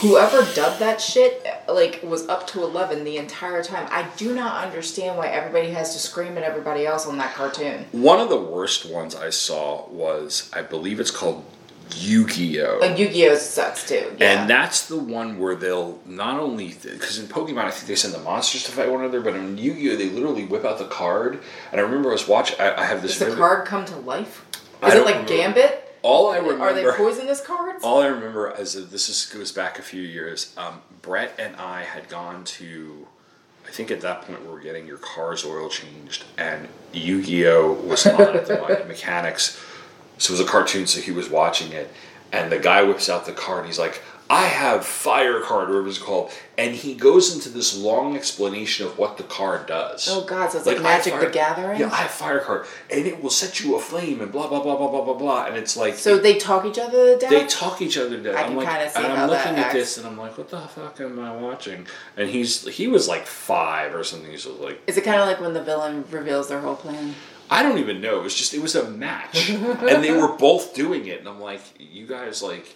[0.00, 3.88] whoever dubbed that shit like was up to 11 the entire time.
[3.90, 7.86] I do not understand why everybody has to scream at everybody else on that cartoon.
[7.92, 11.44] One of the worst ones I saw was, I believe it's called
[11.94, 12.78] Yu-Gi-Oh.
[12.80, 14.16] Like Yu-Gi-Oh sucks too.
[14.18, 14.40] Yeah.
[14.40, 18.12] And that's the one where they'll not only because in Pokemon I think they send
[18.12, 21.40] the monsters to fight one another, but in Yu-Gi-Oh they literally whip out the card.
[21.70, 22.58] And I remember I was watching.
[22.60, 23.18] I, I have this.
[23.18, 24.44] Does the card come to life?
[24.84, 25.28] Is it like remember.
[25.28, 25.85] Gambit?
[26.02, 26.64] All I remember.
[26.64, 27.84] Are they poisonous cards?
[27.84, 30.54] All I remember is that this is, goes back a few years.
[30.56, 33.06] Um, Brett and I had gone to,
[33.66, 37.46] I think at that point we were getting your car's oil changed, and Yu Gi
[37.48, 39.60] Oh was on at the Mechanics.
[40.18, 41.92] So it was a cartoon, so he was watching it,
[42.32, 45.74] and the guy whips out the card, and he's like, I have fire card, or
[45.74, 50.08] whatever it's called, and he goes into this long explanation of what the card does.
[50.10, 51.78] Oh god, so it's Like, like, Magic fire- the Gathering?
[51.80, 54.76] Yeah, I have fire card, and it will set you aflame, and blah blah blah
[54.76, 57.30] blah blah blah blah, and it's like so they talk each other to death?
[57.30, 59.62] they talk each other to I I'm can like, kinda see and I'm that looking
[59.62, 61.86] at this, and I'm like, what the fuck am I watching?
[62.16, 64.30] And he's he was like five or something.
[64.30, 67.14] He's like, Is it kind of like when the villain reveals their whole plan?
[67.48, 68.18] I don't even know.
[68.18, 71.38] It was just it was a match, and they were both doing it, and I'm
[71.40, 72.66] like, you guys like,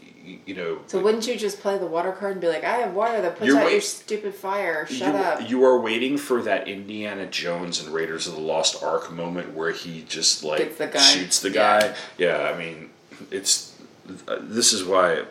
[0.47, 2.95] you, know, So wouldn't you just play the water card and be like, I have
[2.95, 4.87] water that puts out wait- your stupid fire.
[4.87, 5.51] Shut you, up.
[5.51, 9.73] You are waiting for that Indiana Jones and Raiders of the Lost Ark moment where
[9.73, 10.99] he just like Gets the guy.
[11.01, 11.95] shoots the guy.
[12.19, 12.91] Yeah, I mean,
[13.31, 13.77] it's
[14.29, 15.23] uh, this is why,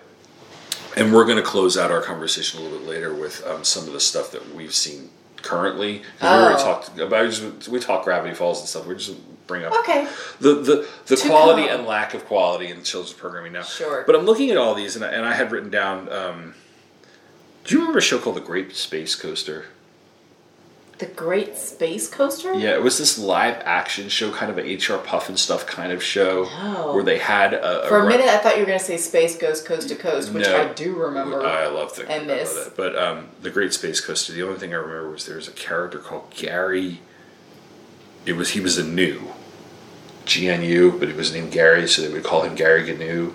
[0.95, 3.85] and we're going to close out our conversation a little bit later with um, some
[3.87, 5.99] of the stuff that we've seen currently.
[6.19, 6.63] 'Cause We already Oh.
[6.63, 8.85] talked about we talk Gravity Falls and stuff.
[8.85, 9.13] We're just
[9.49, 10.07] bring up Okay.
[10.39, 11.79] the the, the To quality come.
[11.79, 13.63] and lack of quality in the children's programming now.
[13.63, 14.03] Sure.
[14.05, 16.07] But I'm looking at all these, and I, and I had written down.
[16.09, 16.53] Um,
[17.65, 19.65] do you remember a show called The Great Space Coaster?
[20.99, 22.53] The Great Space Coaster?
[22.53, 26.43] Yeah, it was this live action show, kind of an HR Pufnstuf kind of show,
[26.61, 26.91] No.
[26.93, 28.97] where they had a, For a re- minute, I thought you were going to say
[28.97, 30.57] Space Ghost Coast to Coast, which No.
[30.61, 31.45] I do remember.
[31.45, 32.53] I love the and miss.
[32.67, 32.73] it.
[32.75, 34.33] But um, the Great Space Coaster.
[34.33, 36.99] The only thing I remember was there was a character called Gary.
[38.25, 39.21] It was he was a new,
[40.29, 43.33] G N U, but he was named Gary, so they would call him Gary Gnu,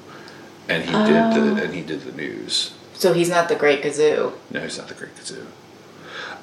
[0.68, 1.54] and he did Oh.
[1.54, 2.70] the and he did the news.
[2.94, 4.32] So he's not the Great Kazoo.
[4.50, 5.44] No, he's not the Great Kazoo.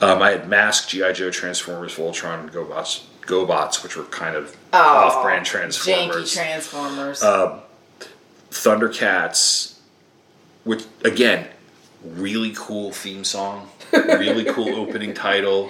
[0.02, 4.78] Um, I had Mask, GI Joe, Transformers, Voltron, GoBots, GoBots, which were kind of Oh,
[4.80, 7.20] off-brand Transformers, Janky Transformers.
[7.22, 7.24] Transformers.
[7.24, 7.60] Um,
[8.52, 9.76] Thundercats,
[10.66, 11.48] which again,
[12.04, 15.70] really cool theme song, really cool opening title.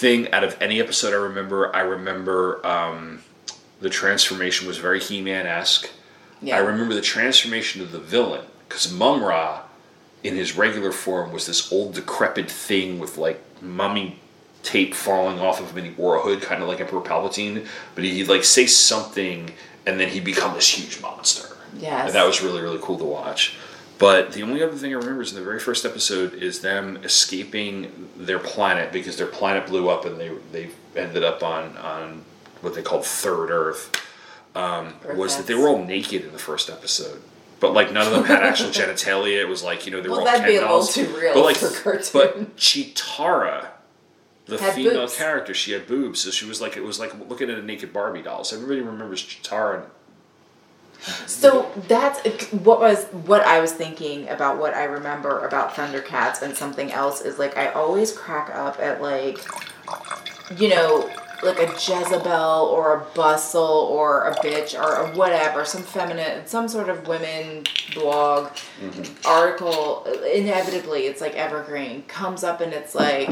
[0.00, 3.20] Thing out of any episode I remember, I remember um,
[3.82, 5.90] the transformation was very He-Man esque.
[6.40, 6.56] Yeah.
[6.56, 9.60] I remember the transformation of the villain because Mumm-Ra,
[10.24, 14.18] in his regular form, was this old decrepit thing with like mummy
[14.62, 17.66] tape falling off of him, and he wore a hood, kind of like Emperor Palpatine.
[17.94, 19.52] But he'd like say something,
[19.84, 21.54] and then he'd become this huge monster.
[21.76, 22.06] Yes.
[22.06, 23.54] And that was really, really cool to watch.
[24.00, 26.96] But the only other thing I remember is in the very first episode is them
[27.04, 32.24] escaping their planet because their planet blew up and they they ended up on on
[32.62, 33.94] what they called Third Earth.
[34.56, 37.20] Um, was that they were all naked in the first episode,
[37.60, 39.38] but like none of them had actual genitalia.
[39.40, 40.94] It was like you know they were Well, all that'd be a little dolls.
[40.94, 42.08] too real But like, for cartoon.
[42.12, 43.68] but Cheetara,
[44.46, 45.16] the Had female boobs.
[45.16, 47.92] character, she had boobs, so she was like it was like looking at a naked
[47.92, 48.42] Barbie doll.
[48.44, 49.84] So everybody remembers Cheetara.
[51.26, 52.20] So that's
[52.52, 57.22] what was what I was thinking about what I remember about Thundercats and something else
[57.22, 59.38] is like I always crack up at like
[60.58, 61.10] you know
[61.42, 66.68] like a Jezebel or a Bustle or a bitch or a whatever some feminine some
[66.68, 67.64] sort of women
[67.94, 68.48] blog
[68.80, 69.26] mm-hmm.
[69.26, 73.30] article inevitably it's like evergreen comes up and it's like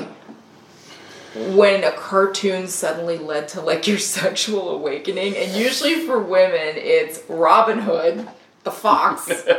[1.34, 5.36] when a cartoon suddenly led to like your sexual awakening.
[5.36, 8.28] And usually for women it's robin hood
[8.64, 9.30] the fox.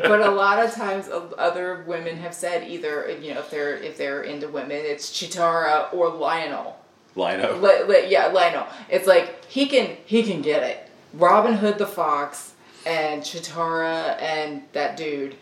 [0.00, 3.98] But a lot of times other women have said either you know if they're if
[3.98, 6.74] they're into women it's cheetara or lion-o.
[7.14, 7.58] Lino.
[7.58, 8.66] Li- li- yeah lion-o.
[8.88, 10.88] It's like he can he can get it.
[11.12, 12.54] Robin hood the fox
[12.86, 15.36] and cheetara and that dude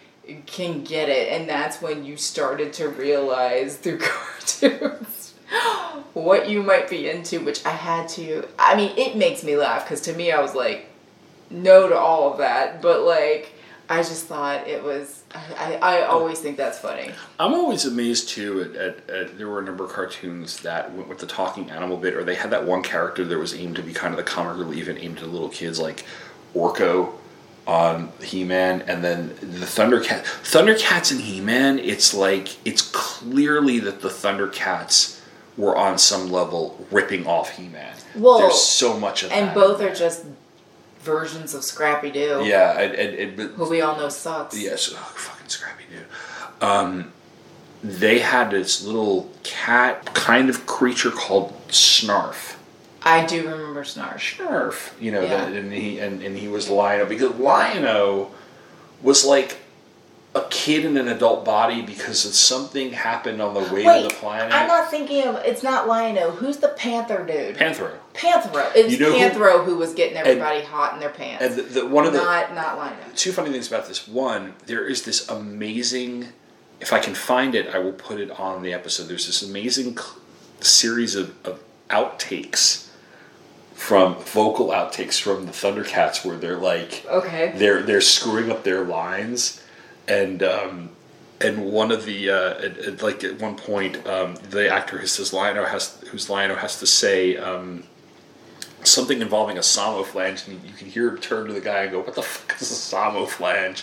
[0.46, 1.28] can get it.
[1.28, 5.26] And that's when you started to realize through cartoons
[6.14, 8.47] what you might be into, which I had to.
[8.59, 10.89] I mean, it makes me laugh because to me, I was like,
[11.51, 13.52] no to all of that, but like,
[13.89, 15.23] I just thought it was.
[15.56, 17.10] I, I, always think that's funny.
[17.39, 18.62] I'm always amazed too.
[18.62, 21.97] At, at, at there were a number of cartoons that went with the talking animal
[21.97, 24.24] bit, or they had that one character that was aimed to be kind of the
[24.24, 26.05] comic relief and aimed to little kids, like
[26.55, 27.12] Orko
[27.66, 30.23] on He-Man, and then the Thundercat.
[30.43, 31.78] Thundercats and He-Man.
[31.78, 35.15] It's like it's clearly that the Thundercats
[35.56, 37.94] were on some level ripping off He-Man.
[38.14, 39.52] Well, There's so much of And that.
[39.52, 40.24] And both are just
[41.00, 42.42] versions of Scrappy Doo.
[42.44, 44.58] Yeah, and, and, and but- Who we all know sucks.
[44.60, 46.66] Yes, oh, fucking Scrappy Doo.
[46.66, 47.12] Um,
[47.84, 52.56] they had this little cat kind of creature called Snarf.
[53.02, 54.36] I do remember Snarf.
[54.36, 55.28] Snarf, you know, Yeah.
[55.44, 58.30] that, and he and, and he was Lion-O because Lion-O
[59.02, 59.58] was like
[60.36, 64.08] a kid in an adult body because of something happened on the way Wait, to
[64.08, 64.52] the planet.
[64.52, 65.36] I'm not thinking of.
[65.44, 66.32] It's not Lion-O.
[66.32, 67.56] Who's the Panther dude?
[67.56, 67.92] Panthro.
[68.14, 68.70] Panthro.
[68.74, 71.42] It's You know who- Panthro who, was getting everybody hot in their pants.
[71.42, 73.10] And the, the, one of the not not Lion-O.
[73.16, 74.06] two funny things about this.
[74.06, 76.28] One, there is this amazing.
[76.80, 79.04] If I can find it, I will put it on the episode.
[79.08, 80.16] There's this amazing cl-
[80.60, 82.88] series of, of outtakes
[83.74, 87.52] from vocal outtakes from the Thundercats, where they're like, Okay.
[87.56, 89.62] they're they're screwing up their lines,
[90.08, 90.90] and um,
[91.40, 95.06] and one of the uh, at, at, like at one point, um, the actor who
[95.06, 97.36] says Lion-O has who's Lion-O has to say.
[97.36, 97.84] Um,
[98.84, 101.90] Something involving a samo flange, and you can hear him turn to the guy and
[101.90, 103.82] go, "What the fuck is a samo flange?"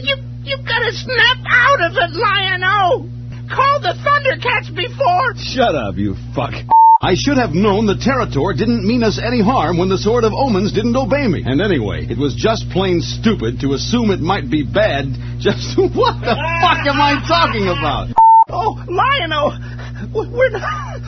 [0.00, 3.08] You you gotta snap out of it, Lion-O!
[3.50, 5.34] Call the Thundercats before...
[5.36, 6.54] Shut up, you fuck.
[7.04, 10.32] I should have known the Territor didn't mean us any harm when the Sword of
[10.32, 11.42] Omens didn't obey me.
[11.44, 15.10] And anyway, it was just plain stupid to assume it might be bad
[15.42, 15.74] just...
[15.76, 18.14] What the fuck am I talking about?
[18.48, 19.50] Oh, Lion-O!
[20.14, 21.02] w- We're not...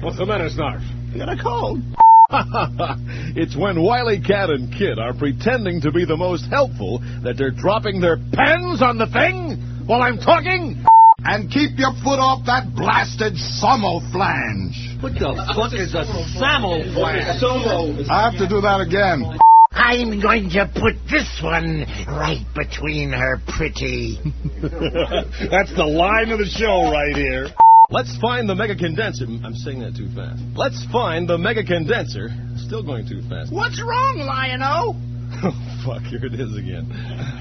[0.00, 0.80] What's the matter, Snarf?
[1.12, 1.84] I got a cold.
[3.36, 7.50] it's when Wiley Cat and Kid are pretending to be the most helpful that they're
[7.50, 10.84] dropping their pens on the thing while I'm talking.
[11.24, 15.02] And keep your foot off that blasted Samo flange.
[15.02, 16.06] What the fuck is a
[16.38, 18.06] Samo flange?
[18.08, 19.26] I have to do that again.
[19.72, 24.18] I'm going to put this one right between her pretty.
[24.62, 27.48] That's the line of the show right here.
[27.90, 29.26] Let's find the mega condenser.
[29.26, 30.42] Mm, I'm saying that too fast.
[30.54, 32.28] Let's find the mega condenser.
[32.56, 33.50] Still going too fast.
[33.52, 35.07] What's wrong, Lion-O?
[35.40, 35.52] Oh,
[35.84, 36.86] fuck, here it is again.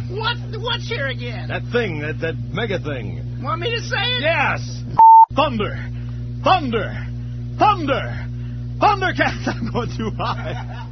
[0.09, 0.37] What?
[0.61, 1.47] What's here again?
[1.47, 3.41] That thing, that, that mega thing.
[3.41, 4.21] Want me to say it?
[4.21, 4.83] Yes!
[5.33, 5.75] Thunder!
[6.43, 6.93] Thunder!
[7.57, 8.25] Thunder!
[8.77, 9.47] Thundercats!
[9.47, 10.85] I'm going too high.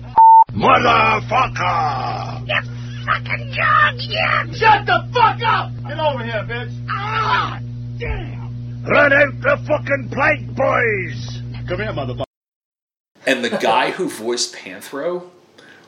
[0.52, 2.48] Motherfucker!
[2.48, 4.46] You fucking dog, yeah!
[4.54, 5.72] Shut the fuck up!
[5.88, 6.88] Get over here, bitch!
[6.90, 7.60] Ah,
[8.00, 8.84] damn!
[8.84, 11.42] Run out the fucking plank, boys!
[11.68, 12.24] Come here, motherfucker.
[13.28, 15.30] And the guy who voiced Panthro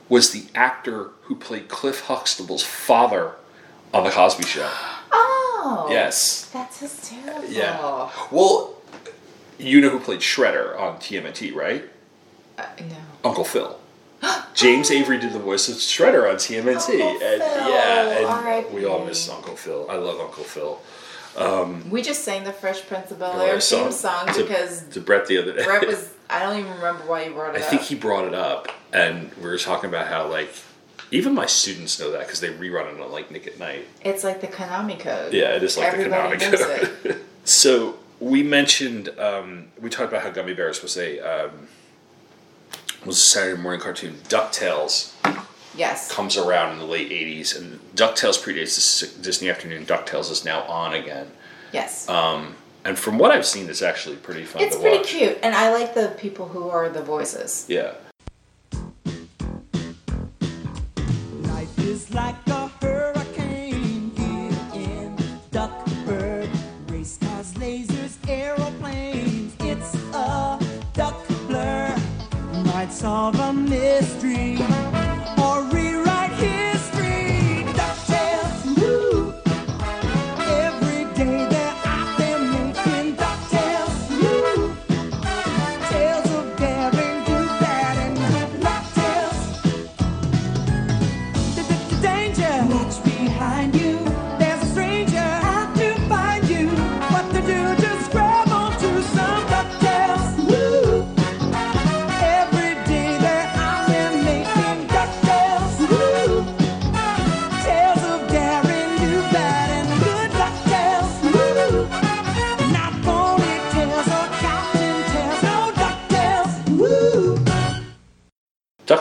[0.10, 3.34] was the actor who played Cliff Huxtable's father
[3.94, 4.70] on the Cosby Show.
[5.12, 5.88] Oh.
[5.90, 6.46] Yes.
[6.54, 7.44] That's hysterical.
[7.50, 8.10] Yeah.
[8.32, 8.76] Well,
[9.60, 11.84] You know who played Shredder on TMNT, right?
[12.58, 12.96] Uh, no.
[13.30, 13.80] Uncle Phil.
[14.54, 17.02] James Avery did the voice of Shredder on TMNT.
[17.02, 19.88] Uncle and yeah, and we all miss Uncle Phil.
[19.90, 20.80] I love Uncle Phil.
[21.38, 25.02] Um, We just sang the Fresh Prince of Bel Air theme song to- because to
[25.02, 25.64] Brett the other day.
[25.66, 26.14] Brett was.
[26.30, 27.62] I don't even remember why you brought it up.
[27.62, 27.70] I up.
[27.70, 30.50] think he brought it up, and we were talking about how like
[31.12, 33.86] even my students know that because they rerun it on like Nick at Night.
[34.02, 35.34] It's like the Konami code.
[35.34, 37.22] Yeah, it is like Everybody the Konami code.
[37.46, 41.68] so we mentioned um, we talked about how Gummi Bears was a um,
[43.06, 44.16] was a Saturday morning cartoon.
[44.28, 45.14] Ducktales
[45.76, 46.12] Yes.
[46.12, 49.86] comes around in the late '80s, and Ducktales predates Dis- Disney Afternoon.
[49.86, 51.28] Ducktales is now on again.
[51.72, 52.10] Yes.
[52.10, 52.56] Um,
[52.88, 55.08] and from what I've seen, it's actually pretty fun it's to pretty watch.
[55.08, 57.66] cute, and I like the people who are the voices.
[57.68, 57.96] Yeah.
[61.42, 62.38] Life is like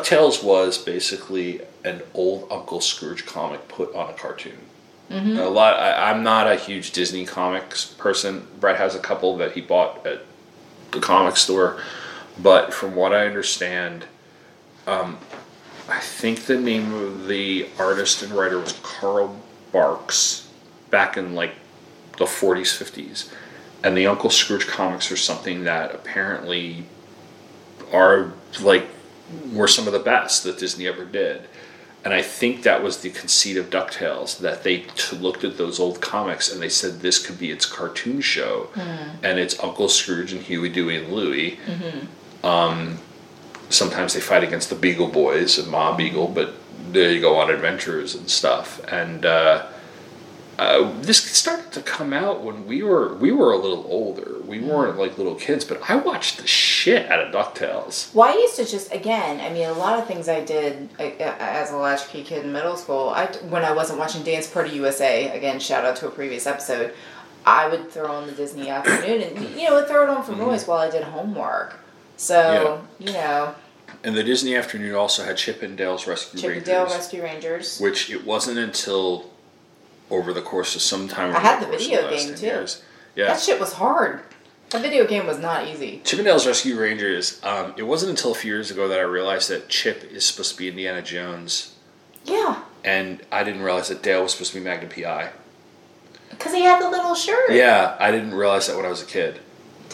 [0.07, 4.59] DuckTales was basically an old Uncle Scrooge comic put on a cartoon.
[5.11, 5.39] Mhm.
[5.39, 5.79] A lot.
[5.79, 8.47] I, I'm not a huge Disney comics person.
[8.61, 10.23] Brett has a couple that he bought at
[10.93, 11.81] the comic store,
[12.41, 14.05] but from what I understand,
[14.87, 15.19] um,
[15.89, 19.41] I think the name of the artist and writer was Carl
[19.73, 20.49] Barks,
[20.91, 21.53] back in like
[22.19, 23.29] the 40s, 50s,
[23.85, 26.85] and the Uncle Scrooge comics are something that apparently
[27.93, 28.89] are like
[29.53, 31.49] were some of the best that Disney ever did.
[32.05, 35.81] And I think that was the conceit of DuckTales that they t- looked at those
[35.81, 38.69] old comics and they said this could be its cartoon show.
[38.75, 39.09] Mm.
[39.25, 41.59] And it's Uncle Scrooge and Huey, Dewey, and Louie.
[41.67, 42.47] Mm-hmm.
[42.47, 42.99] Um,
[43.71, 46.55] sometimes they fight against the Beagle Boys and Ma Beagle, but
[46.93, 48.81] they go on adventures and stuff.
[48.87, 49.67] And uh,
[50.59, 54.37] uh, this started to come out when we were we were a little older.
[54.47, 58.15] We weren't like little kids, but I watched the shit out of Ducktales.
[58.15, 59.41] Well, I used to just again.
[59.41, 62.77] I mean, a lot of things I did uh, as a latchkey kid in middle
[62.77, 63.11] school.
[63.11, 65.37] I when I wasn't watching Dance Party USA.
[65.37, 66.95] Again, shout out to a previous episode.
[67.45, 70.33] I would throw on the Disney afternoon and you know would throw it on for
[70.33, 71.79] noise while I did homework.
[72.17, 73.55] So you know,
[74.05, 77.79] And the Disney afternoon also had Chip and Dale's Rescue Chip and Dale Rescue Rangers.
[77.79, 79.31] which it wasn't until
[80.11, 81.35] over the course of some time.
[81.35, 82.47] I had the of video game too.
[82.47, 82.83] years.
[83.15, 84.21] Yeah, That shit was hard.
[84.71, 86.01] That video game was not easy.
[86.05, 87.41] Chip and Dale's Rescue Rangers.
[87.45, 90.53] Um, it wasn't until a few years ago that I realized that Chip is supposed
[90.53, 91.75] to be Indiana Jones,
[92.25, 95.31] Yeah, and I didn't realize that Dale was supposed to be Magnum PI.
[96.31, 97.51] because he had the little shirt.
[97.53, 99.41] Yeah, I didn't realize that when I was a kid.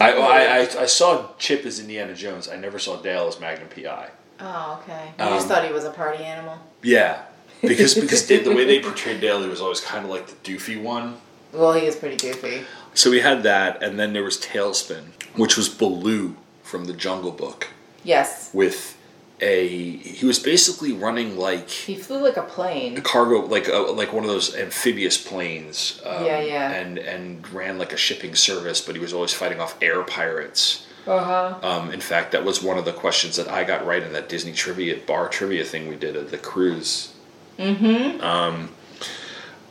[0.01, 2.49] I, I, I, I saw Chip as Indiana Jones.
[2.49, 4.09] I never saw Dale as Magnum PI.
[4.41, 5.13] Oh, okay.
[5.19, 6.59] You Um, just thought he was a party animal.
[6.83, 7.23] Yeah,
[7.63, 10.81] because because the way they portrayed Dale, he was always kind of like the doofy
[10.81, 11.17] one.
[11.53, 12.63] Well, he is pretty goofy.
[12.95, 17.31] So we had that, and then there was TaleSpin, which was Baloo from the Jungle
[17.31, 17.69] Book,
[18.05, 18.99] Yes, with
[19.41, 19.67] a
[19.97, 22.97] he was basically running like he flew like a plane.
[22.97, 26.01] a cargo, like a, like one of those amphibious planes.
[26.07, 26.71] um, Yeah, yeah.
[26.73, 30.87] And and ran like a shipping service, but he was always fighting off air pirates.
[31.07, 31.59] Uh huh.
[31.69, 34.29] Um, in fact, that was one of the questions that I got right in that
[34.29, 37.12] Disney trivia bar trivia thing we did at the cruise.
[37.59, 38.21] Mm-hmm.
[38.21, 38.71] Um,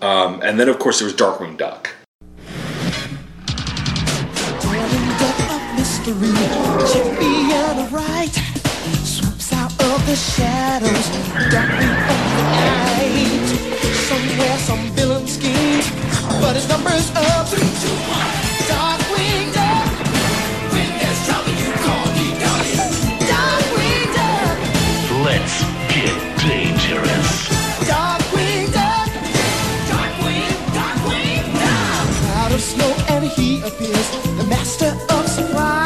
[0.01, 1.95] um, and then of course there was Darkwing Duck.
[5.81, 6.33] mystery.
[6.91, 8.33] Chippy and the right
[9.03, 11.07] swoops out of the shadows,
[11.49, 13.47] darkly of the night.
[14.09, 15.89] Somewhere, some villain schemes,
[16.41, 17.47] but his number's up.
[17.47, 18.40] Three, two, one.
[34.71, 35.80] Master of surprise.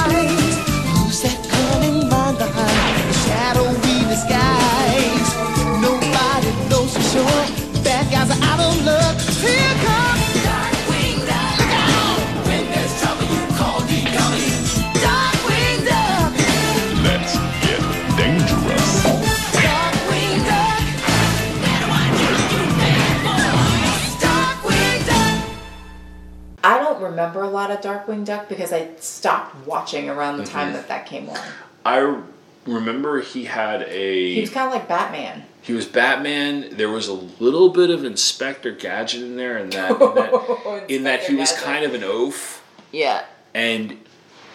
[26.99, 30.73] Lot of Darkwing Duck because I stopped watching around the time Mhm.
[30.73, 31.39] that that came on.
[31.85, 32.17] I
[32.65, 34.33] remember he had a.
[34.35, 35.45] He was kind of like Batman.
[35.61, 36.69] He was Batman.
[36.77, 41.03] There was a little bit of Inspector Gadget in there, and that in that, in
[41.03, 41.65] that he was Gadget.
[41.65, 42.61] kind of an oaf.
[42.91, 43.23] Yeah.
[43.53, 43.97] And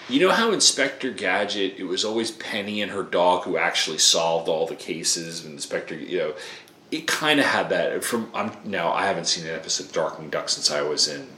[0.08, 4.48] you know how Inspector Gadget, it was always Penny and her dog who actually solved
[4.48, 5.44] all the cases.
[5.44, 6.32] And Inspector, you know,
[6.90, 8.02] it kind of had that.
[8.04, 11.28] From I'm now I haven't seen an episode of Darkwing Duck since I was in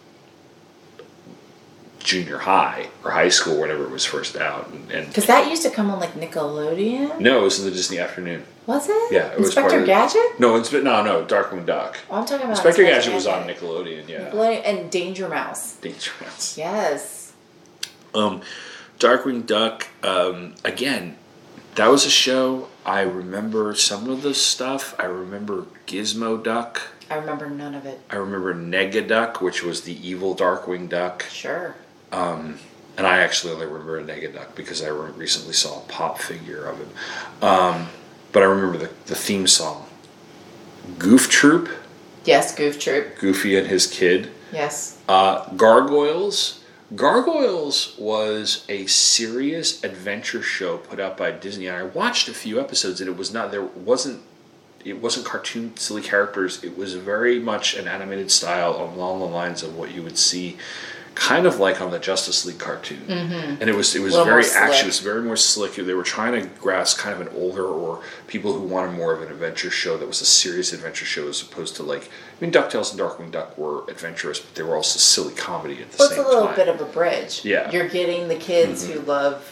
[2.02, 4.68] junior high or high school, whenever it was first out.
[4.92, 7.20] And, Because that used to come on like Nickelodeon.
[7.20, 8.44] no, it was in the Disney afternoon.
[8.66, 9.12] Was it?
[9.12, 10.40] Yeah, it was part Inspector of- Gadget?
[10.40, 11.98] No, Inspe- no, no, Darkwing Duck.
[12.10, 14.08] Oh, I'm talking about Inspector Inspector Gadget was on Nickelodeon.
[14.08, 15.74] Yeah, Nickelodeon and Danger Mouse.
[15.76, 16.56] Danger Mouse.
[16.56, 17.32] Yes.
[18.14, 18.40] Um,
[18.98, 19.88] Darkwing Duck.
[20.04, 21.16] Um, again,
[21.74, 22.68] that was a show.
[22.86, 24.94] I remember some of the stuff.
[24.98, 26.82] I remember Gizmo Duck.
[27.10, 28.00] I remember none of it.
[28.10, 31.24] I remember Negaduck, which was the evil Darkwing Duck.
[31.30, 31.74] Sure.
[32.12, 32.58] Um,
[32.96, 36.78] and I actually only remember a Negaduck because I recently saw a pop figure of
[36.78, 36.90] him.
[37.40, 37.88] Um,
[38.32, 39.86] but I remember the, the theme song.
[40.98, 41.68] Goof Troop,
[42.24, 43.18] Yes, Goof Troop.
[43.18, 44.30] Goofy and his kid.
[44.52, 44.98] Yes.
[45.08, 46.62] Uh, Gargoyles.
[46.94, 52.60] Gargoyles was a serious adventure show put out by Disney, and I watched a few
[52.60, 54.22] episodes, and it was not there wasn't
[54.84, 56.62] it wasn't cartoon silly characters.
[56.62, 60.58] It was very much an animated style along the lines of what you would see,
[61.14, 63.02] kind of like on the Justice League cartoon.
[63.06, 63.60] Mhm.
[63.60, 64.86] And it was it was very more action.
[64.86, 65.74] It was very more slick.
[65.74, 69.22] They were trying to grasp kind of an older or people who wanted more of
[69.22, 72.50] an adventure show that was a serious adventure show as opposed to like I mean
[72.52, 76.08] Ducktales and Darkwing Duck were adventurous, but they were also silly comedy at the Well,
[76.08, 76.24] same time.
[76.26, 76.56] it's a little time.
[76.56, 77.40] bit of a bridge.
[77.44, 77.70] Yeah.
[77.70, 78.92] You're getting the kids Mhm.
[78.92, 79.44] who love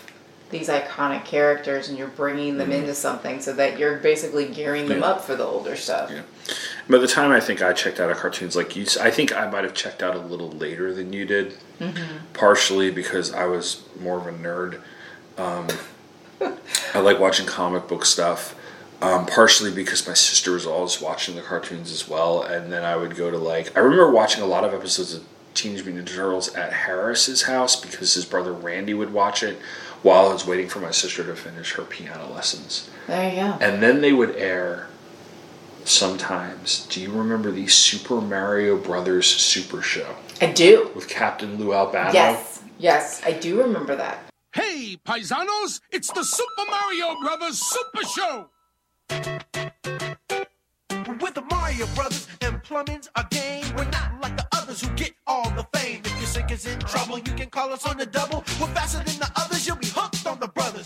[0.50, 2.78] these iconic characters and you're bringing them Mhm.
[2.80, 5.06] into something so that you're basically gearing them Yeah.
[5.10, 6.10] up for the older stuff.
[6.90, 9.48] By the time I think I checked out of cartoons like you, I think I
[9.48, 11.54] might have checked out a little later than you did.
[11.80, 11.94] Mhm.
[12.32, 14.80] Partially because I was more of a nerd.
[15.38, 15.68] Um,
[16.92, 18.56] I like watching comic book stuff.
[19.00, 22.96] Um, partially because my sister was always watching the cartoons as well, and then I
[22.96, 25.22] would go to like I remember watching a lot of episodes of
[25.54, 29.58] Teenage Mutant Ninja Turtles at Harris's house because his brother Randy would watch it
[30.02, 32.90] while I was waiting for my sister to finish her piano lessons.
[33.06, 33.58] There you go.
[33.60, 34.88] And then they would air
[35.84, 36.86] sometimes.
[36.86, 40.90] Do you remember the Super Mario Brothers Super Show I do.
[40.94, 42.12] with Captain Lou Albano?
[42.12, 42.62] Yes.
[42.78, 44.20] Yes, I do remember that.
[44.54, 48.48] Hey, paisanos, it's the Super Mario Brothers Super Show!
[51.20, 53.64] With the Mario Brothers and plumbing's a game.
[53.76, 56.00] We're not like the others who get all the fame.
[56.04, 58.38] If your sink is in trouble, you can call us on the double.
[58.60, 60.79] We're faster than the others, you'll be hooked on the brothers.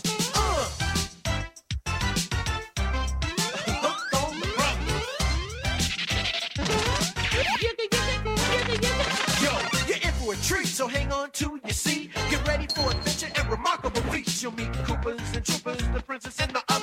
[10.45, 12.11] Treat, so hang on to your seat.
[12.29, 14.43] Get ready for adventure and remarkable feats.
[14.43, 16.74] You'll meet Koopas and Troopers, the princess and the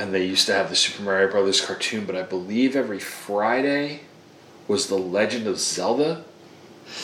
[0.00, 4.00] And they used to have the Super Mario Brothers cartoon, but I believe every Friday
[4.66, 6.24] was the Legend of Zelda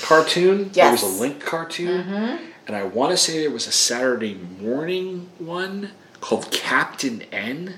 [0.00, 0.70] cartoon.
[0.72, 1.02] Yes.
[1.02, 2.04] There was a Link cartoon.
[2.04, 2.44] Mm-hmm.
[2.66, 5.90] And I want to say there was a Saturday morning one
[6.22, 7.74] called Captain N.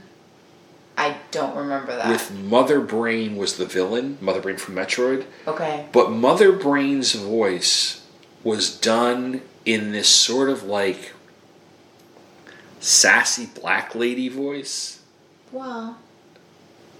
[0.97, 2.09] I don't remember that.
[2.09, 5.27] with Mother Brain was the villain, Mother Brain from Metroid.
[5.49, 5.87] okay.
[5.91, 8.07] But Mother Brain's voice
[8.45, 11.13] was done in this sort of like
[12.79, 14.98] sassy black lady voice.
[15.53, 15.97] Well,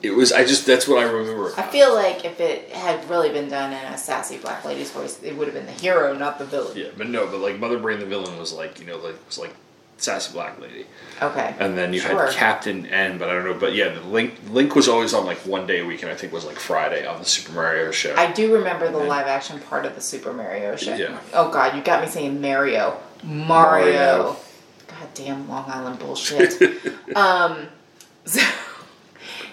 [0.03, 1.53] It was I just that's what I remember.
[1.57, 5.21] I feel like if it had really been done in a sassy black lady's voice,
[5.23, 6.77] it would have been the hero, not the villain.
[6.77, 9.39] Yeah, but no, but like Mother Brain the villain was like, you know, like was
[9.39, 9.55] like
[9.97, 10.87] sassy black lady.
[11.21, 11.53] Okay.
[11.59, 12.27] And then you Sure.
[12.27, 15.27] had Captain N, but I don't know, but yeah, the Link Link was always on
[15.27, 17.53] like one day a week and I think it was like Friday on the Super
[17.53, 18.15] Mario show.
[18.17, 20.95] I do remember the live action part of the Super Mario show.
[20.95, 21.19] Yeah.
[21.35, 23.01] Oh god, you got me saying Mario.
[23.25, 23.47] Mario.
[23.97, 24.37] Mario.
[24.87, 26.63] God damn Long Island bullshit.
[27.17, 27.67] um
[28.29, 28.41] so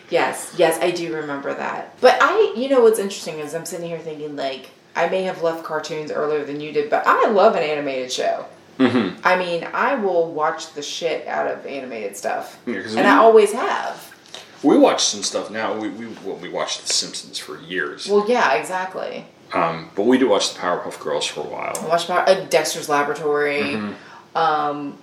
[0.10, 1.99] Yes, yes, I do remember that.
[1.99, 5.41] But I you know what's interesting is I'm sitting here thinking like I may have
[5.41, 8.45] left cartoons earlier than you did, but I love an animated show.
[8.80, 9.19] Mm-hmm.
[9.26, 12.60] I mean, I will watch the shit out of animated stuff.
[12.68, 14.14] Yeah, and we- I always have.
[14.64, 15.76] We watched some stuff now.
[15.77, 18.07] We we well, we watched The Simpsons for years.
[18.07, 19.26] Well, yeah, exactly.
[19.53, 21.73] Um, but we did watch the Powerpuff Girls for a while.
[21.81, 23.61] I watched about uh, Dexter's Laboratory.
[23.61, 23.95] Mhm.
[24.35, 24.97] Um,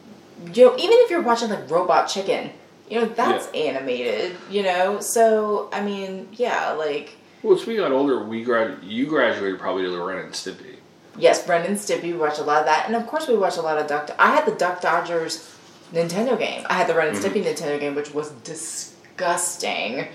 [0.52, 2.50] you know, even if you're watching like Robot Chicken,
[2.88, 4.36] You know, that's animated.
[4.50, 9.06] You know, so I mean, yeah, like Well, as we got older, we grad you
[9.06, 10.76] graduated probably to Ren and Stimpy.
[11.16, 12.02] yes, Ren and Stimpy.
[12.04, 14.10] We watched a lot of that, and of course, we watched a lot of Duck.
[14.18, 15.48] I had the Duck Dodgers
[15.92, 16.66] Nintendo game.
[16.68, 17.22] I had the Ren and Mhm.
[17.22, 20.09] Stimpy Nintendo game, which was disgusting.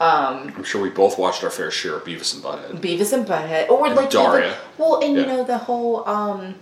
[0.00, 2.80] Um, I'm sure we both watched our fair share of Beavis and Butthead.
[2.80, 4.46] Beavis and Butthead, or And like Daria.
[4.46, 6.56] even- well, and you know the whole um,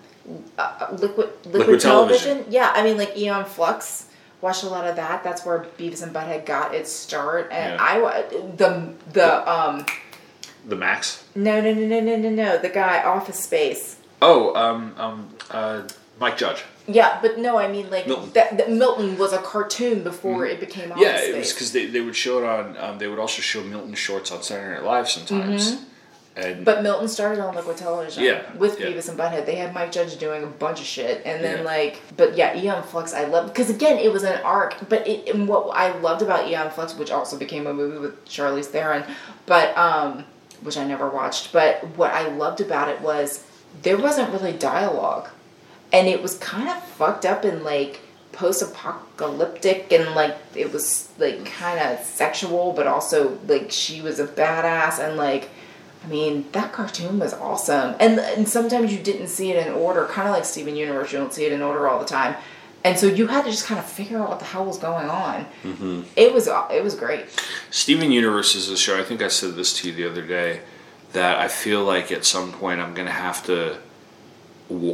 [0.59, 1.81] uh, liquid liquid, Liquid television.
[1.81, 2.45] television.
[2.53, 4.07] Yeah, I mean like Aeon Flux.
[4.41, 5.23] Watched a lot of that.
[5.23, 7.83] That's where Beavis and Butthead got its start, and Yeah.
[7.85, 8.23] I
[8.57, 9.85] the the um
[10.67, 11.25] The Max.
[11.35, 13.97] no no no no no no no the guy Office Space.
[14.23, 15.83] Oh, um, um, uh,
[16.19, 16.62] Mike Judge.
[16.87, 18.31] Yeah, but no, I mean like Milton.
[18.35, 21.29] that, that Milton was a cartoon before it became Office Yeah, Space.
[21.35, 22.77] it was because they, they would show it on.
[22.79, 25.73] Um, they would also show Milton shorts on Saturday Night Live sometimes.
[25.77, 25.85] Mhm.
[26.36, 28.23] And But Milton started on liquid television.
[28.23, 28.86] Yeah, With yeah.
[28.86, 29.47] Beavis and Butthead.
[29.47, 31.23] They had Mike Judge doing a bunch of shit.
[31.24, 31.65] And then, Yeah.
[31.65, 34.77] like, but yeah, Aeon Flux, I love, because again, it was an arc.
[34.89, 38.24] But it, and what I loved about Aeon Flux, which also became a movie with
[38.27, 39.05] Charlize Theron,
[39.47, 40.24] but, um,
[40.62, 43.44] which I never watched, but what I loved about it was
[43.82, 45.28] there wasn't really dialogue.
[45.93, 48.01] And it was kind of fucked up and, like,
[48.32, 54.20] post apocalyptic and like it was like kind of sexual but also like she was
[54.20, 55.51] a badass and like
[56.02, 57.94] I mean, that cartoon was awesome.
[58.01, 61.18] And and sometimes you didn't see it in order, kind of like Steven Universe, you
[61.18, 62.36] don't see it in order all the time.
[62.82, 65.10] And so you had to just kind of figure out what the hell was going
[65.10, 65.44] on.
[65.62, 67.27] hmm It was it was great.
[67.70, 68.98] Steven Universe is a show.
[68.98, 70.60] I think I said this to you the other day
[71.12, 73.77] that I feel like at some point I'm gonna have to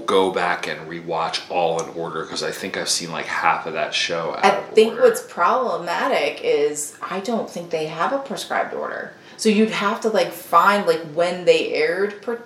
[0.07, 3.75] go back and rewatch all in order because I think I've seen like half of
[3.75, 4.35] that show.
[4.39, 5.03] Out I think order.
[5.03, 9.13] what's problematic is I don't think they have a prescribed order.
[9.37, 12.43] So you'd have to like find like when they aired per-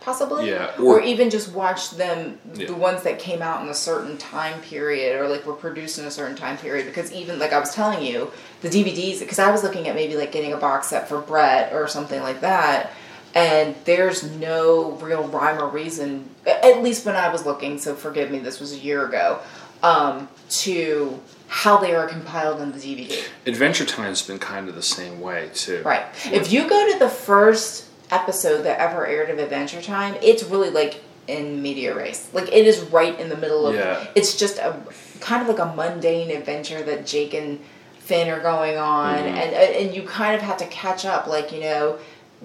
[0.00, 0.50] possibly?
[0.50, 2.66] Yeah, or, or- even just watch them Yeah.
[2.66, 6.04] the ones that came out in a certain time period or like were produced in
[6.04, 6.86] a certain time period.
[6.86, 8.30] Because even like I was telling you
[8.62, 11.72] the DVDs because I was looking at maybe like getting a box set for Brett
[11.72, 12.90] or something like that
[13.34, 18.30] and there's no real rhyme or reason, at least when I was looking so forgive
[18.30, 19.38] me this was a year ago
[19.82, 21.18] um, to
[21.54, 25.50] how they are compiled in the DVD Adventure Time's been kind of the same way
[25.52, 25.82] too.
[25.84, 26.06] Right.
[26.24, 30.70] If you go to the first episode that ever aired of Adventure Time, it's really
[30.70, 32.28] like in medias res.
[32.32, 33.74] Like it is right in the middle of.
[33.74, 34.02] Yeah.
[34.14, 34.80] It's just a
[35.20, 37.60] kind of like a mundane adventure that Jake and
[37.98, 39.26] Finn are going on, Mhm.
[39.26, 41.26] and and you kind of have to catch up.
[41.26, 41.98] Like you know,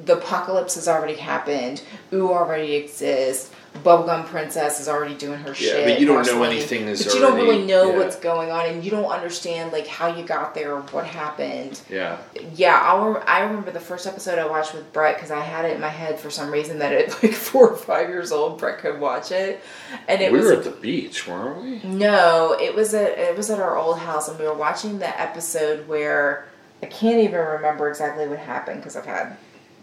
[0.06, 1.82] the apocalypse has already happened.
[2.12, 3.52] Ooh already exists.
[3.84, 5.86] Bubblegum Princess is already doing her Yeah, shit.
[5.86, 7.98] but you don't know anything is But you don't really know yeah.
[7.98, 11.80] what's going on, and you don't understand like how you got there or what happened
[11.90, 12.18] Yeah.
[12.56, 15.74] yeah, I'll I remember the first episode I watched with Brett because I had it
[15.76, 18.80] in my head for some reason that at like four or five years old Brett
[18.80, 19.62] could watch it,
[20.08, 21.90] and it we was were at the beach, weren't we?
[21.90, 25.20] no, it was at it was at our old house, and we were watching the
[25.22, 26.46] episode where
[26.84, 29.36] I can't even remember exactly what happened because I've had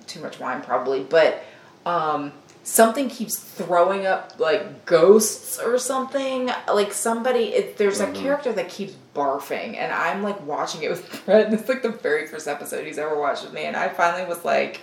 [0.07, 1.43] too much wine probably, but
[1.87, 2.33] um,
[2.65, 6.51] something keeps throwing up like ghosts or something.
[6.73, 8.15] Like somebody, it, there's a Mhm.
[8.17, 11.47] character that keeps barfing, and I'm like watching it with Brett.
[11.47, 14.25] And it's like the very first episode he's ever watched with me, and I finally
[14.29, 14.81] was like.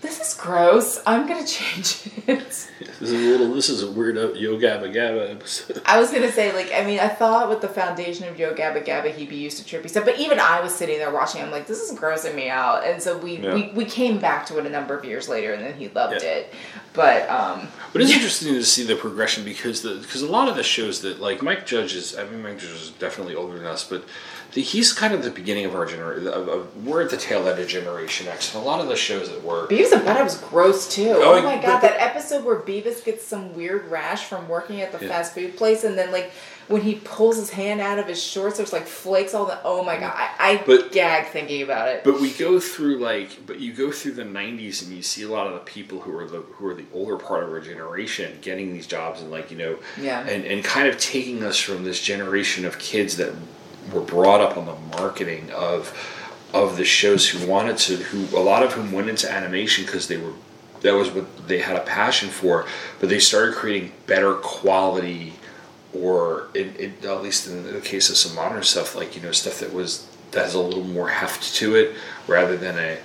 [0.00, 0.98] This is gross.
[1.06, 2.26] I'm gonna change it.
[2.26, 2.70] This
[3.00, 3.54] is a little.
[3.54, 5.82] This is a weird uh, Yo Gabba Gabba episode.
[5.84, 8.82] I was gonna say, like, I mean, I thought with the foundation of Yo Gabba
[8.84, 10.06] Gabba, he'd be used to trippy stuff.
[10.06, 11.42] But even I was sitting there watching.
[11.42, 12.82] I'm like, this is grossing me out.
[12.84, 13.54] And so we Yeah.
[13.54, 16.22] we, we came back to it a number of years later, and then he loved
[16.22, 16.54] it.
[16.94, 20.56] But um, But it's interesting to see the progression because the because a lot of
[20.56, 23.66] the shows that like Mike Judge is I mean Mike Judge is definitely older than
[23.66, 24.04] us, but
[24.52, 26.84] the, he's kind of the beginning of our generation.
[26.84, 29.42] We're at the tail end of Generation X, and a lot of the shows that
[29.44, 31.12] were Beavis and Butthead was gross too.
[31.16, 34.80] Oh, Oh, my but- god, that episode where Beavis gets some weird rash from working
[34.80, 35.10] at the Yeah.
[35.12, 36.30] fast food place, and then like
[36.68, 39.58] when he pulls his hand out of his shorts, there's like flakes all the.
[39.64, 42.02] Oh my god, I, I But- gag thinking about it.
[42.04, 45.28] But we go through like, but you go through the '90s and you see a
[45.28, 48.38] lot of the people who are the who are the older part of our generation
[48.42, 50.20] getting these jobs and like you know, Yeah.
[50.26, 53.32] and and kind of taking us from this generation of kids that
[53.92, 55.96] were brought up on the marketing of
[56.52, 60.08] of the shows who wanted to who a lot of whom went into animation because
[60.08, 60.32] they were
[60.82, 62.66] that was what they had a passion for,
[62.98, 65.34] but they started creating better quality
[65.92, 69.72] or at least in the case of some modern stuff, like you know stuff that
[69.72, 71.96] was that has a little more heft to it,
[72.26, 72.98] rather than a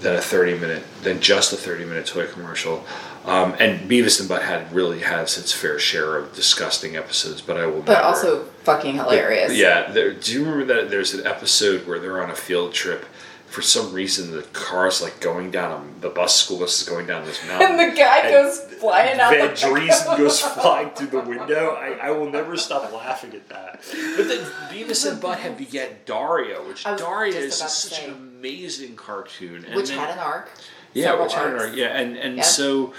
[0.00, 2.84] than a thirty minute than just a thirty minute toy commercial.
[3.26, 7.66] Um, and Beavis and Butthead really has its fair share of disgusting episodes, but I
[7.66, 7.82] will.
[7.82, 9.54] But never, also fucking hilarious.
[9.54, 13.04] yeah, there, do you remember that there's an episode where they're on a field trip
[13.46, 17.04] for some reason the car's like going down a, the bus school bus is going
[17.06, 21.08] down this mountain And the guy goes flying out Van the Driessen goes flying through
[21.08, 21.70] the window.
[21.70, 23.80] I, I will never stop laughing at that.
[24.16, 28.06] But then Beavis and Butthead beget Daria, which I was Daria is such say.
[28.06, 29.64] an amazing cartoon.
[29.64, 30.48] And Which then- had an arc.
[30.92, 32.44] Yeah, which Yeah, and and Yep.
[32.44, 32.92] so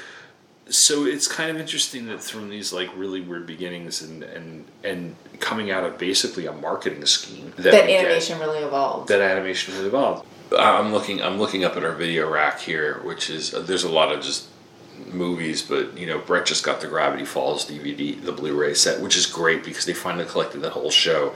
[0.69, 5.15] so it's kind of interesting that from these like really weird beginnings and and and
[5.39, 9.07] coming out of basically a marketing scheme That, get- animation really evolved.
[9.09, 10.25] that animation really evolved.
[10.57, 11.21] I'm looking.
[11.21, 14.21] I'm looking up at our video rack here, which is uh, there's a lot of
[14.21, 14.47] just
[15.13, 19.15] movies, but you know Brett just got the Gravity Falls DVD, the Blu-ray set, which
[19.15, 21.33] is great because they finally collected that whole show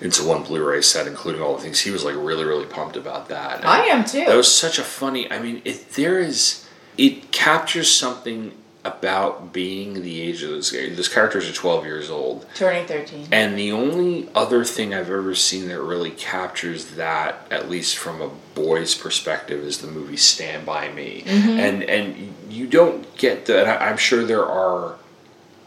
[0.00, 1.80] into one Blu-ray set, including all the things.
[1.80, 3.64] He was like really, really pumped about that.
[3.66, 4.24] I am too.
[4.24, 5.30] That was such a funny.
[5.30, 6.66] I mean, it there is
[6.96, 8.52] it captures something
[8.96, 10.70] about being the age of those.
[10.70, 12.46] Those characters are 12 years old.
[12.54, 13.28] Turning 13.
[13.30, 18.20] And the only other thing I've ever seen that really captures that, at least from
[18.20, 21.22] a boy's perspective, is the movie Stand by Me.
[21.26, 21.58] Mhm.
[21.58, 23.80] And and you don't get that.
[23.82, 24.96] I'm sure there are.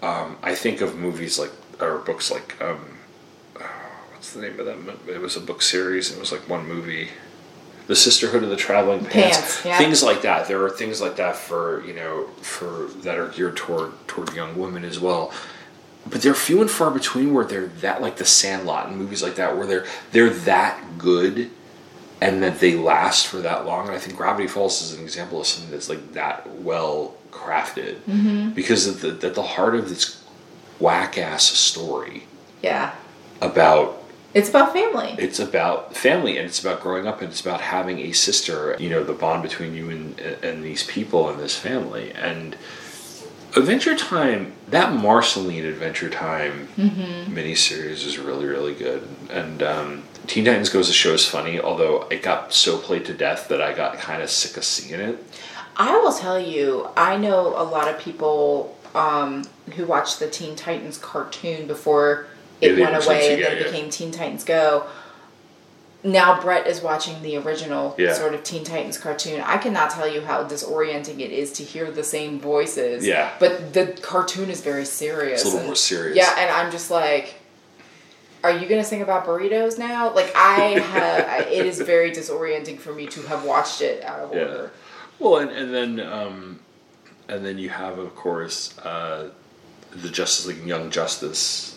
[0.03, 2.98] Um, I think of movies like or books like um,
[3.56, 3.64] uh,
[4.14, 4.77] what's the name of that?
[5.14, 6.10] It was a book series.
[6.10, 7.10] and It was like one movie.
[7.91, 9.77] The Sisterhood of the Traveling Pants, Pants, yeah.
[9.77, 10.47] things like that.
[10.47, 14.57] There are things like that for you know for that are geared toward toward young
[14.57, 15.34] women as well
[16.09, 19.35] but they're few and far between where they're that like the Sandlot and movies like
[19.35, 21.49] that where they're they're that good
[22.22, 23.88] and that they last for that long.
[23.88, 27.95] And I think Gravity Falls is an example of something that's like that well crafted
[28.09, 28.55] Mhm.
[28.55, 30.23] because at the, at the heart of this
[30.80, 32.23] whack ass story
[32.63, 32.91] Yeah.
[33.41, 34.01] about
[34.33, 35.15] It's about family.
[35.17, 38.89] it's about family and it's about growing up and it's about having a sister you
[38.89, 42.55] know the bond between you and and these people and this family and
[43.57, 47.27] adventure time that marceline adventure time Mhm.
[47.33, 52.07] miniseries is really really good and um, teen titans goes to show is funny although
[52.09, 55.23] it got so played to death that i got kind of sick of seeing it
[55.77, 59.45] I will tell you, I know a lot of people um,
[59.75, 62.27] who watched the Teen Titans cartoon before
[62.61, 63.71] it they went away and then it yeah.
[63.71, 64.85] became Teen Titans Go.
[66.03, 68.13] Now Brett is watching the original Yeah.
[68.13, 69.41] sort of Teen Titans cartoon.
[69.41, 73.05] I cannot tell you how disorienting it is to hear the same voices.
[73.05, 73.31] Yeah.
[73.39, 75.41] But the cartoon is very serious.
[75.41, 76.17] It's a little and- more serious.
[76.17, 77.35] Yeah, and I'm just like,
[78.43, 80.11] are you gonna sing about burritos now?
[80.13, 84.33] Like I have, it is very disorienting for me to have watched it out of
[84.33, 84.39] Yeah.
[84.41, 84.71] order.
[85.19, 86.59] Well, and, and then um,
[87.29, 89.29] and then you have, of course, uh,
[89.91, 91.70] the Justice League Young Justice.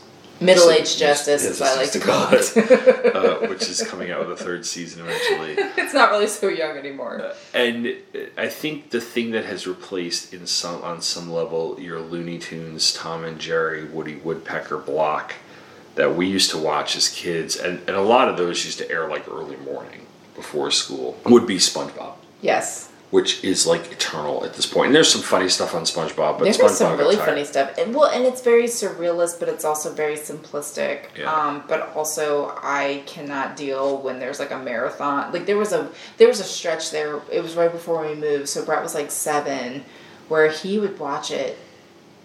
[0.44, 2.56] Middle-aged justice, yes, as I like to call it.
[2.56, 5.52] it, uh, which is coming out with a third season eventually.
[5.76, 7.32] it's not really so young anymore.
[7.52, 7.96] And
[8.36, 12.92] I think the thing that has replaced in some on some level your Looney Tunes,
[12.92, 15.34] Tom and Jerry, Woody Woodpecker block
[15.94, 18.90] that we used to watch as kids, and, and a lot of those used to
[18.90, 22.14] air like early morning before school, would be SpongeBob.
[22.42, 22.90] Yes.
[23.14, 24.86] Which is like eternal at this point.
[24.86, 27.94] And there's some funny stuff on SpongeBob, but There's SpongeBob some really funny stuff, and
[27.94, 31.16] well, and it's very surrealist, but it's also very simplistic.
[31.16, 31.32] Yeah.
[31.32, 35.32] Um, but also, I cannot deal when there's like a marathon.
[35.32, 37.20] Like there was a there was a stretch there.
[37.30, 39.84] It was right before we moved, so Brett was like seven,
[40.26, 41.56] where he would watch it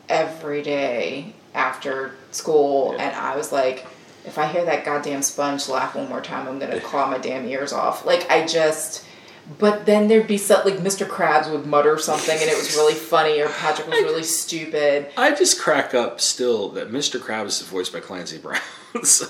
[0.10, 3.86] every day after school, and I was like.
[4.26, 7.48] If I hear that goddamn sponge laugh one more time, I'm gonna claw my damn
[7.48, 8.06] ears off.
[8.06, 9.06] Like I just,
[9.58, 11.08] but then there'd be some like Mr.
[11.08, 15.10] Krabs would mutter something, and it was really funny, or Patrick was really stupid.
[15.18, 17.20] I just crack up still that Mr.
[17.20, 18.60] Krabs is voiced by Clancy Brown.
[19.04, 19.26] so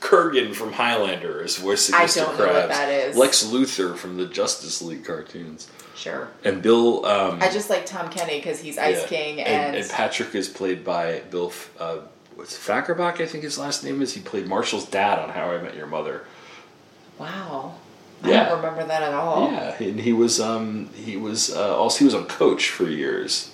[0.00, 2.16] Kurgan from Highlander is voicing I Mr.
[2.24, 2.38] don't Krabs.
[2.38, 3.16] know what that is.
[3.16, 5.68] Lex Luthor from the Justice League cartoons.
[5.94, 6.28] Sure.
[6.44, 7.04] And Bill.
[7.06, 10.34] Um, I just like Tom Kenny because he's Ice yeah, King, and, and, and Patrick
[10.34, 11.48] is played by Bill.
[11.48, 11.98] F- Uh,
[12.34, 13.20] what's Fagerbakke?
[13.20, 14.14] I think his last name is.
[14.14, 16.24] He played Marshall's dad on How I Met Your Mother.
[17.18, 17.74] wow,
[18.24, 18.48] I Yeah.
[18.48, 19.50] don't remember that at all.
[19.50, 23.48] Yeah, and he was um he was uh, also he was on Coach for years.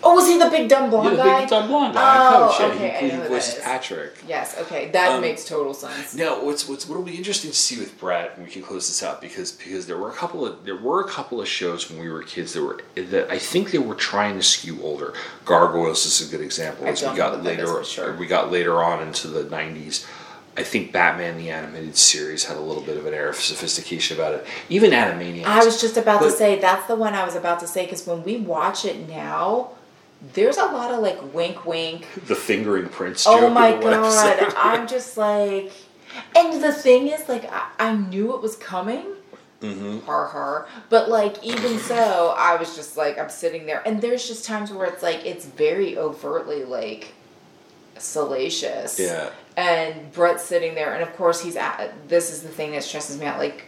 [0.00, 1.40] Oh, was he the big dumb blonde Yeah, the guy?
[1.40, 2.60] big dumb blonde guy, Oh, Coach.
[2.60, 3.64] Yeah, okay, I he, know he who voices that is.
[3.64, 4.14] Patrick.
[4.28, 6.14] Yes, okay, that Um, makes total sense.
[6.14, 9.02] Now, what's what's what'll be interesting to see with Brett, and we can close this
[9.02, 11.98] out because because there were a couple of there were a couple of shows when
[11.98, 15.14] we were kids that were that I think they were trying to skew older.
[15.44, 16.86] Gargoyles is a good example.
[16.86, 18.14] I As we got later, sure.
[18.16, 20.04] we got later on into the '90s.
[20.58, 24.16] I think Batman the animated series had a little bit of an air of sophistication
[24.16, 24.44] about it.
[24.68, 25.44] Even Animaniacs.
[25.44, 28.08] I was just about to say that's the one I was about to say because
[28.08, 29.70] when we watch it now,
[30.34, 32.08] there's a lot of like wink, wink.
[32.26, 34.04] the fingering joke Oh my god,
[34.36, 34.52] episode.
[34.58, 35.70] I'm just like,
[36.34, 39.06] and the thing is, like, I, I knew it was coming.
[39.60, 40.00] mm-hmm.
[40.06, 40.66] har har.
[40.88, 44.72] But like even so, I was just like I'm sitting there, and there's just times
[44.72, 47.14] where it's like it's very overtly like
[47.96, 48.98] salacious.
[48.98, 49.30] Yeah.
[49.58, 51.92] And Brett's sitting there, and of course he's at.
[52.08, 53.38] This is the thing that stresses me out.
[53.40, 53.64] Like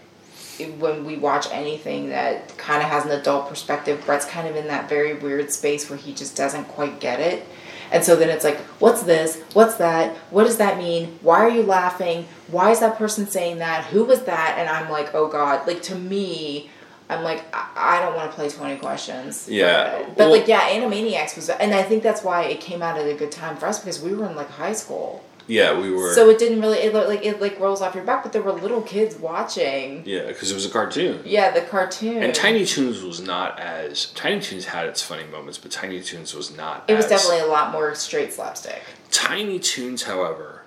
[0.79, 4.69] when we watch anything that kind of has an adult perspective, Brett's kind of in
[4.69, 7.45] that very weird space where he just doesn't quite get it.
[7.91, 9.43] And so then it's like, what's this?
[9.53, 10.15] What's that?
[10.31, 11.19] What does that mean?
[11.23, 12.29] Why are you laughing?
[12.47, 13.87] Why is that person saying that?
[13.87, 14.55] Who was that?
[14.59, 15.67] And I'm like, oh God.
[15.67, 16.71] Like to me,
[17.09, 19.49] I'm like, I, I don't want to play 20 questions.
[19.49, 20.05] Yeah.
[20.11, 23.09] But Well- like, yeah, Animaniacs was, and I think that's why it came out at
[23.09, 25.25] a good time for us because we were in like high school.
[25.51, 26.15] Yeah, we were.
[26.15, 28.53] So it didn't really, it like it like rolls off your back, but there were
[28.53, 30.03] little kids watching.
[30.07, 31.23] yeah, because it was a cartoon.
[31.25, 32.23] Yeah, the cartoon.
[32.23, 36.35] And Tiny Toons was not as Tiny Toons had its funny moments, but Tiny Toons
[36.35, 36.85] was not.
[36.89, 38.83] It was as- definitely a lot more straight slapstick.
[39.11, 40.63] Tiny Toons, however,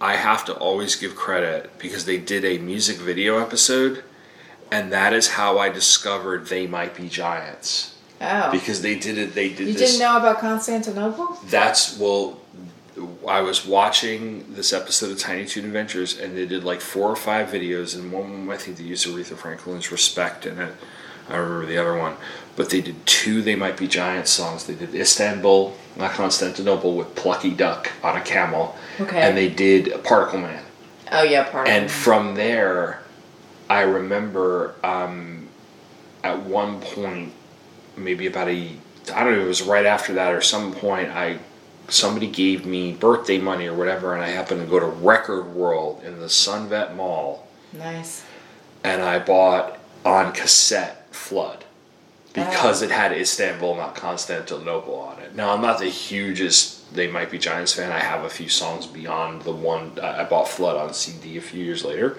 [0.00, 4.04] I have to always give credit because they did a music video episode,
[4.70, 7.96] and that is how I discovered they might be giants.
[8.20, 8.50] Oh.
[8.50, 9.34] Because they did it.
[9.34, 9.92] They did you this.
[9.92, 11.38] didn't know about Constantinople?
[11.46, 12.39] That's well.
[13.28, 17.16] I was watching this episode of Tiny Toon Adventures, and they did like four or
[17.16, 20.74] five videos, and one of them I think they used Aretha Franklin's "Respect" in it.
[21.28, 22.16] I remember the other one,
[22.56, 24.64] but they did two "They Might Be Giants" songs.
[24.66, 29.20] They did Istanbul, not Constantinople, with Plucky Duck on a camel, Okay.
[29.20, 30.64] and they did Particle Man.
[31.12, 33.02] Oh yeah, part of And from there,
[33.68, 35.48] I remember um,
[36.24, 37.32] at one point,
[37.96, 38.70] maybe about a,
[39.14, 41.38] I don't know, it was right after that or some point, I
[41.90, 46.02] somebody gave me birthday money or whatever, and I happened to go to Record World
[46.04, 48.24] in the Sunvet Mall, Nice.
[48.84, 51.64] and I bought on cassette Flood
[52.32, 52.86] because oh.
[52.86, 55.34] it had Istanbul, not Constantinople on it.
[55.34, 57.90] Now, I'm not the hugest They Might Be Giants fan.
[57.90, 61.64] I have a few songs beyond the one I bought Flood on CD a few
[61.64, 62.18] years later.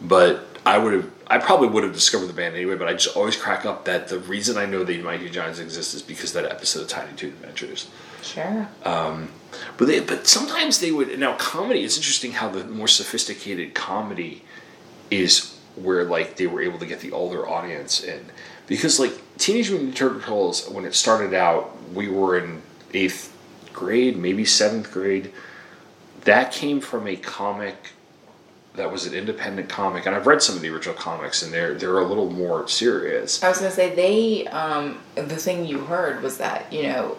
[0.00, 3.16] But I would have, I probably would have discovered the band anyway, but I just
[3.16, 6.32] always crack up that the reason I know They Might Be Giants exist is because
[6.32, 7.88] that episode of Tiny Toon Adventures.
[8.22, 8.68] Sure.
[8.84, 9.30] Um,
[9.76, 11.84] but they, but sometimes they would now comedy.
[11.84, 14.44] It's interesting how the more sophisticated comedy
[15.10, 18.26] is where like they were able to get the older audience in
[18.66, 23.36] because like Teenage Mutant Ninja Turtles when it started out we were in eighth
[23.72, 25.32] grade maybe seventh grade
[26.22, 27.76] that came from a comic
[28.74, 31.74] that was an independent comic and I've read some of the original comics and they're
[31.74, 34.46] they're a little more serious I was gonna say they.
[34.48, 37.16] Um, the thing you heard was that you know,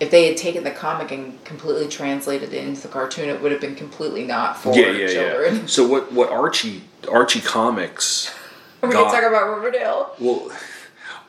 [0.00, 3.52] if they had taken the comic and completely translated it into the cartoon, it would
[3.52, 5.56] have been completely not for yeah yeah children.
[5.56, 8.34] yeah so what what Archie Archie Comics
[8.80, 10.12] We're got- gonna talk about Riverdale.
[10.18, 10.50] Well,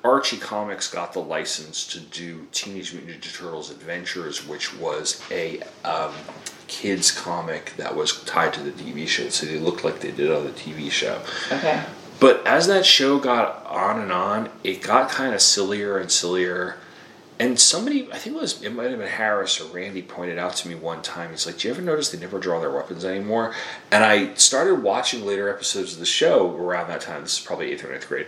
[0.04, 5.62] Archie Comics got the license to do Teenage Mutant Ninja Turtles Adventures, which was a
[5.86, 6.12] um,
[6.68, 10.32] kids comic that was tied to the TV show, so they looked like they did
[10.32, 11.22] on the TV show.
[11.52, 11.84] Okay.
[12.20, 16.78] But as that show got on and on, it got kind of sillier and sillier.
[17.42, 20.54] And somebody, I think it was, it might have been Harris or Randy, pointed out
[20.58, 21.32] to me one time.
[21.32, 23.56] He's like, "Do you ever notice they never draw their weapons anymore?"
[23.92, 27.24] And I started watching later episodes of the show around that time.
[27.24, 28.28] This is probably eighth or ninth grade,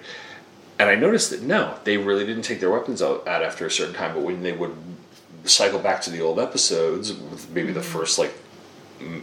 [0.79, 3.71] and I noticed that no, they really didn't take their weapons out, out after a
[3.71, 4.15] certain time.
[4.15, 4.75] But when they would
[5.43, 7.89] cycle back to the old episodes, with maybe the mm-hmm.
[7.99, 8.33] first like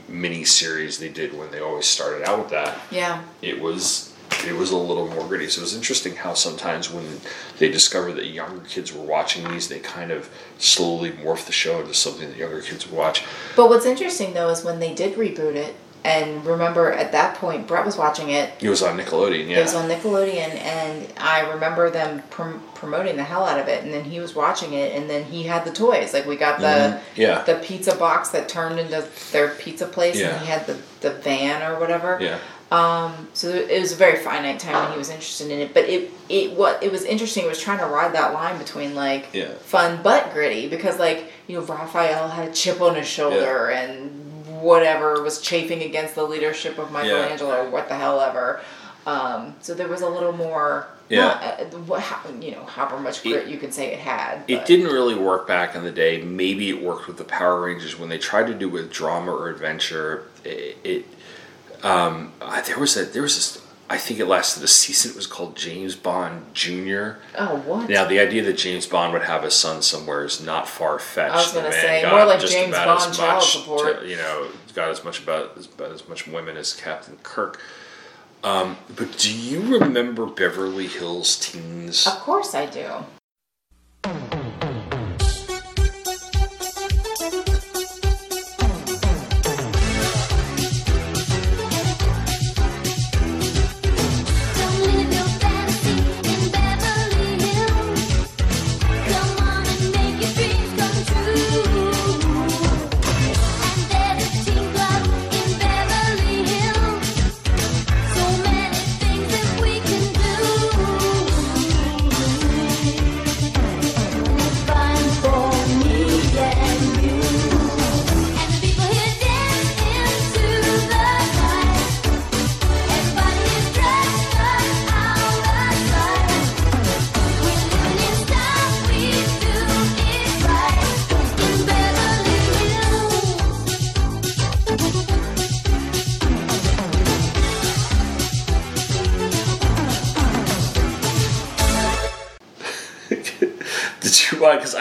[0.08, 3.22] mini series they did when they always started out with that, Yeah.
[3.42, 4.09] it was
[4.46, 5.48] it was a little more gritty.
[5.48, 7.20] So it was interesting how sometimes when
[7.58, 11.80] they discovered that younger kids were watching these, they kind of slowly morphed the show
[11.80, 13.24] into something that younger kids would watch.
[13.56, 15.74] But what's interesting though is when they did reboot it,
[16.04, 18.50] and remember at that point Brett was watching it.
[18.60, 19.58] It was on Nickelodeon, yeah.
[19.58, 23.84] It was on Nickelodeon, and I remember them prom- promoting the hell out of it.
[23.84, 26.14] And then he was watching it, and then he had the toys.
[26.14, 27.00] Like we got the Mhm.
[27.16, 27.42] Yeah.
[27.42, 30.28] the pizza box that turned into their pizza place, Yeah.
[30.30, 32.18] and he had the the van or whatever.
[32.20, 32.36] Yeah.
[32.72, 35.74] Um, so it was a very finite time when he was interested in it.
[35.74, 39.26] But it it what it was interesting was trying to ride that line between like
[39.32, 39.48] Yeah.
[39.66, 44.29] fun but gritty because like you know Raphael had a chip on his shoulder and
[44.60, 48.60] whatever was chafing against the leadership of Michelangelo what the hell ever.
[49.06, 51.20] Um, so there was a little more Yeah.
[51.20, 54.44] not, uh, what how, you know however much grit you could say it had.
[54.46, 56.22] It didn't really work back in the day.
[56.22, 59.48] Maybe it worked with the Power Rangers when they tried to do with drama or
[59.48, 60.24] adventure.
[60.44, 61.06] It, it
[61.82, 62.32] um,
[62.66, 63.59] there was a there was this.
[63.92, 65.10] I think it lasted a season.
[65.10, 67.18] It was called James Bond Junior.
[67.36, 67.90] Oh what?
[67.90, 71.32] Now the idea that James Bond would have a son somewhere is not far fetched.
[71.34, 74.02] I was gonna say, more like James Bond child support.
[74.02, 77.60] to- you know, got as much about as, about as much women as Captain Kirk.
[78.44, 82.06] Um, but do you remember Beverly Hills Teens?
[82.06, 84.39] Of course I do.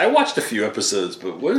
[0.00, 1.56] I watched a few episodes, but what?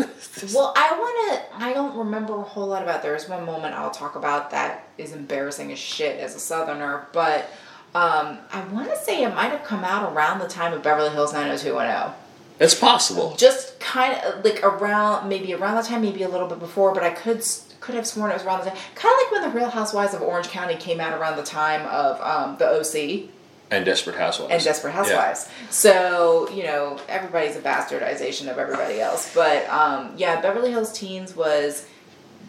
[0.52, 1.64] Well, I want to.
[1.64, 3.04] I don't remember a whole lot about.
[3.04, 7.52] There's one moment I'll talk about that is embarrassing as shit as a Southerner, but
[7.94, 11.12] um, I want to say it might have come out around the time of Beverly
[11.12, 12.16] Hills 90210.
[12.60, 13.36] It's possible.
[13.38, 17.04] Just kind of like around, maybe around the time, maybe a little bit before, but
[17.04, 17.46] I could
[17.80, 18.80] could have sworn it was around the time.
[18.96, 21.86] Kind of like when the Real Housewives of Orange County came out around the time
[21.86, 23.30] of um, the OC
[23.72, 24.52] And Desperate Housewives.
[24.52, 24.98] and Desperate Yeah.
[24.98, 25.50] Housewives.
[25.70, 29.34] So, you know, everybody's a bastardization of everybody else.
[29.34, 31.88] But um, yeah, Beverly Hills Teens was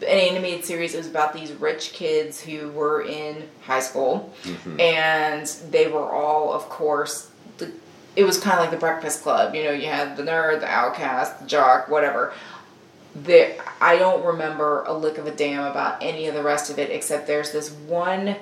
[0.01, 0.93] an animated series.
[0.93, 4.33] It was about these rich kids who were in high school.
[4.43, 4.79] Mhm.
[4.81, 7.71] And they were all, of course, the,
[8.17, 9.55] it was kind of like the Breakfast Club.
[9.55, 12.33] You know, you had the nerd, the outcast, the jock, whatever.
[13.15, 16.79] There, I don't remember a lick of a damn about any of the rest of
[16.79, 18.35] it, except there's this one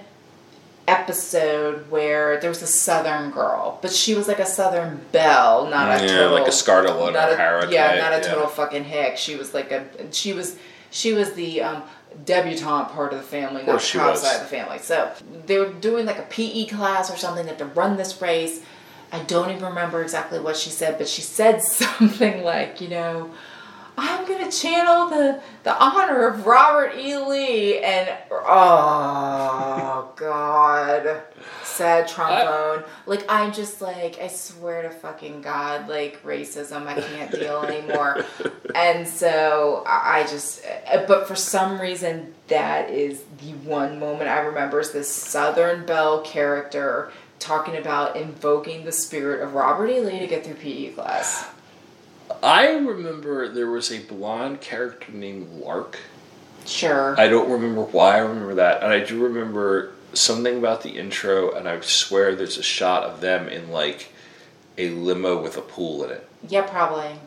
[0.91, 5.88] episode where there was a southern girl, but she was like a southern belle, not
[6.01, 8.22] a Yeah, total, like a Scarlett not a- O'Hara Yeah, not a yeah.
[8.34, 9.18] total fucking hick.
[9.18, 10.57] She was like a she was
[10.89, 11.84] she was the um,
[12.26, 14.77] debutante part of the family, not the top side of the family.
[14.80, 15.11] So
[15.45, 18.61] they were doing like a PE class or something that to run this race.
[19.13, 23.31] I don't even remember exactly what she said, but she said something like, you know,
[24.03, 27.15] I'm gonna channel the the honor of Robert E.
[27.17, 31.21] Lee and oh god,
[31.63, 32.83] sad trombone.
[33.05, 38.25] like I'm just like I swear to fucking god, like racism, I can't deal anymore.
[38.73, 44.29] and so I I just, uh, but for some reason that is the one moment
[44.29, 49.99] I remember is this Southern Belle character talking about invoking the spirit of Robert E.
[50.01, 51.47] Lee to get through PE class.
[52.43, 55.99] I remember there was a blonde character named Lark.
[56.65, 57.19] Sure.
[57.19, 61.51] I don't remember why I remember that, and I do remember something about the intro,
[61.51, 64.11] and I swear there's a shot of them in like
[64.77, 66.27] a limo with a pool in it.
[66.47, 67.19] Yeah, probably.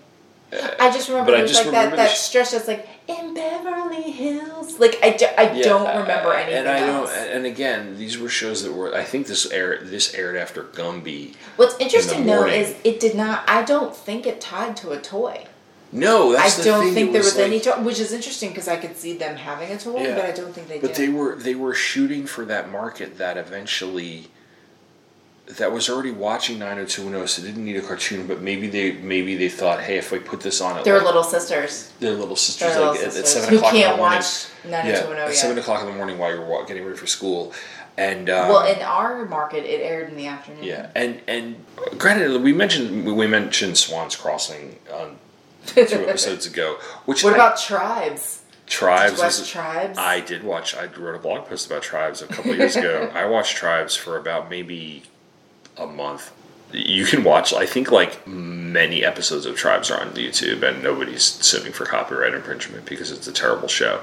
[0.78, 4.10] I just remember But I there's just like that, that stretch that's like in Beverly
[4.10, 4.78] Hills.
[4.78, 7.12] Like I, do, I Yeah, don't remember anything And I else.
[7.14, 7.28] don't.
[7.31, 8.94] And again, these were shows that were.
[8.94, 9.89] I think this aired.
[9.89, 11.35] This aired after Gumby.
[11.56, 13.44] What's in interesting though is it did not.
[13.48, 15.47] I don't think it tied to a toy.
[15.93, 18.48] No, that's I don't thing, think it there was was any toy, which is interesting
[18.51, 20.16] because I could see them having a toy, Yeah.
[20.16, 20.97] but I don't think they But did.
[20.97, 24.28] they were they were shooting for that market that eventually
[25.47, 29.49] that was already watching 90210 so didn't need a cartoon but maybe they maybe they
[29.49, 31.93] thought hey if we put this on at They're like, little sisters.
[32.01, 34.21] their little sisters They're like little at, at 7 o'clock in the morning
[34.66, 34.87] yeah, at
[35.29, 35.35] yet.
[35.35, 37.53] 7 o'clock in the morning while you're getting ready for school
[37.97, 40.65] and um, well, in our market, it aired in the afternoon.
[40.65, 41.57] yeah and and
[41.99, 45.16] granted we mentioned we mentioned Swans Crossing on
[45.66, 48.41] two episodes ago which What I- about tribes?
[48.66, 49.12] Tribes.
[49.12, 49.99] Did you watch is- Tribes?
[49.99, 50.75] I did watch.
[50.75, 53.11] I wrote a blog post about Tribes a couple years ago.
[53.15, 55.03] I watched Tribes for about maybe
[55.76, 56.32] a month.
[56.72, 57.52] You can watch.
[57.55, 62.34] I think like many episodes of Tribes are on YouTube, and nobody's suing for copyright
[62.34, 64.01] infringement because it's a terrible show.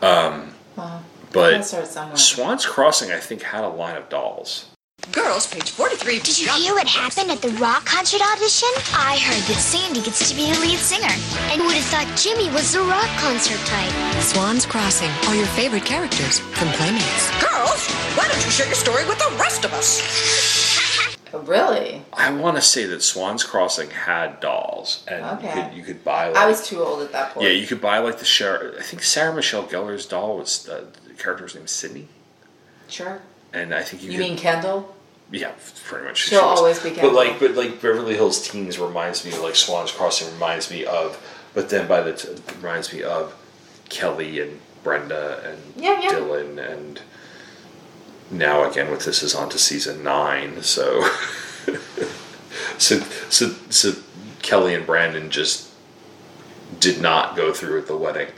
[0.00, 2.16] Um, Well, but gotta start somewhere.
[2.16, 4.66] Swans Crossing, I think, had a line of dolls.
[5.12, 6.20] Girls, page 43.
[6.20, 8.70] Did you hear what happened at the rock concert audition?
[8.94, 11.12] I heard that Sandy gets to be the lead singer.
[11.52, 13.92] And would have thought Jimmy was the rock concert type.
[14.22, 17.28] Swans Crossing are your favorite characters from Playmates.
[17.36, 17.84] Girls,
[18.16, 20.00] why don't you share your story with the rest of us?
[21.40, 22.02] Really?
[22.12, 26.28] I want to say that Swans Crossing had dolls, and you could you could buy.
[26.28, 27.46] Like, I was too old at that point.
[27.46, 28.72] Yeah, you could buy like the Sarah.
[28.78, 32.08] I think Sarah Michelle Gellar's doll was uh, the character's name Sydney,
[32.88, 33.20] Sure.
[33.52, 34.10] and I think you.
[34.12, 34.94] You could, mean Kendall?
[35.30, 35.52] Yeah,
[35.86, 36.18] pretty much.
[36.18, 37.14] She'll she always be But Kendall.
[37.16, 41.18] like, but like Beverly Hills Teens reminds me of like Swans Crossing reminds me of,
[41.54, 42.28] but then by the t-
[42.60, 43.34] reminds me of
[43.88, 46.10] Kelly and Brenda and Yeah, yeah.
[46.10, 47.00] Dylan and
[48.30, 51.08] now again with this is on to season nine, so
[52.78, 53.92] so so so
[54.42, 55.70] Kelly and Brandon just
[56.80, 58.28] did not go through with the wedding.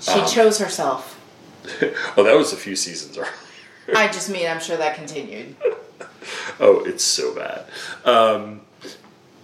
[0.00, 1.20] She Um, chose herself.
[2.16, 3.32] oh, that was a few seasons earlier.
[3.96, 5.56] I just mean I'm sure that continued.
[6.60, 7.66] Oh, it's so bad.
[8.04, 8.62] Um,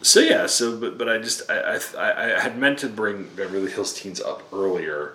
[0.02, 3.70] so yeah, so but but I just I, I I had meant to bring Beverly
[3.70, 5.14] Hills Teens up earlier,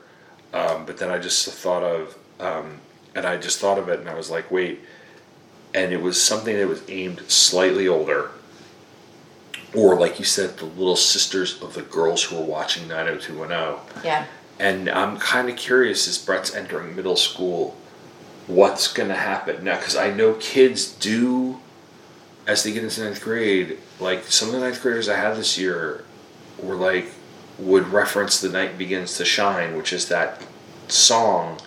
[0.54, 2.80] um, but then I just thought of um,
[3.16, 4.82] and I just thought of it and I was like, wait,
[5.74, 8.32] and it was something that was aimed slightly older,
[9.74, 14.06] or like you said, the little sisters of the girls who were watching 90210.
[14.06, 14.26] Yeah.
[14.60, 17.76] And I'm kind of curious as Brett's entering middle school,
[18.48, 19.78] what's going to happen now?
[19.78, 21.60] Because I know kids do,
[22.48, 25.58] as they get into ninth grade, like some of the ninth graders I had this
[25.58, 26.06] year
[26.58, 27.08] were like,
[27.58, 30.42] would reference The Night Begins to Shine, which is that
[30.88, 31.60] song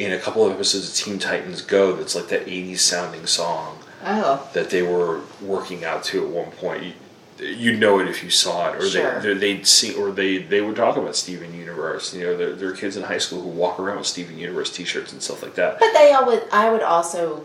[0.00, 3.78] in a couple of episodes of Teen Titans Go that's like that 80s sounding song
[4.04, 4.48] Oh.
[4.54, 6.94] that they were working out to at one point.
[7.38, 9.20] you know it if you saw it, or Sure.
[9.20, 12.12] they they'd see, or they they would talk about Steven Universe.
[12.14, 14.70] You know, there, there are kids in high school who walk around with Steven Universe
[14.70, 15.78] T-shirts and stuff like that.
[15.80, 17.44] But they always, I would also,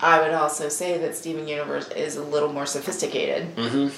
[0.00, 3.54] I would also say that Steven Universe is a little more sophisticated.
[3.54, 3.88] Mm-hmm.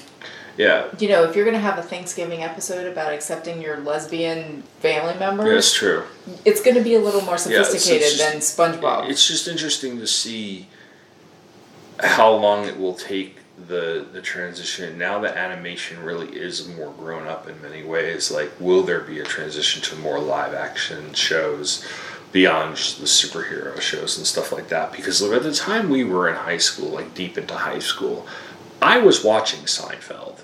[0.61, 4.61] Yeah, You know, if you're going to have a Thanksgiving episode about accepting your lesbian
[4.79, 6.03] family members, yeah, it's true.
[6.45, 9.09] it's going to be a little more Yeah, it's- sophisticated it's than SpongeBob.
[9.09, 10.67] It's just interesting to see
[11.99, 14.97] how long it will take the the transition.
[14.97, 18.31] Now that animation really is more grown up in many ways.
[18.31, 21.85] Like, will there be a transition to more live action shows
[22.31, 24.91] beyond the superhero shows and stuff like that?
[24.91, 28.25] Because at the time we were in high school, like deep into high school,
[28.81, 30.40] I was watching Seinfeld.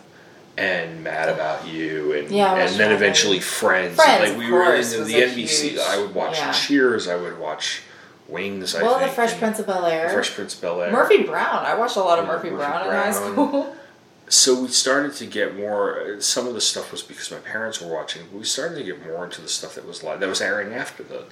[0.57, 3.95] And Mad About You, and Yeah, and then eventually Friends.
[3.95, 5.69] Friends, like of we were into the NBC.
[5.69, 6.51] huge- I would watch yeah.
[6.51, 7.07] Cheers.
[7.07, 7.81] I would watch
[8.27, 8.75] Wings.
[8.75, 9.11] I well, think.
[9.11, 10.09] the Fresh Prince of Bel Air.
[10.09, 10.91] Fresh Prince of Bel Air.
[10.91, 11.65] Murphy Brown.
[11.65, 13.73] I watched a lot of Yeah, Murphy, Murphy Brown, in high school.
[14.29, 16.17] So we started to get more.
[16.19, 18.23] Some of the stuff was because my parents were watching.
[18.29, 20.73] But we started to get more into the stuff that was live, that was airing
[20.73, 21.23] after the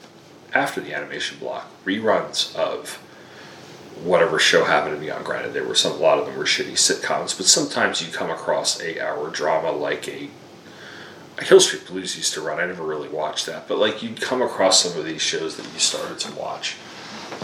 [0.53, 2.97] after the animation block reruns of
[4.03, 5.23] whatever show happened to be on.
[5.23, 5.93] Granted, there were some.
[5.93, 9.71] A lot of them were shitty sitcoms, but sometimes you come across a hour drama
[9.71, 10.29] like a.
[11.41, 12.61] Hill Street Blues used to run.
[12.61, 15.65] I never really watched that, but like you'd come across some of these shows that
[15.73, 16.77] you started to watch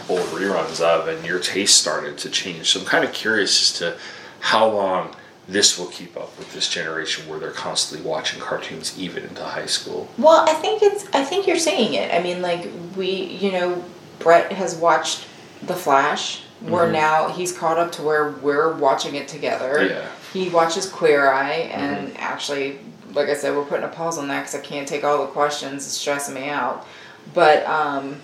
[0.09, 2.69] old reruns of, and your taste started to change.
[2.69, 3.97] So I'm kind of curious as to
[4.39, 5.13] how long
[5.47, 9.65] this will keep up with this generation where they're constantly watching cartoons even into high
[9.65, 10.09] school.
[10.17, 11.07] Well, I think it's.
[11.13, 12.13] I think you're saying it.
[12.13, 13.83] I mean, like we, you know,
[14.19, 15.27] Brett has watched
[15.63, 16.41] The Flash.
[16.61, 16.91] We're Mhm.
[16.91, 19.83] now he's caught up to where we're watching it together.
[19.83, 20.01] Yeah.
[20.31, 22.79] He watches Queer Eye, and actually,
[23.13, 25.27] like I said, we're putting a pause on that because I can't take all the
[25.31, 25.85] questions.
[25.87, 26.85] It's stressing me out.
[27.33, 28.21] But um,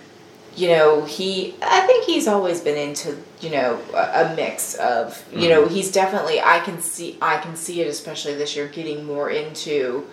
[0.56, 1.54] you know, he.
[1.62, 5.70] I think he's always been into you know a, a mix of you know Mhm.
[5.70, 6.40] he's definitely.
[6.40, 7.18] I can see.
[7.20, 10.06] I can see it especially this year getting more into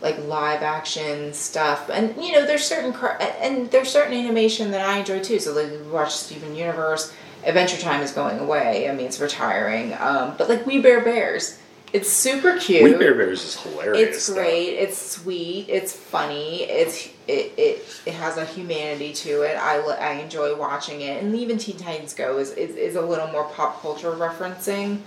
[0.00, 1.90] like live action stuff.
[1.90, 5.38] And you know there's certain car- and there's certain animation that i enjoy too.
[5.38, 7.12] So like we watch steven universe
[7.44, 8.88] adventure time is going away.
[8.88, 9.94] I mean it's retiring.
[9.98, 11.58] Um, but like we bare bears
[11.92, 12.82] it's super cute.
[12.82, 14.08] We Bare Bears is hilarious.
[14.08, 14.34] it's though.
[14.34, 14.74] great.
[14.74, 15.66] It's sweet.
[15.68, 16.64] It's funny.
[16.64, 19.56] It's it, it, it has a humanity to it.
[19.56, 21.22] I, I enjoy watching it.
[21.22, 25.00] And even teen titans go is, is, is a little more pop culture referencing.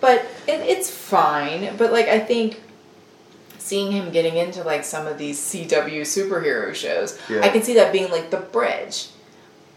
[0.00, 1.76] But it, it's fine.
[1.76, 2.60] But like i think
[3.64, 7.40] seeing him getting into like some of these CW superhero shows, Yeah.
[7.40, 9.06] I can see that being like the bridge.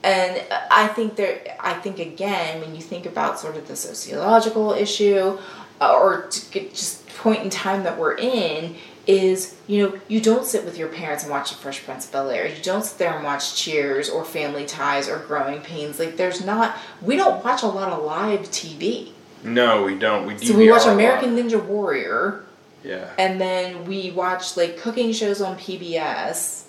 [0.03, 4.73] And I think there, I think again, when you think about sort of the sociological
[4.73, 5.37] issue,
[5.79, 8.75] uh, or just point in time that we're in,
[9.07, 12.11] is you know you don't sit with your parents and watch The Fresh Prince of
[12.11, 12.45] Bel Air.
[12.45, 15.97] You don't sit there and watch Cheers or Family Ties or Growing Pains.
[15.97, 19.11] Like there's not, we don't watch a lot of live TV.
[19.43, 20.25] No, we don't.
[20.27, 20.93] We So we watch DVR a lot.
[20.93, 22.43] American Ninja Warrior.
[22.87, 23.09] Yeah.
[23.19, 26.63] And then we watch like cooking shows on PBS.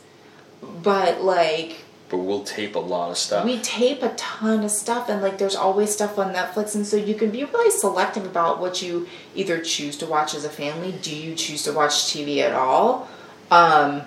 [0.82, 3.44] But like But we'll tape a lot of stuff.
[3.44, 6.96] we tape a ton of stuff and like there's always stuff on Netflix and so
[6.96, 10.92] you can be really selective about what you either choose to watch as a family.
[11.00, 13.08] Do you choose to watch TV at all?
[13.50, 14.02] Um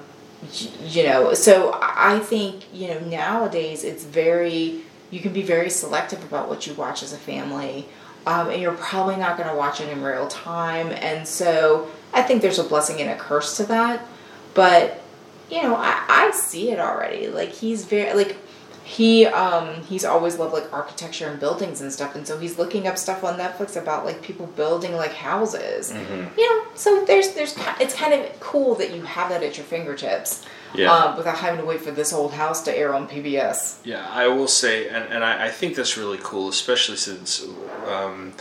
[0.81, 4.81] you know, so I I think, you know, nowadays it's very
[5.11, 7.85] you can be very selective about what you watch as a family.
[8.25, 10.89] Um, and you're probably not going to watch it in real time.
[10.91, 14.05] And so I think there's a blessing and a curse to that.
[14.53, 15.01] But
[15.49, 17.27] you know, I, I see it already.
[17.27, 18.37] Like he's very like
[18.83, 22.87] he um he's always loved like architecture and buildings and stuff and so he's looking
[22.87, 25.91] up stuff on Netflix about like people building like houses.
[25.93, 26.35] Mhm.
[26.37, 29.65] You know, so there's there's it's kind of cool that you have that at your
[29.65, 30.45] fingertips.
[30.73, 30.89] Yeah.
[30.89, 33.79] Um, without having to wait for this old house to air on PBS.
[33.83, 37.45] Yeah, I will say, and, and I, I think that's really cool, especially since,
[37.89, 38.31] um,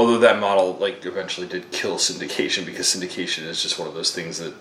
[0.00, 4.14] although that model like eventually did kill syndication because syndication is just one of those
[4.14, 4.54] things that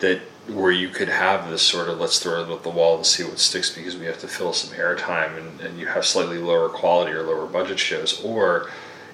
[0.00, 3.06] that where you could have this sort of let's throw it at the wall and
[3.06, 6.36] see what sticks because we have to fill some airtime and, and you have slightly
[6.36, 8.22] lower quality or lower budget shows.
[8.22, 8.68] Or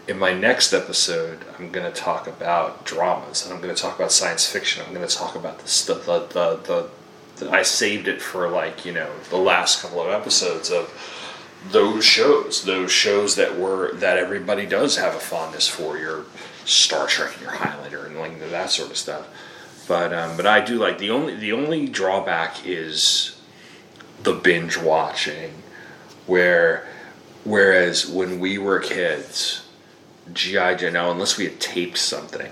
[0.09, 3.97] in my next episode i'm going to talk about dramas and i'm going to talk
[3.97, 6.91] about science fiction i'm going to talk about the the, the,
[7.37, 10.91] the i saved it for like you know the last couple of episodes of
[11.71, 16.25] those shows those shows that were that everybody does have a fondness for your
[16.65, 19.29] star trek and your highlander and like that sort of stuff
[19.87, 23.39] but um, but I do like the only the only drawback is
[24.23, 25.53] the binge watching,
[26.27, 26.87] where
[27.45, 29.67] whereas when we were kids,
[30.33, 32.51] GI Joe now unless we had taped something,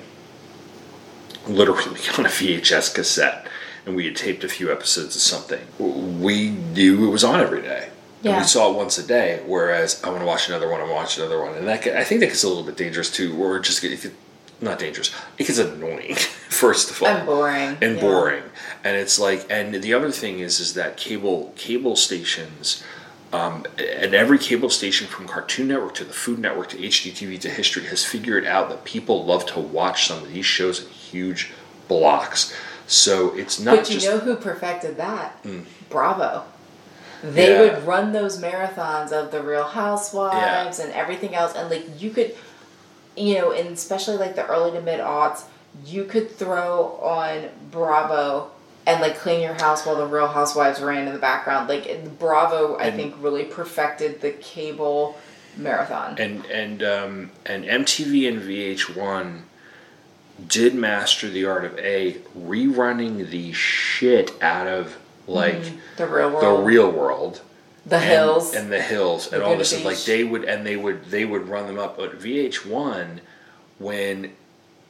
[1.47, 3.47] literally on a VHS cassette,
[3.87, 7.63] and we had taped a few episodes of something, we knew it was on every
[7.63, 7.89] day.
[8.25, 8.39] And Yeah.
[8.41, 9.41] we saw it once a day.
[9.47, 10.81] Whereas I want to watch another one.
[10.81, 12.77] I want to watch another one, and that I think that gets a little bit
[12.77, 13.37] dangerous too.
[13.43, 14.13] Or just get, if you,
[14.61, 15.11] not dangerous.
[15.39, 16.15] It gets annoying.
[16.49, 18.01] First of all, And boring, and yeah.
[18.01, 18.43] boring,
[18.85, 22.83] and it's like, and the other thing is, is that cable cable stations.
[23.33, 27.49] Um, and every cable station from Cartoon Network to the Food Network to HGTV to
[27.49, 31.51] History has figured out that people love to watch some of these shows in huge
[31.89, 32.55] blocks.
[32.87, 35.43] So it's not but you just know who perfected that?
[35.45, 35.65] Mm.
[35.89, 36.45] Bravo.
[37.23, 37.61] They Yeah.
[37.61, 42.35] would run those marathons of the Real Housewives and everything else, and like you could,
[43.17, 45.43] you know, and especially like the early to mid aughts,
[45.87, 48.51] you could throw on Bravo
[48.87, 51.69] and like clean your house while the Real Housewives ran in the background.
[51.69, 55.17] Like Bravo, I think, really perfected the cable
[55.57, 56.17] marathon.
[56.19, 59.43] and and um, and MTV and VH1
[60.49, 64.97] did master the art of a rerunning the shit out of
[65.27, 65.79] like Mhm.
[65.97, 66.43] The Real world.
[66.43, 67.41] the real world,
[67.87, 68.55] The and- Hills.
[68.55, 71.49] and the hills, and all this, and like they would and they would they would
[71.49, 71.97] run them up.
[71.97, 73.21] But VH1,
[73.79, 74.33] when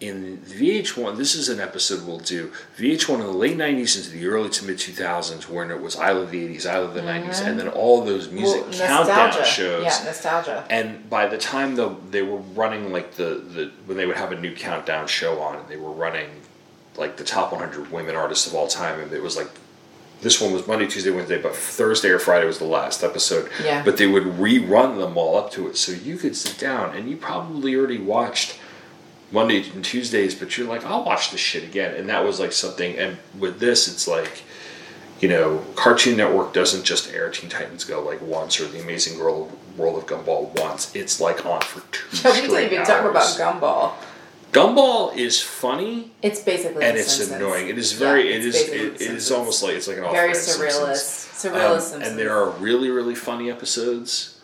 [0.00, 2.50] in VH1, this is an episode we'll do.
[2.76, 6.10] VH1 in the late '90s into the early to mid 2000s, when it was I
[6.10, 7.46] Love the '80s, I Love the '90s, Mhm.
[7.46, 9.44] and then all those music Well, countdown nostalgia.
[9.48, 9.84] shows.
[9.84, 10.64] Yeah, nostalgia.
[10.68, 14.32] And by the time though they were running like the, the when they would have
[14.32, 16.28] a new countdown show on, and they were running
[16.96, 19.48] like the top 100 women artists of all time, and it was like
[20.22, 23.50] this one was Monday, Tuesday, Wednesday, but Thursday or Friday was the last episode.
[23.62, 23.84] Yeah.
[23.84, 27.10] But they would rerun them all up to it, so you could sit down and
[27.10, 28.58] you probably already watched
[29.30, 32.52] Monday and Tuesdays, but you're like, I'll watch this shit again, and that was like
[32.52, 32.96] something.
[32.96, 34.42] And with this, it's like
[35.22, 39.18] you know, Cartoon Network doesn't just air Teen Titans Go like once or The Amazing
[39.18, 40.94] Girl World of Gumball once.
[40.96, 43.22] It's like on for two we didn't even talk about.
[43.38, 43.92] Gumball.
[44.52, 47.40] Gumball is funny It's basically and it's Simpsons.
[47.40, 47.68] annoying.
[47.68, 48.28] It is very.
[48.32, 49.00] it's it is.
[49.00, 51.32] It, it is almost like it's like an Very surrealist.
[51.32, 54.40] Surrealist Um, and there are really really funny episodes.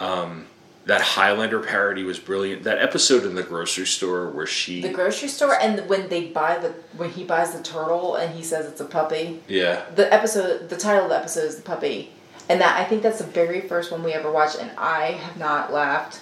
[0.00, 0.46] Um,
[0.86, 2.64] that Highlander parody was brilliant.
[2.64, 4.82] That episode in the grocery store where she.
[4.82, 8.42] The grocery store, and when they buy the when he buys the turtle and he
[8.42, 9.40] says it's a puppy.
[9.48, 9.84] yeah.
[9.94, 12.12] The episode, the title of the episode is the puppy,
[12.48, 15.38] and that I think that's the very first one we ever watched, and I have
[15.38, 16.20] not laughed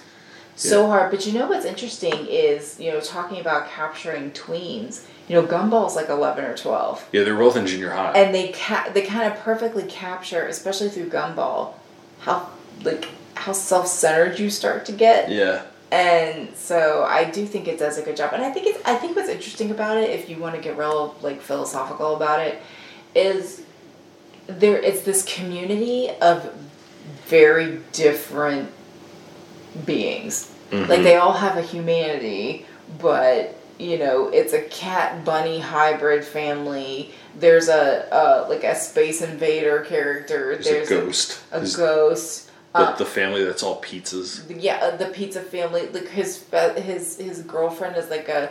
[0.55, 1.11] so hard.
[1.11, 5.05] But you know what's interesting is you know talking about capturing tweens.
[5.27, 8.11] You know, Gumball's like eleven or twelve, Yeah, they're both in junior high.
[8.11, 11.73] and they ca- they kind of perfectly capture, especially through Gumball,
[12.19, 12.49] how
[12.83, 15.29] like how self centered you start to get.
[15.29, 15.63] yeah.
[15.91, 18.33] And so I do think it does a good job.
[18.33, 20.77] And I think it's I think what's interesting about it, if you want to get
[20.77, 22.61] real like philosophical about it,
[23.15, 23.61] is
[24.47, 26.53] there it's this community of
[27.27, 28.71] very different
[29.85, 30.49] beings.
[30.71, 30.87] Mhm.
[30.89, 32.65] Like they all have a humanity,
[32.99, 37.11] but you know, it's a cat bunny hybrid family.
[37.39, 40.57] There's a uh, like a space invader character.
[40.57, 41.39] There's a ghost.
[41.51, 42.49] A, There's- ghost.
[42.73, 44.41] The, Uh, the family that's all pizzas.
[44.49, 45.87] yeah, uh, the pizza family.
[45.93, 46.43] Like his
[46.75, 48.49] his his girlfriend is like a,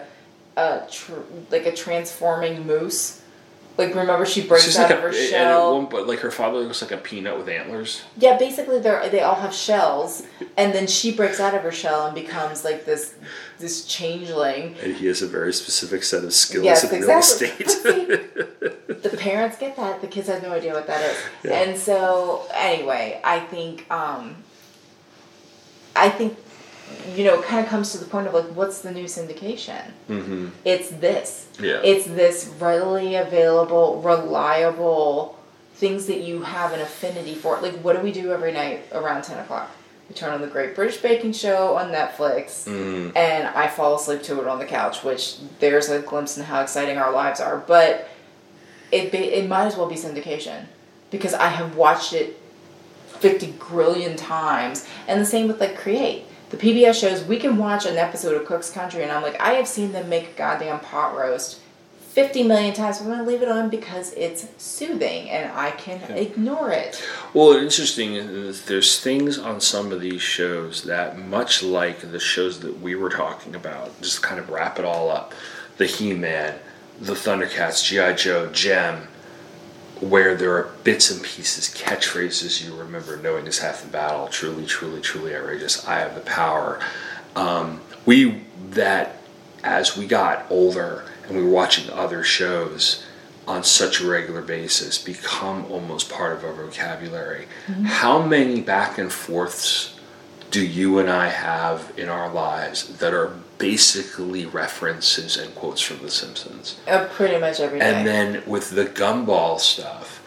[0.56, 3.18] a tr- like a transforming moose.
[3.78, 5.76] Like remember she breaks She's out like of a, her shell.
[5.78, 8.02] one point, like her father looks like a peanut with antlers.
[8.18, 10.24] Yeah, basically they they all have shells,
[10.58, 13.14] and then she breaks out of her shell and becomes like this
[13.58, 14.76] this changeling.
[14.82, 17.48] And he has a very specific set of skills Yes, in exactly.
[17.48, 18.34] real estate.
[19.02, 21.62] the parents get that the kids have no idea what that is Yeah.
[21.62, 24.36] and so anyway i think um
[25.96, 26.36] i think
[27.14, 30.48] you know kind of comes to the point of like what's the new syndication mm-hmm.
[30.64, 31.80] it's this Yeah.
[31.84, 35.38] it's this readily available reliable
[35.74, 39.22] things that you have an affinity for like what do we do every night around
[39.24, 39.70] 10 o'clock
[40.08, 43.16] we turn on the great british baking show on netflix Mm.
[43.16, 46.60] and I fall asleep to it on the couch, which there's a glimpse in how
[46.60, 47.58] exciting our lives are.
[47.58, 48.08] But
[48.90, 50.66] it ba- it might as well be syndication
[51.10, 52.40] because I have watched it
[53.20, 56.24] fifty grillion times, and the same with like Create.
[56.52, 59.54] The PBS shows we can watch an episode of Cook's Country, and I'm like, I
[59.54, 61.58] have seen them make a goddamn pot roast.
[62.10, 66.02] 50 million times, but I'm gonna leave it on because it's soothing and I can
[66.12, 67.02] ignore it.
[67.32, 72.60] Well, interesting is there's things on some of these shows that, much like the shows
[72.60, 75.32] that we were talking about, just kind of wrap it all up.
[75.78, 76.58] The He-Man,
[77.00, 78.12] the Thundercats, G.I.
[78.12, 79.08] Joe, Jem,
[80.02, 84.66] where there are bits and pieces, catchphrases you remember, knowing is half the battle, truly,
[84.66, 86.80] truly, truly outrageous, I have the power.
[87.36, 89.18] Um, we, that,
[89.62, 93.04] as we got older and we were watching other shows
[93.46, 97.46] on such a regular basis, become almost part of our vocabulary.
[97.68, 97.86] Mhm.
[97.86, 99.94] How many back and forths
[100.50, 105.98] do you and I have in our lives that are basically references and quotes from
[106.02, 106.78] The Simpsons?
[106.88, 107.84] Uh, pretty much every day.
[107.94, 110.20] And then with the gumball stuff,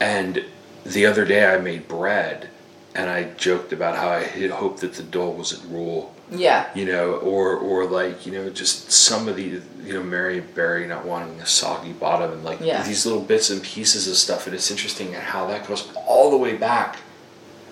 [0.00, 0.42] and
[0.86, 2.48] the other day I made bread,
[2.94, 6.66] and I joked about how I had hoped that the dough wasn't rule Yeah.
[6.74, 10.86] You know, or or like you know, just some of the you know Mary Berry
[10.86, 12.82] not wanting a soggy bottom and like Yeah.
[12.82, 16.36] these little bits and pieces of stuff, and it's interesting how that goes all the
[16.38, 16.96] way back.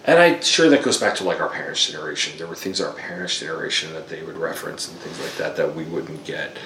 [0.06, 2.38] And I'm sure that goes back to like our parents' generation.
[2.38, 5.74] There were things our parents' generation that they would reference and things like that that
[5.74, 6.56] we wouldn't get.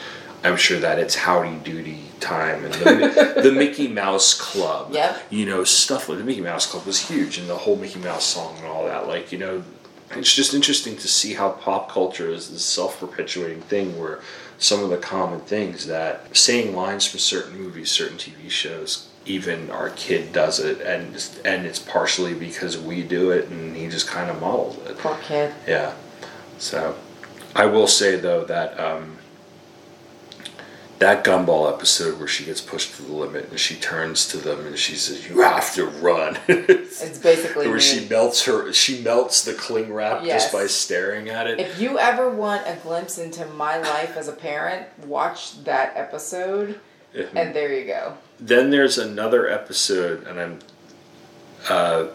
[0.42, 4.92] I'm sure that it's Howdy Doody time and the, the Mickey Mouse Club.
[4.92, 5.22] Yep.
[5.30, 8.24] You know, stuff like the Mickey Mouse Club was huge and the whole Mickey Mouse
[8.24, 9.06] song and all that.
[9.06, 9.62] Like, you know,
[10.12, 14.20] it's just interesting to see how pop culture is this self perpetuating thing where
[14.58, 19.70] some of the common things that saying lines from certain movies, certain TV shows, even
[19.70, 21.14] our kid does it and
[21.44, 24.96] and it's partially because we do it and he just kind of models it.
[24.98, 25.52] Poor kid.
[25.68, 25.92] Yeah.
[26.58, 26.96] So,
[27.54, 29.18] I will say though that um,
[30.98, 34.66] that gumball episode where she gets pushed to the limit and she turns to them
[34.66, 36.38] and she says, "You have to run."
[37.02, 37.80] It's basically where me.
[37.82, 38.70] she melts her.
[38.74, 40.42] She melts the cling wrap Yes.
[40.44, 41.58] just by staring at it.
[41.58, 46.78] If you ever want a glimpse into my life as a parent, watch that episode,
[47.14, 48.18] and there you go.
[48.40, 50.58] Then there's another episode, and I'm
[51.68, 52.06] uh,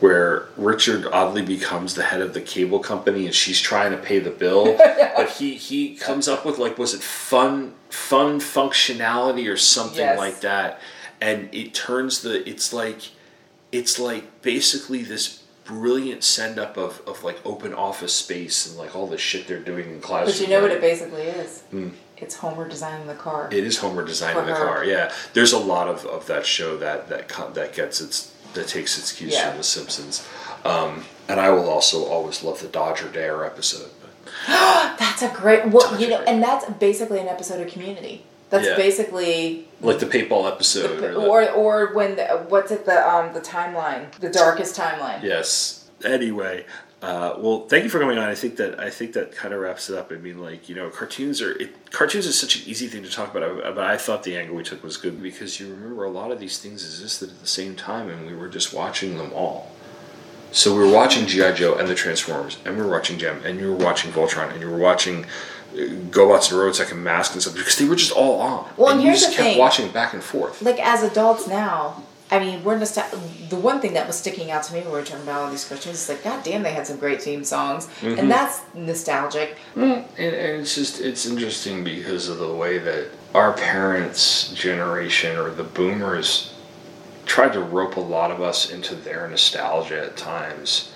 [0.00, 4.18] where Richard oddly becomes the head of the cable company, and she's trying to pay
[4.18, 4.76] the bill,
[5.16, 10.18] but he he comes up with like was it fun fun functionality or something Yes.
[10.18, 10.80] like that,
[11.20, 13.00] and it turns the it's like
[13.72, 18.96] it's like basically this brilliant send up of, of like open office space and like
[18.96, 20.26] all the shit they're doing in class.
[20.26, 21.60] But you know what it basically is?
[21.70, 21.90] Hmm.
[22.20, 23.48] It's Homer designing the car.
[23.50, 24.84] It is Homer designing the car.
[24.84, 28.98] Yeah, there's a lot of, of that show that that that gets its that takes
[28.98, 29.48] its cues Yeah.
[29.50, 30.26] from The Simpsons.
[30.64, 33.90] Um, and I will also always love the Dodger Dare episode.
[34.46, 35.66] that's a great.
[35.68, 38.24] Well, you know, and that's basically an episode of Community.
[38.50, 38.76] That's Yeah.
[38.76, 41.02] basically Like the paintball episode.
[41.02, 45.22] or the- or or when the, what's it the um the timeline the darkest timeline.
[45.22, 45.84] Yes.
[46.04, 46.64] Anyway,
[47.02, 48.28] uh, well, thank you for coming on.
[48.28, 50.12] I think that I think that kind of wraps it up.
[50.12, 53.10] I mean, like you know, cartoons are it, cartoons is such an easy thing to
[53.10, 53.74] talk about.
[53.74, 56.38] But I thought the angle we took was good because you remember a lot of
[56.40, 59.70] these things existed at the same time, and we were just watching them all.
[60.52, 63.58] So we were watching GI Joe and the Transformers, and we were watching Jem, and
[63.60, 65.24] you were watching Voltron, and you were watching.
[65.24, 65.76] uh,
[66.10, 68.68] GoBots and Robots and Mask and stuff because they were just all on.
[68.76, 69.58] Well, and you here's just the kept thing.
[69.58, 70.60] watching it back and forth.
[70.60, 72.02] Like as adults now,
[72.32, 75.04] I mean, we're The one thing that was sticking out to me when we were
[75.04, 77.88] talking about all these questions is like, God damn, they had some great theme songs,
[78.02, 78.18] Mhm.
[78.18, 79.56] and that's nostalgic.
[79.74, 85.50] And, and it's just it's interesting because of the way that our parents' generation or
[85.50, 86.52] the boomers
[87.26, 90.90] tried to rope a lot of us into their nostalgia at times.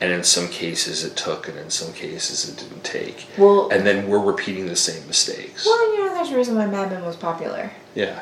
[0.00, 3.26] And in some cases it took, and in some cases it didn't take.
[3.36, 5.66] Well- and then we're repeating the same mistakes.
[5.66, 7.72] Well, you know, there's a reason why Mad Men was popular.
[7.94, 8.20] Yeah.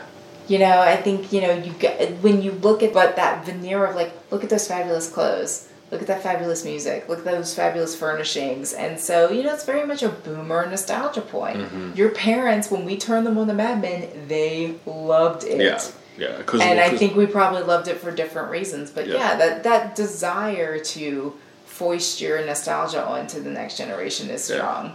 [0.48, 3.85] You know, I think you know you get when you look at what that veneer
[3.85, 7.55] of like, look at those fabulous clothes, look at that fabulous music, look at those
[7.55, 11.59] fabulous furnishings, and so you know it's very much a boomer nostalgia point.
[11.59, 11.97] Mhm.
[11.97, 15.60] Your parents, when we turned them on the Mad Men, they loved it.
[15.60, 15.81] Yeah.
[16.18, 16.43] Yeah.
[16.47, 18.90] Cause, and I think we probably loved it for different reasons.
[18.90, 19.14] But Yeah.
[19.16, 21.35] yeah, that that desire to
[21.66, 24.90] foist your nostalgia onto the next generation is Yeah.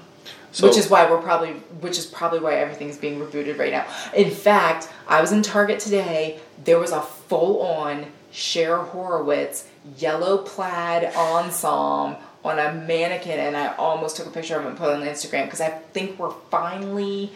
[0.51, 3.85] So- which is why we're probably which is probably why everything's being rebooted right now.
[4.13, 9.65] In fact, I was in Target today, there was a full on Cher Horowitz
[9.97, 14.77] yellow plaid ensemble on a mannequin and I almost took a picture of it and
[14.77, 17.31] put it on Instagram because I think we're finally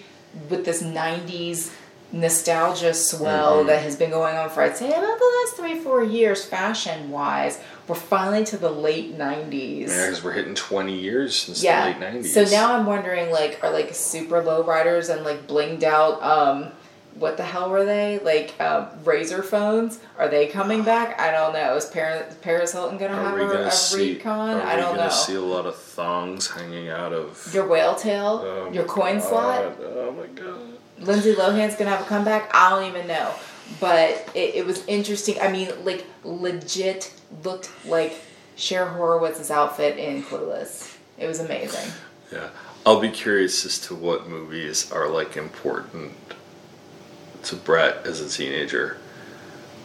[0.50, 1.72] with this 90s
[2.12, 3.68] nostalgia swell Mhm.
[3.68, 7.12] that has been going on for I'd say about the last three four years fashion
[7.12, 11.94] wise we're finally to the late 90s yeah, because we're hitting 20 years since yeah.
[11.94, 12.26] the late 90s.
[12.28, 16.72] So now I'm wondering, like, are like super low riders and like blinged out, um,
[17.16, 18.20] what the hell were they?
[18.20, 20.00] Like, um, Razr phones?
[20.18, 21.20] Are they coming back?
[21.20, 21.76] I don't know.
[21.76, 24.16] Is Paris, Paris Hilton gonna have we a, gonna a see?
[24.16, 24.58] recon?
[24.58, 27.96] Are I we don't gonna see a lot of thongs hanging out of Your whale
[27.96, 28.42] tail?
[28.44, 29.76] Oh your coin slot?
[29.82, 30.60] Oh my god.
[31.00, 32.50] Lindsay Lohan's gonna have a comeback.
[32.54, 33.34] I don't even know,
[33.80, 35.40] but it, it was interesting.
[35.42, 37.14] I mean, like legit
[37.44, 38.14] looked like
[38.56, 40.96] Cher Horowitz's outfit in Clueless.
[41.18, 41.92] It was amazing.
[42.32, 42.50] Yeah,
[42.86, 46.14] I'll be curious as to what movies are like important
[47.44, 48.98] to Brett as a teenager.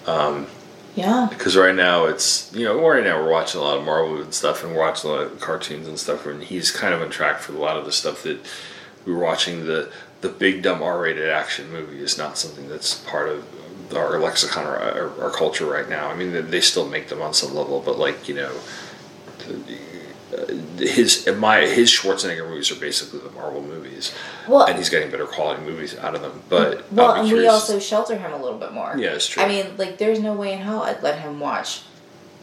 [0.07, 0.47] Um,
[0.95, 1.27] Yeah.
[1.31, 4.33] because right now it's you know right now we're watching a lot of Marvel and
[4.35, 7.11] stuff, and we're watching a lot of cartoons and stuff, and he's kind of on
[7.11, 8.39] track for a lot of the stuff that
[9.05, 9.67] we were watching.
[9.67, 9.91] The
[10.23, 13.45] the big dumb R-rated action movie is not something that's part of
[13.95, 16.09] our lexicon or our, our culture right now.
[16.09, 18.53] I mean, they- still make them on some level, but like you know,
[19.49, 20.47] uh,
[20.79, 24.15] his my his Schwarzenegger movies are basically the Marvel movies,
[24.47, 26.43] Well- and he's getting better quality movies out of them.
[26.49, 28.95] But Well, and we also shelter him a little bit more.
[28.97, 29.43] Yeah, it's true.
[29.43, 31.83] I mean, like, there's no way in hell I'd let him watch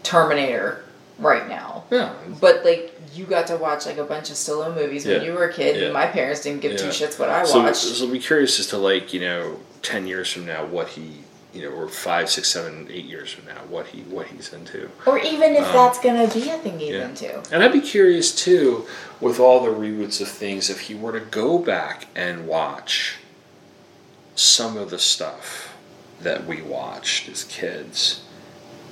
[0.04, 0.84] Terminator
[1.20, 1.86] right now.
[1.90, 2.14] Yeah.
[2.42, 5.46] But like you got to watch like a bunch of Stallone movies when you were
[5.46, 5.84] a kid, Yeah.
[5.86, 7.78] and my parents didn't give two shits what I So, watched.
[7.78, 11.24] so I'll be curious as to like you know ten years from now what he
[11.54, 14.90] you know or five, six, seven, eight years from now what he what he's into.
[15.06, 17.08] or even if Um, that's gonna be a thing he's yeah.
[17.08, 17.42] into.
[17.52, 18.86] And I'd be curious too,
[19.22, 23.16] with all the reboots of things, if he were to go back and watch
[24.36, 25.74] some of the stuff
[26.22, 28.22] that we watched as kids,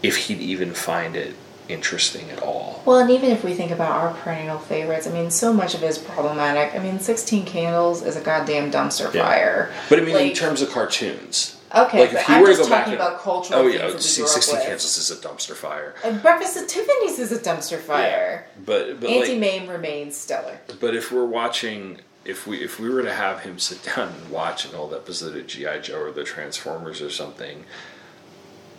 [0.01, 1.35] if he'd even find it
[1.67, 2.81] interesting at all.
[2.85, 5.81] Well, and even if we think about our perennial favorites, I mean, so much of
[5.83, 6.75] it is problematic.
[6.75, 9.23] I mean, Sixteen Candles is a goddamn dumpster Yeah.
[9.23, 9.71] fire.
[9.89, 11.57] But I mean, in terms of cartoons.
[11.75, 14.25] Okay, like if he I'm were just back talking about cultural Oh yeah, see, grew
[14.25, 14.67] up Sixteen with.
[14.67, 15.93] Kansas is a dumpster fire.
[16.05, 18.47] And Breakfast at Tiffany's is a dumpster fire.
[18.65, 20.59] But but Auntie like, Mame remains stellar.
[20.79, 24.29] But if we're watching, if we if we were to have him sit down and
[24.29, 27.65] watch an old episode of GI Joe or the Transformers or something,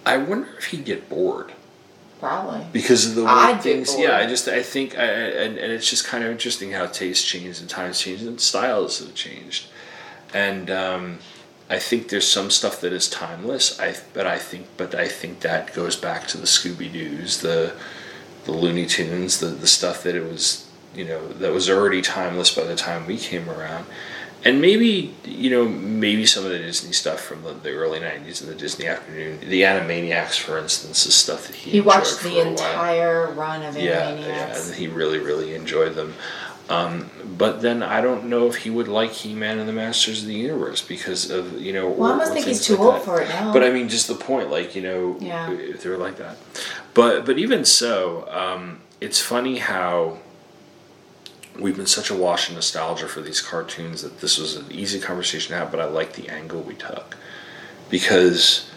[0.07, 1.52] I wonder if he'd get bored
[2.18, 2.65] Probably.
[2.73, 3.94] because of the way I'd things.
[3.99, 7.25] Yeah, I just I think I, and and it's just kind of interesting how tastes
[7.28, 9.66] change and times change and styles have changed,
[10.33, 10.70] and.
[10.70, 11.18] um
[11.68, 13.78] I think there's some stuff that is timeless.
[13.80, 17.72] I but I think but I think that goes back to the Scooby Doo's, the
[18.44, 22.54] the Looney Tunes, the the stuff that it was you know that was already timeless
[22.54, 23.84] by the time we came around,
[24.44, 28.40] and maybe you know maybe some of the Disney stuff from the, the early '90s
[28.40, 32.38] and the Disney afternoon, the Animaniacs, for instance, is stuff that he, He watched the
[32.40, 34.26] entire run of Yeah, Animaniacs.
[34.26, 36.14] yeah, and he really, really enjoyed them.
[36.68, 40.28] Um, but then I don't know if he would like He-Man and the Masters of
[40.28, 41.88] the Universe because of you know.
[41.88, 43.04] Well, I or- must or think he's too like old that.
[43.04, 43.52] for it now.
[43.52, 45.50] But I mean, just the point, like you know, Yeah.
[45.52, 46.36] if they were like that.
[46.92, 50.18] But but even so, um, it's funny how
[51.58, 54.98] we've been such a wash of nostalgia for these cartoons that this was an easy
[54.98, 55.70] conversation to have.
[55.70, 57.16] But I like the angle we took
[57.90, 58.68] because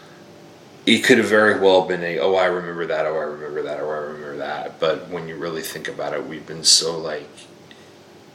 [0.85, 3.79] it could have very well been a oh I remember that oh I remember that
[3.79, 7.27] oh I remember that but when you really think about it we've been so like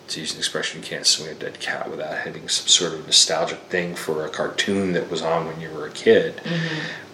[0.08, 3.06] to use an expression you can't swing a dead cat without hitting some sort of
[3.06, 6.40] nostalgic thing for a cartoon that was on when you were a kid.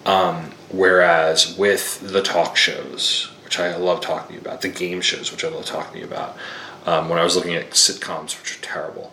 [0.07, 5.45] Um, whereas with the talk shows which I love talking about the game shows which
[5.45, 6.37] I love talking about
[6.87, 9.13] um, when I was looking at sitcoms which are terrible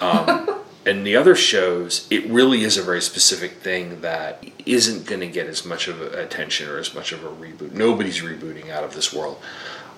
[0.00, 0.50] um,
[0.86, 5.26] and the other shows, it really is a very specific thing that isn't going to
[5.26, 7.72] get as much of attention or as much of a reboot.
[7.72, 9.40] Nobody's rebooting out of this world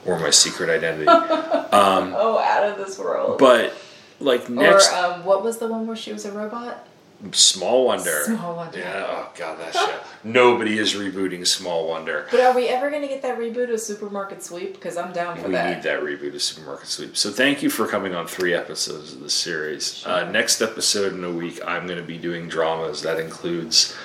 [0.06, 1.06] or my secret identity.
[1.08, 3.38] um, oh, out of this world.
[3.38, 3.74] but
[4.20, 6.86] like next, Or um, what was the one where she was a robot?
[7.32, 8.24] Small Wonder.
[8.24, 8.78] Small Wonder.
[8.78, 9.06] Yeah.
[9.08, 10.00] Oh god, that show.
[10.22, 12.26] Nobody is rebooting Small Wonder.
[12.30, 14.74] But are we ever going to get that reboot of Supermarket Sweep?
[14.74, 15.68] Because I'm down for We that.
[15.68, 17.16] We need that reboot of Supermarket Sweep.
[17.16, 20.04] So thank you for coming on three episodes of this series.
[20.06, 23.00] Uh, next episode in a week, I'm going to be doing dramas.
[23.00, 23.96] That includes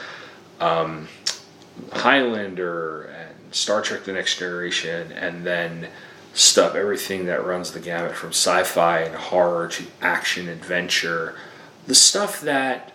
[0.62, 1.10] um,
[1.92, 3.11] Highlander and
[3.52, 5.88] Star Trek: The Next Generation, and then
[6.34, 11.36] stuff everything that runs the gamut from sci-fi and horror to action adventure.
[11.88, 12.94] The stuff that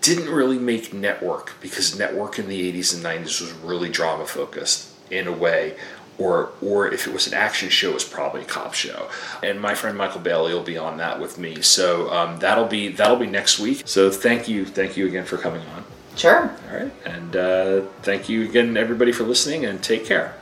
[0.00, 4.88] didn't really make network because network in the 80s and 90s was really drama focused
[5.10, 5.76] in a way
[6.18, 9.08] or or if it was an action show it was probably a cop show.
[9.42, 11.62] And my friend michael bailey will be on that with me.
[11.62, 13.82] So um, that'll be that'll be next week.
[13.86, 15.84] So thank you thank you again for coming on
[16.16, 16.50] Sure.
[16.70, 20.34] all right and uh, thank you again everybody for listening and take care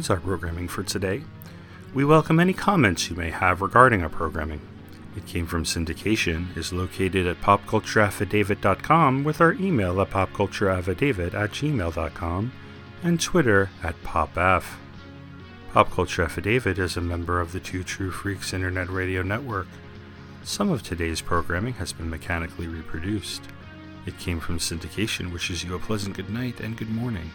[0.00, 1.22] concludes our programming for today.
[1.92, 4.62] We welcome any comments you may have regarding our programming.
[5.14, 12.52] It Came From Syndication is located at popcultureaffidavit.com with our email at popcultureaffidavit at gmail.com
[13.02, 14.64] and Twitter at popf.
[15.74, 19.68] Pop Culture Affidavit is a member of the Two True Freaks Internet Radio Network.
[20.44, 23.42] Some of today's programming has been mechanically reproduced.
[24.06, 27.30] It came from syndication, wishes you a pleasant good night and good morning.